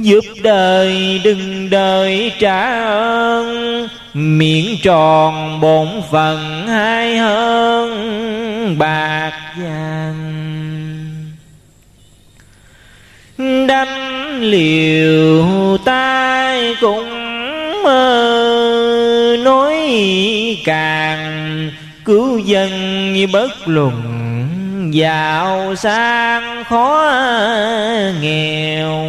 giúp 0.01 0.25
đời 0.43 1.21
đừng 1.23 1.69
đời 1.69 2.31
trả 2.39 2.85
ơn 2.85 3.87
miệng 4.13 4.77
tròn 4.83 5.61
bổn 5.61 5.87
phận 6.11 6.67
hai 6.67 7.17
hơn 7.17 8.75
bạc 8.77 9.31
vàng. 9.57 10.35
Đánh 13.67 14.41
liều 14.41 15.77
tai 15.85 16.75
cũng 16.81 17.09
mơ 17.83 19.37
nói 19.39 19.77
càng 20.65 21.71
cứu 22.05 22.37
dân 22.37 22.69
như 23.13 23.27
bất 23.27 23.51
luận 23.65 24.01
giàu 24.93 25.75
sang 25.75 26.63
khó 26.63 27.11
nghèo 28.21 29.05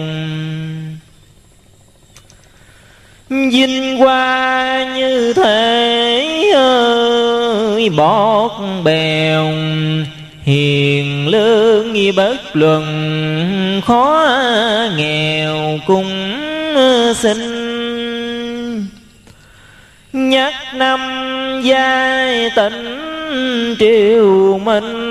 vinh 3.31 3.97
hoa 3.97 4.87
như 4.97 5.33
thế 5.33 6.51
ơi, 6.55 7.89
bọt 7.97 8.51
bèo, 8.85 9.47
hiền 10.43 11.29
lương 11.29 11.93
nghi 11.93 12.13
bất 12.13 12.37
luận, 12.53 12.85
khó 13.87 14.29
nghèo 14.97 15.79
cũng 15.87 16.37
xin 17.15 17.39
nhắc 20.13 20.55
năm 20.75 21.01
giai 21.63 22.51
tịnh 22.57 23.77
triều 23.79 24.59
minh 24.59 25.11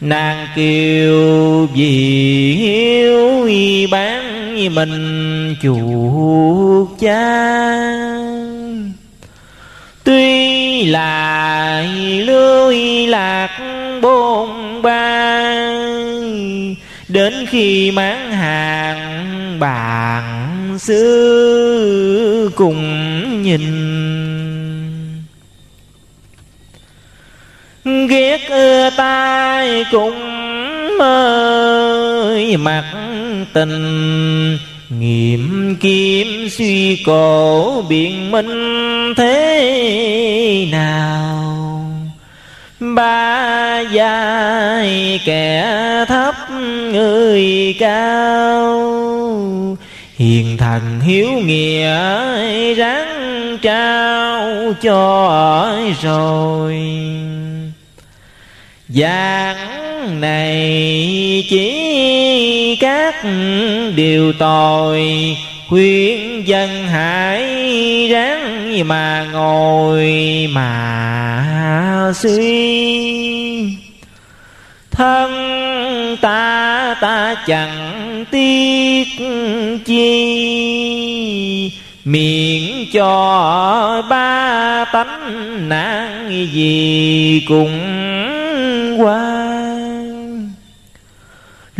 nàng 0.00 0.46
kiều 0.56 1.66
vì 1.74 2.54
hiếu 2.54 3.48
bán 3.90 4.31
mình 4.68 5.56
chuột 5.62 6.88
cha 7.00 7.52
tuy 10.04 10.84
là 10.84 11.86
lưới 12.26 13.06
lạc 13.06 13.48
bôn 14.02 14.48
ba 14.82 15.52
đến 17.08 17.46
khi 17.48 17.90
máng 17.90 18.32
hàng 18.32 19.60
bàn 19.60 20.78
xưa 20.78 22.48
cùng 22.56 23.42
nhìn. 23.42 23.60
Ghét 28.08 28.38
ưa 28.48 28.90
tai 28.96 29.84
cũng 29.90 30.18
mơ 30.98 31.42
mặt 32.58 33.11
tình. 33.52 34.58
Nghiệm 34.98 35.76
kiếm 35.80 36.48
suy 36.50 37.02
cổ 37.06 37.82
biện 37.88 38.30
minh 38.30 39.14
thế 39.16 40.68
nào? 40.72 41.84
Ba 42.80 43.80
dài 43.80 45.20
kẻ 45.24 46.04
thấp 46.08 46.34
người 46.92 47.76
cao. 47.78 49.02
Hiền 50.16 50.56
thần 50.56 51.00
hiếu 51.00 51.28
nghĩa 51.30 52.74
ráng 52.74 53.58
trao 53.62 54.72
cho 54.82 55.78
rồi? 56.02 56.80
Giảng 58.88 59.91
này 60.20 61.44
chỉ 61.48 62.76
các 62.80 63.24
điều 63.96 64.32
tội 64.32 65.02
Khuyên 65.72 66.46
dân 66.46 66.86
hãy 66.88 68.08
ráng 68.10 68.88
mà 68.88 69.26
ngồi 69.32 70.10
mà 70.52 72.12
suy. 72.14 73.76
Thân 74.90 75.30
ta 76.20 76.94
ta 77.00 77.34
chẳng 77.46 78.24
tiếc 78.30 79.08
chi, 79.84 81.72
miệng 82.04 82.86
cho 82.92 84.02
ba 84.10 84.84
tánh 84.92 85.68
nạn 85.68 86.30
gì 86.52 87.42
cùng 87.48 87.80
qua 88.98 89.41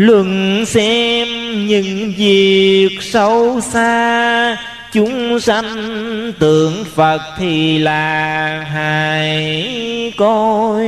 luận 0.06 0.64
xem 0.66 1.28
những 1.66 2.12
việc 2.16 2.88
sâu 3.00 3.60
xa. 3.60 4.56
Chúng 4.92 5.40
sanh 5.40 6.32
tượng 6.38 6.84
phật 6.94 7.20
thì 7.38 7.78
là 7.78 8.64
hài 8.72 10.12
coi 10.16 10.86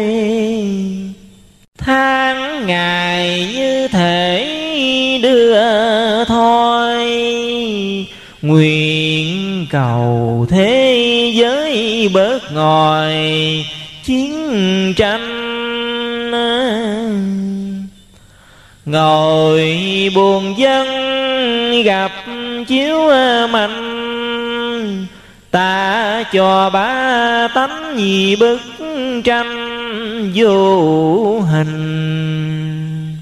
tháng 1.79 2.67
ngày 2.67 3.49
như 3.57 3.89
thể 3.89 4.47
đưa 5.23 6.25
thôi. 6.25 6.95
Nguyện 8.43 9.67
cầu 9.71 10.47
thế 10.51 11.33
giới 11.35 12.09
bớt 12.15 12.53
ngồi. 12.53 13.15
Chiến 14.05 14.33
tranh 14.97 15.45
ngồi 18.87 19.79
buồn 20.15 20.55
dân 20.59 20.87
gặp 21.83 22.13
chiếu 22.69 23.09
ờ, 23.09 23.47
mạnh 23.53 25.07
ta 25.51 26.25
cho 26.33 26.71
ba 26.71 27.49
tấm 27.55 27.71
nhì 27.97 28.37
bức 28.37 28.61
tranh 29.25 30.33
vô 30.35 31.41
hình. 31.41 33.17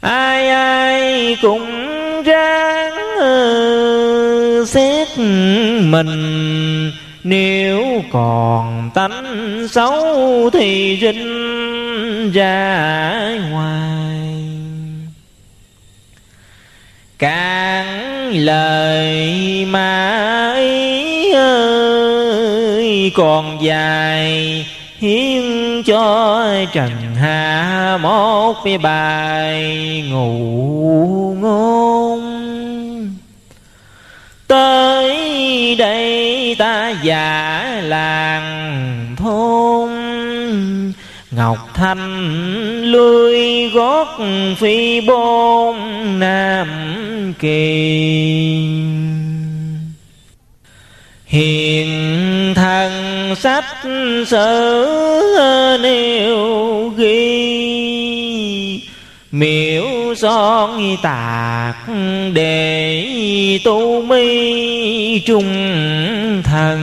Ai 0.00 0.48
ai 0.48 1.36
cũng 1.42 1.66
ráng 2.22 2.94
ờ, 3.18 4.64
xét 4.66 5.08
mình 5.80 6.92
nếu 7.24 8.02
còn 8.12 8.90
tánh 8.94 9.68
xấu 9.70 10.50
thì 10.50 10.98
rinh 11.00 12.32
ra 12.32 13.38
ngoài. 13.50 13.82
Càng 17.18 17.86
lời 18.34 19.66
mà 19.70 20.54
ý 20.56 21.32
ơi, 21.32 23.12
còn 23.14 23.58
dài 23.62 24.66
hiến 24.98 25.42
cho 25.82 26.46
trần 26.72 26.90
hạ 27.20 27.98
một 28.02 28.56
bài 28.82 30.04
ngủ 30.10 31.36
ngôn 31.40 32.22
tới 34.52 35.74
đây 35.78 36.56
ta 36.58 36.94
giả 37.02 37.80
làng 37.84 39.16
thôn. 39.16 39.90
Ngọc 41.30 41.58
Thanh 41.74 42.32
lươi 42.84 43.68
gót 43.74 44.18
phi 44.58 45.00
bôn 45.00 45.76
Nam 46.18 46.68
Kỳ. 47.38 48.62
Hiền 51.26 51.88
thần 52.54 52.92
sách 53.36 53.64
sử 54.26 54.86
nêu 55.82 56.88
ghi. 56.96 57.81
Miễu 59.32 60.14
son 60.16 60.96
tạc 61.02 61.76
để 62.32 63.06
tu 63.64 64.02
mi 64.02 65.20
trung 65.26 65.52
thần. 66.44 66.78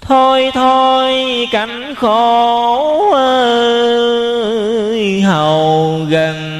Thôi 0.00 0.50
thôi, 0.54 1.14
cảnh 1.52 1.94
khổ 1.94 3.10
ơi, 3.12 5.20
hầu 5.20 6.06
gần 6.08 6.54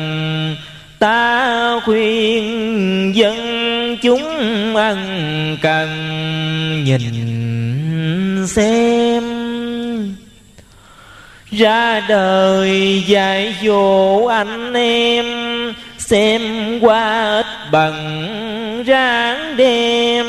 Ta 1.05 1.81
khuyên 1.85 3.13
dân 3.15 3.37
chúng 4.03 4.77
ân 4.77 4.99
cần 5.63 5.89
nhìn 6.85 8.47
xem 8.47 9.34
ra 11.59 12.01
đời 12.09 13.03
dạy 13.07 13.55
dỗ 13.63 14.27
anh 14.27 14.73
em, 14.75 15.25
Xem 15.99 16.43
qua 16.81 17.37
ít 17.37 17.47
bằng 17.73 18.85
ráng 18.87 19.57
đem 19.57 20.27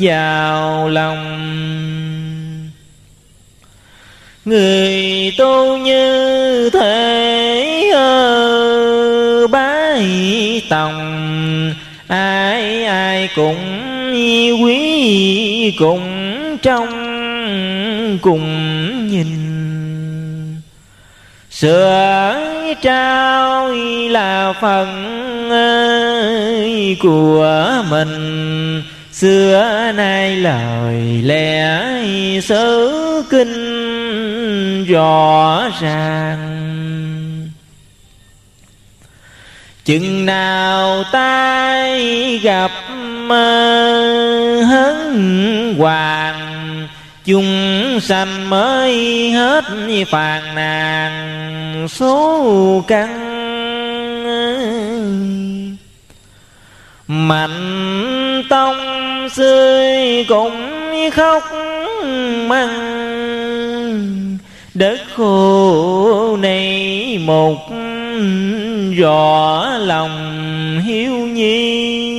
vào 0.00 0.88
lòng. 0.88 1.40
Người 4.44 5.32
tu 5.38 5.76
như 5.76 6.70
thế 6.70 7.90
ơ 7.94 9.46
bái 9.46 10.62
tòng, 10.70 11.74
Ai 12.08 12.84
ai 12.84 13.28
cũng 13.36 13.56
quý 14.62 15.76
cùng 15.78 16.02
trong 16.62 16.88
cùng 18.22 18.46
nhìn. 19.08 19.49
Sửa 21.60 22.74
trao 22.82 23.68
là 24.10 24.52
phần 24.60 24.88
của 27.02 27.84
mình. 27.90 28.82
Xưa 29.12 29.92
nay 29.94 30.36
lời 30.36 31.22
lẽ 31.24 31.82
sớ 32.42 32.90
kinh 33.30 34.84
rõ 34.84 35.62
ràng. 35.80 36.38
Chừng 39.84 40.26
nào 40.26 41.04
tai 41.12 42.38
gặp 42.38 42.70
hấn 44.68 45.74
hoàng 45.78 46.49
Chúng 47.30 48.00
sanh 48.00 48.50
mới 48.50 49.30
hết 49.30 49.64
phàn 50.10 50.54
nàn, 50.54 51.88
số 51.88 52.84
căn. 52.88 53.08
Mạnh 57.08 58.42
tông 58.48 58.76
xươi 59.32 60.24
cũng 60.28 61.10
khóc 61.10 61.42
măng. 62.46 62.98
Đất 64.74 64.98
khô 65.16 66.36
này 66.36 67.18
một 67.24 67.58
rõ 68.96 69.64
lòng 69.78 70.80
hiếu 70.86 71.12
nhi 71.12 72.09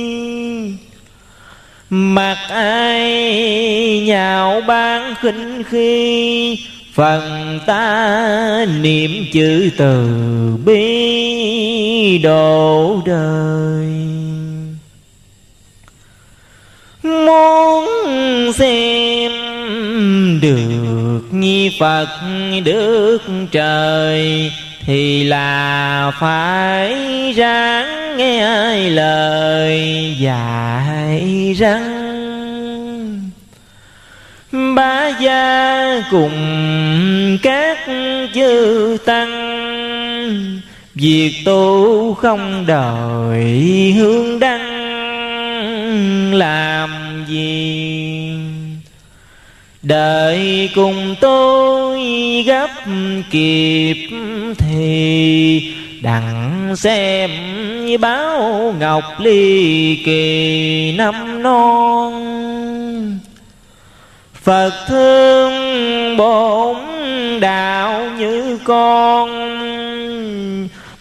mặc 1.94 2.38
ai 2.48 4.02
nhạo 4.06 4.60
ban 4.66 5.14
khinh 5.20 5.62
khi 5.70 6.58
Phần 6.94 7.58
ta 7.66 8.66
niệm 8.80 9.10
chữ 9.32 9.70
từ 9.76 10.08
bi 10.64 12.18
độ 12.18 13.02
đời. 13.06 13.86
Muốn 17.02 17.88
xem 18.54 19.32
được 20.40 21.20
nhi 21.30 21.76
Phật 21.80 22.08
được 22.64 23.22
trời 23.52 24.52
thì 24.86 25.24
là 25.24 26.12
phải 26.20 26.94
ráng 27.36 28.16
nghe 28.16 28.76
lời 28.90 29.80
dạy 30.18 31.54
răng 31.58 32.02
Ba 34.76 35.08
gia 35.20 36.02
cùng 36.10 36.32
các 37.42 37.78
chư 38.34 38.96
tăng 39.04 39.52
Việc 40.94 41.32
tu 41.44 42.14
không 42.14 42.66
đợi 42.66 43.94
hướng 43.96 44.38
đăng 44.38 44.72
làm 46.34 46.90
gì? 47.28 48.01
Đợi 49.82 50.70
cùng 50.74 51.14
tôi 51.20 52.02
gấp 52.46 52.70
kịp 53.30 54.08
thì 54.58 55.74
Đặng 56.02 56.74
xem 56.76 57.30
báo 58.00 58.74
ngọc 58.78 59.04
ly 59.18 59.96
kỳ 60.04 60.94
năm 60.96 61.42
non. 61.42 62.12
Phật 64.42 64.72
thương 64.88 65.52
bổn 66.16 66.76
đạo 67.40 68.10
như 68.18 68.58
con, 68.64 69.28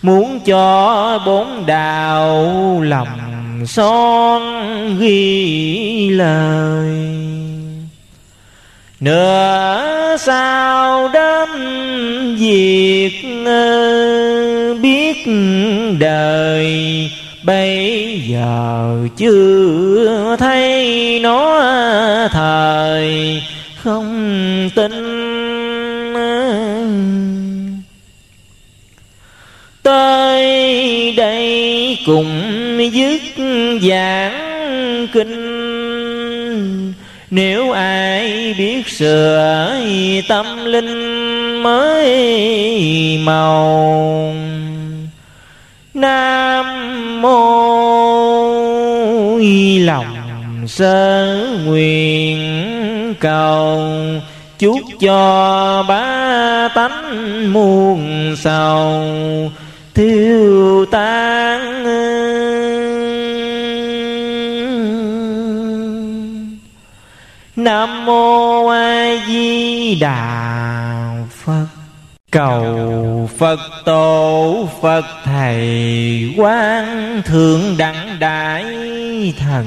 Muốn 0.02 0.40
cho 0.46 1.20
bốn 1.26 1.66
đạo 1.66 2.82
lòng 2.82 3.20
son 3.68 4.42
ghi 5.00 6.10
lời. 6.10 7.51
Nửa 9.02 10.18
sao 10.20 11.10
đến 11.14 11.50
việc 12.36 13.12
ờ, 13.46 14.74
biết 14.82 15.18
đời. 16.00 17.12
Bây 17.44 18.22
giờ 18.28 18.96
chưa 19.18 20.36
thấy 20.40 21.20
nó 21.24 21.60
thời. 22.32 23.42
Không 23.76 24.70
tin 24.76 24.92
ờ. 26.14 26.86
Tới 29.84 31.14
đây 31.18 31.98
cùng 32.06 32.30
dứt 32.94 33.22
giảng 33.82 35.08
kinh 35.14 35.51
nếu 37.32 37.72
ai 37.72 38.54
biết 38.58 38.88
sửa 38.88 39.76
tâm 40.28 40.66
linh 40.66 41.64
mới 41.64 43.20
màu, 43.24 44.34
Nam 45.94 46.66
mô 47.22 47.62
lòng 49.80 50.16
sơ 50.68 51.38
nguyện 51.66 52.40
cầu, 53.20 53.82
chúc 54.60 54.80
cho 55.00 55.86
ba 55.88 56.68
tánh 56.76 57.54
muôn 57.54 58.36
sầu 58.38 59.52
tiêu 59.94 60.86
tan 60.92 61.84
nam 67.64 68.06
mô 68.06 68.68
a 68.68 69.26
di 69.28 69.96
đà 69.96 71.26
phật. 71.46 71.68
Cầu 72.32 73.30
Phật 73.38 73.60
tổ, 73.86 74.70
Phật 74.82 75.06
thầy 75.24 76.34
quan 76.38 77.22
thượng 77.26 77.78
đẳng 77.78 78.20
đại 78.20 78.66
thần. 79.40 79.66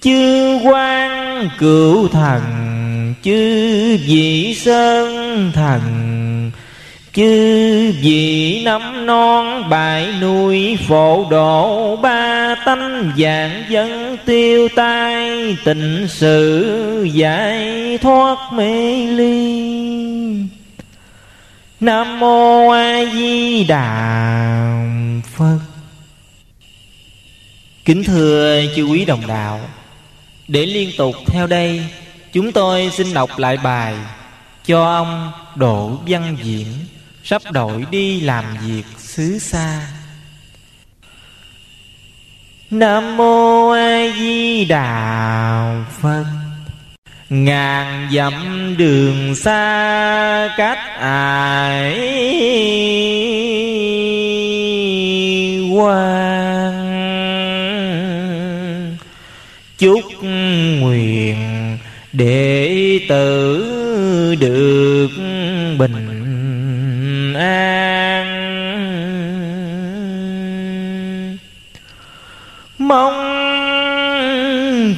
Chư 0.00 0.58
quan 0.64 1.48
cửu 1.58 2.08
thần, 2.08 2.42
Chư 3.22 3.96
vị 4.06 4.54
sơn 4.54 5.52
thần. 5.54 5.80
Chư 7.14 7.92
vị 8.00 8.62
năm 8.64 9.06
non 9.06 9.68
bại 9.70 10.14
nuôi 10.20 10.78
Phổ 10.88 11.26
độ, 11.30 11.96
ba 11.96 12.54
tánh 12.66 13.12
dạng 13.18 13.64
dân 13.68 14.16
tiêu 14.24 14.68
tai 14.76 15.56
Tình 15.64 16.06
sự 16.08 17.08
giải 17.12 17.98
thoát 18.02 18.52
mê 18.52 18.96
ly. 19.06 19.64
Nam 21.80 22.20
mô 22.20 22.70
A 22.70 23.04
Di 23.12 23.64
Đà 23.64 24.88
Phật. 25.36 25.58
Kính 27.84 28.04
thưa 28.04 28.62
chư 28.76 28.84
quý 28.84 29.04
đồng 29.04 29.26
đạo, 29.26 29.60
Để 30.48 30.66
liên 30.66 30.90
tục 30.98 31.14
theo 31.26 31.46
đây, 31.46 31.86
Chúng 32.32 32.52
tôi 32.52 32.90
xin 32.92 33.14
đọc 33.14 33.30
lại 33.38 33.56
bài 33.56 33.94
Cho 34.66 34.84
ông 34.84 35.32
Đỗ 35.54 35.98
Văn 36.06 36.36
Diễn. 36.42 36.66
Sắp 37.24 37.42
đổi 37.52 37.84
đi 37.90 38.20
làm 38.20 38.44
việc 38.66 38.82
xứ 38.98 39.38
xa. 39.38 39.88
Nam 42.70 43.16
Mô 43.16 43.70
A 43.70 44.12
Di 44.18 44.64
Đà 44.64 45.84
Phật. 46.00 46.24
Ngàn 47.28 48.08
dặm 48.12 48.34
đường 48.78 49.34
xa 49.34 50.54
cách 50.56 50.78
ai 50.98 51.94
quan 55.76 56.96
Chúc 59.78 60.00
nguyện 60.80 61.78
đệ 62.12 63.00
tử 63.08 63.64
được 64.40 64.73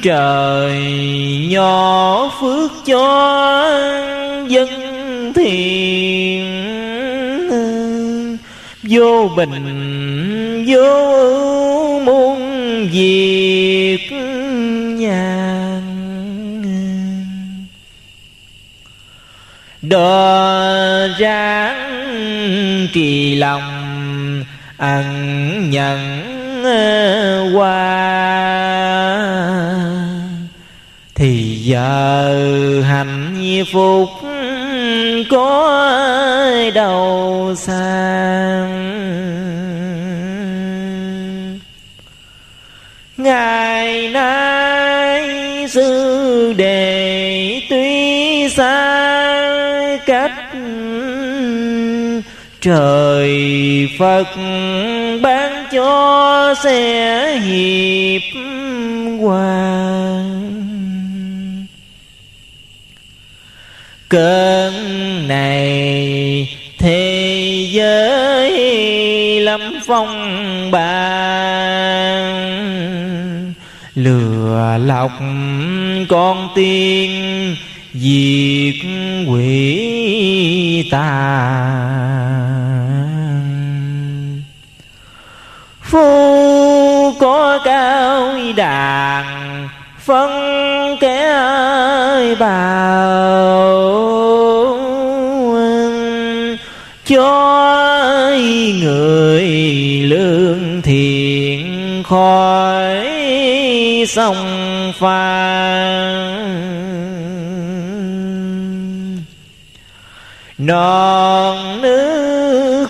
trời 0.02 0.82
nhỏ 1.48 2.31
phước 2.40 2.70
cho 2.86 3.70
dân 4.48 4.68
thiền. 5.35 6.56
Vô 8.82 9.31
bình 9.36 10.64
vô 10.68 11.12
ưu 11.12 12.01
muôn 12.01 12.39
việc 12.93 14.12
nhàn. 14.98 15.82
Đò 19.82 20.66
ráng 21.18 22.86
trì 22.93 23.35
lòng, 23.35 23.62
ăn 24.77 25.70
nhận 25.70 26.23
ờ, 26.64 27.51
qua 27.55 28.55
giờ 31.66 32.82
hạnh 32.82 33.64
phúc 33.72 34.09
có 35.30 35.82
đâu 36.74 37.55
sang. 37.56 38.86
Ngày 43.16 44.09
nay 44.09 45.28
sư 45.68 46.52
đề 46.56 47.60
tuy 47.70 48.48
xa, 48.48 49.98
cách 50.06 50.32
trời 52.60 53.88
phật 53.98 54.26
ban 55.22 55.66
cho 55.72 56.55
sẽ 56.64 57.38
hiệp 57.38 58.22
hòa. 59.20 59.86
Cơn 64.16 64.74
này. 65.28 66.56
Thế 66.78 67.68
giới 67.70 68.51
lâm 69.40 69.60
phong 69.86 70.70
ba 70.70 71.26
lừa 73.94 74.78
lọc 74.84 75.10
con 76.09 76.48
tiên 76.55 77.10
diệt 77.93 78.74
quỷ 79.28 80.88
tà 80.90 81.36
phu 85.82 87.12
có 87.20 87.59
cao 87.64 88.28
đàn, 88.56 89.68
phân 90.05 90.30
kẻ 91.01 91.26
bào 92.40 93.95
khỏi 102.08 103.06
sông 104.08 104.36
pha. 104.98 105.56
Non 110.58 111.82
nước 111.82 112.88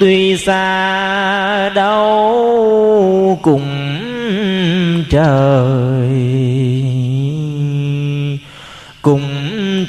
tuy 0.00 0.36
xa 0.36 1.68
đâu 1.68 3.38
cùng 3.42 3.66
trời. 5.10 6.08
Cùng 9.02 9.22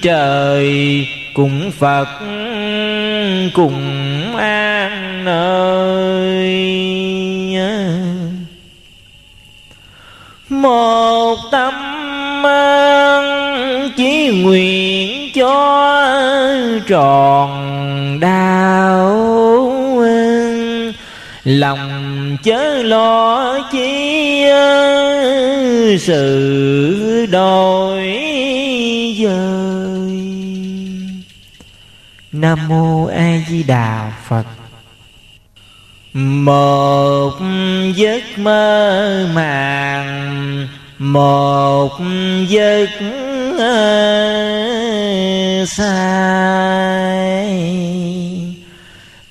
trời, 0.02 1.08
cùng 1.34 1.72
phật, 1.80 2.08
cùng 3.54 4.36
an 4.38 5.26
nơi. 5.26 6.99
Một 10.62 11.38
tâm 11.52 11.74
chỉ 13.98 14.42
nguyện 14.44 15.32
cho 15.34 15.98
tròn 16.88 18.20
đạo 18.20 19.30
lòng 21.44 22.38
chớ 22.44 22.84
lo 22.84 23.60
chi 23.72 24.44
sự 26.00 27.26
đổi 27.32 28.04
dời. 29.24 30.20
Nam 32.32 32.68
mô 32.68 33.06
a 33.06 33.42
di 33.50 33.64
đà 33.64 34.12
phật 34.28 34.59
một 36.26 37.34
giấc 37.96 38.24
mơ 38.38 39.28
màng 39.34 40.68
một 40.98 42.00
giấc 42.48 42.90
sai 45.68 46.40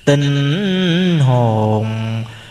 tình 0.05 1.19
hồn 1.19 1.85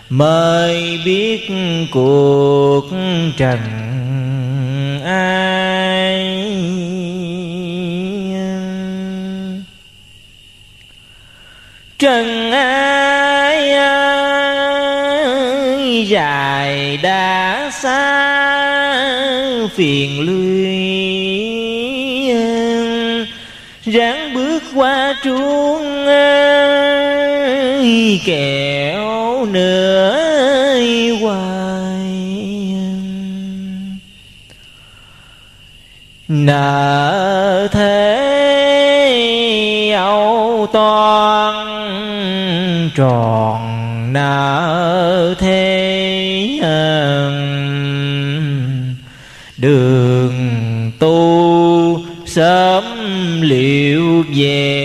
mới 0.08 1.00
biết 1.04 1.50
cuộc 1.92 2.90
trần 3.36 3.58
ai. 5.04 5.58
Trần 11.98 12.50
ai, 12.52 13.07
dài 16.18 16.96
đã 17.02 17.70
xa 17.82 17.98
phiền 19.74 20.20
luyện 20.20 20.78
ráng 23.84 24.34
bước 24.34 24.62
qua 24.74 25.14
chuông 25.24 26.06
kẹo 28.26 29.44
nữa 29.46 30.24
hoài. 31.20 31.98
Nợ 36.28 37.68
thế 37.72 38.34
âu 39.96 40.66
toan, 40.72 41.54
tròn 42.96 43.58
nợ 44.12 45.34
thế 45.38 45.67
đường 49.58 50.32
tu 50.98 52.00
sớm 52.26 52.84
liệu 53.40 54.24
về 54.36 54.77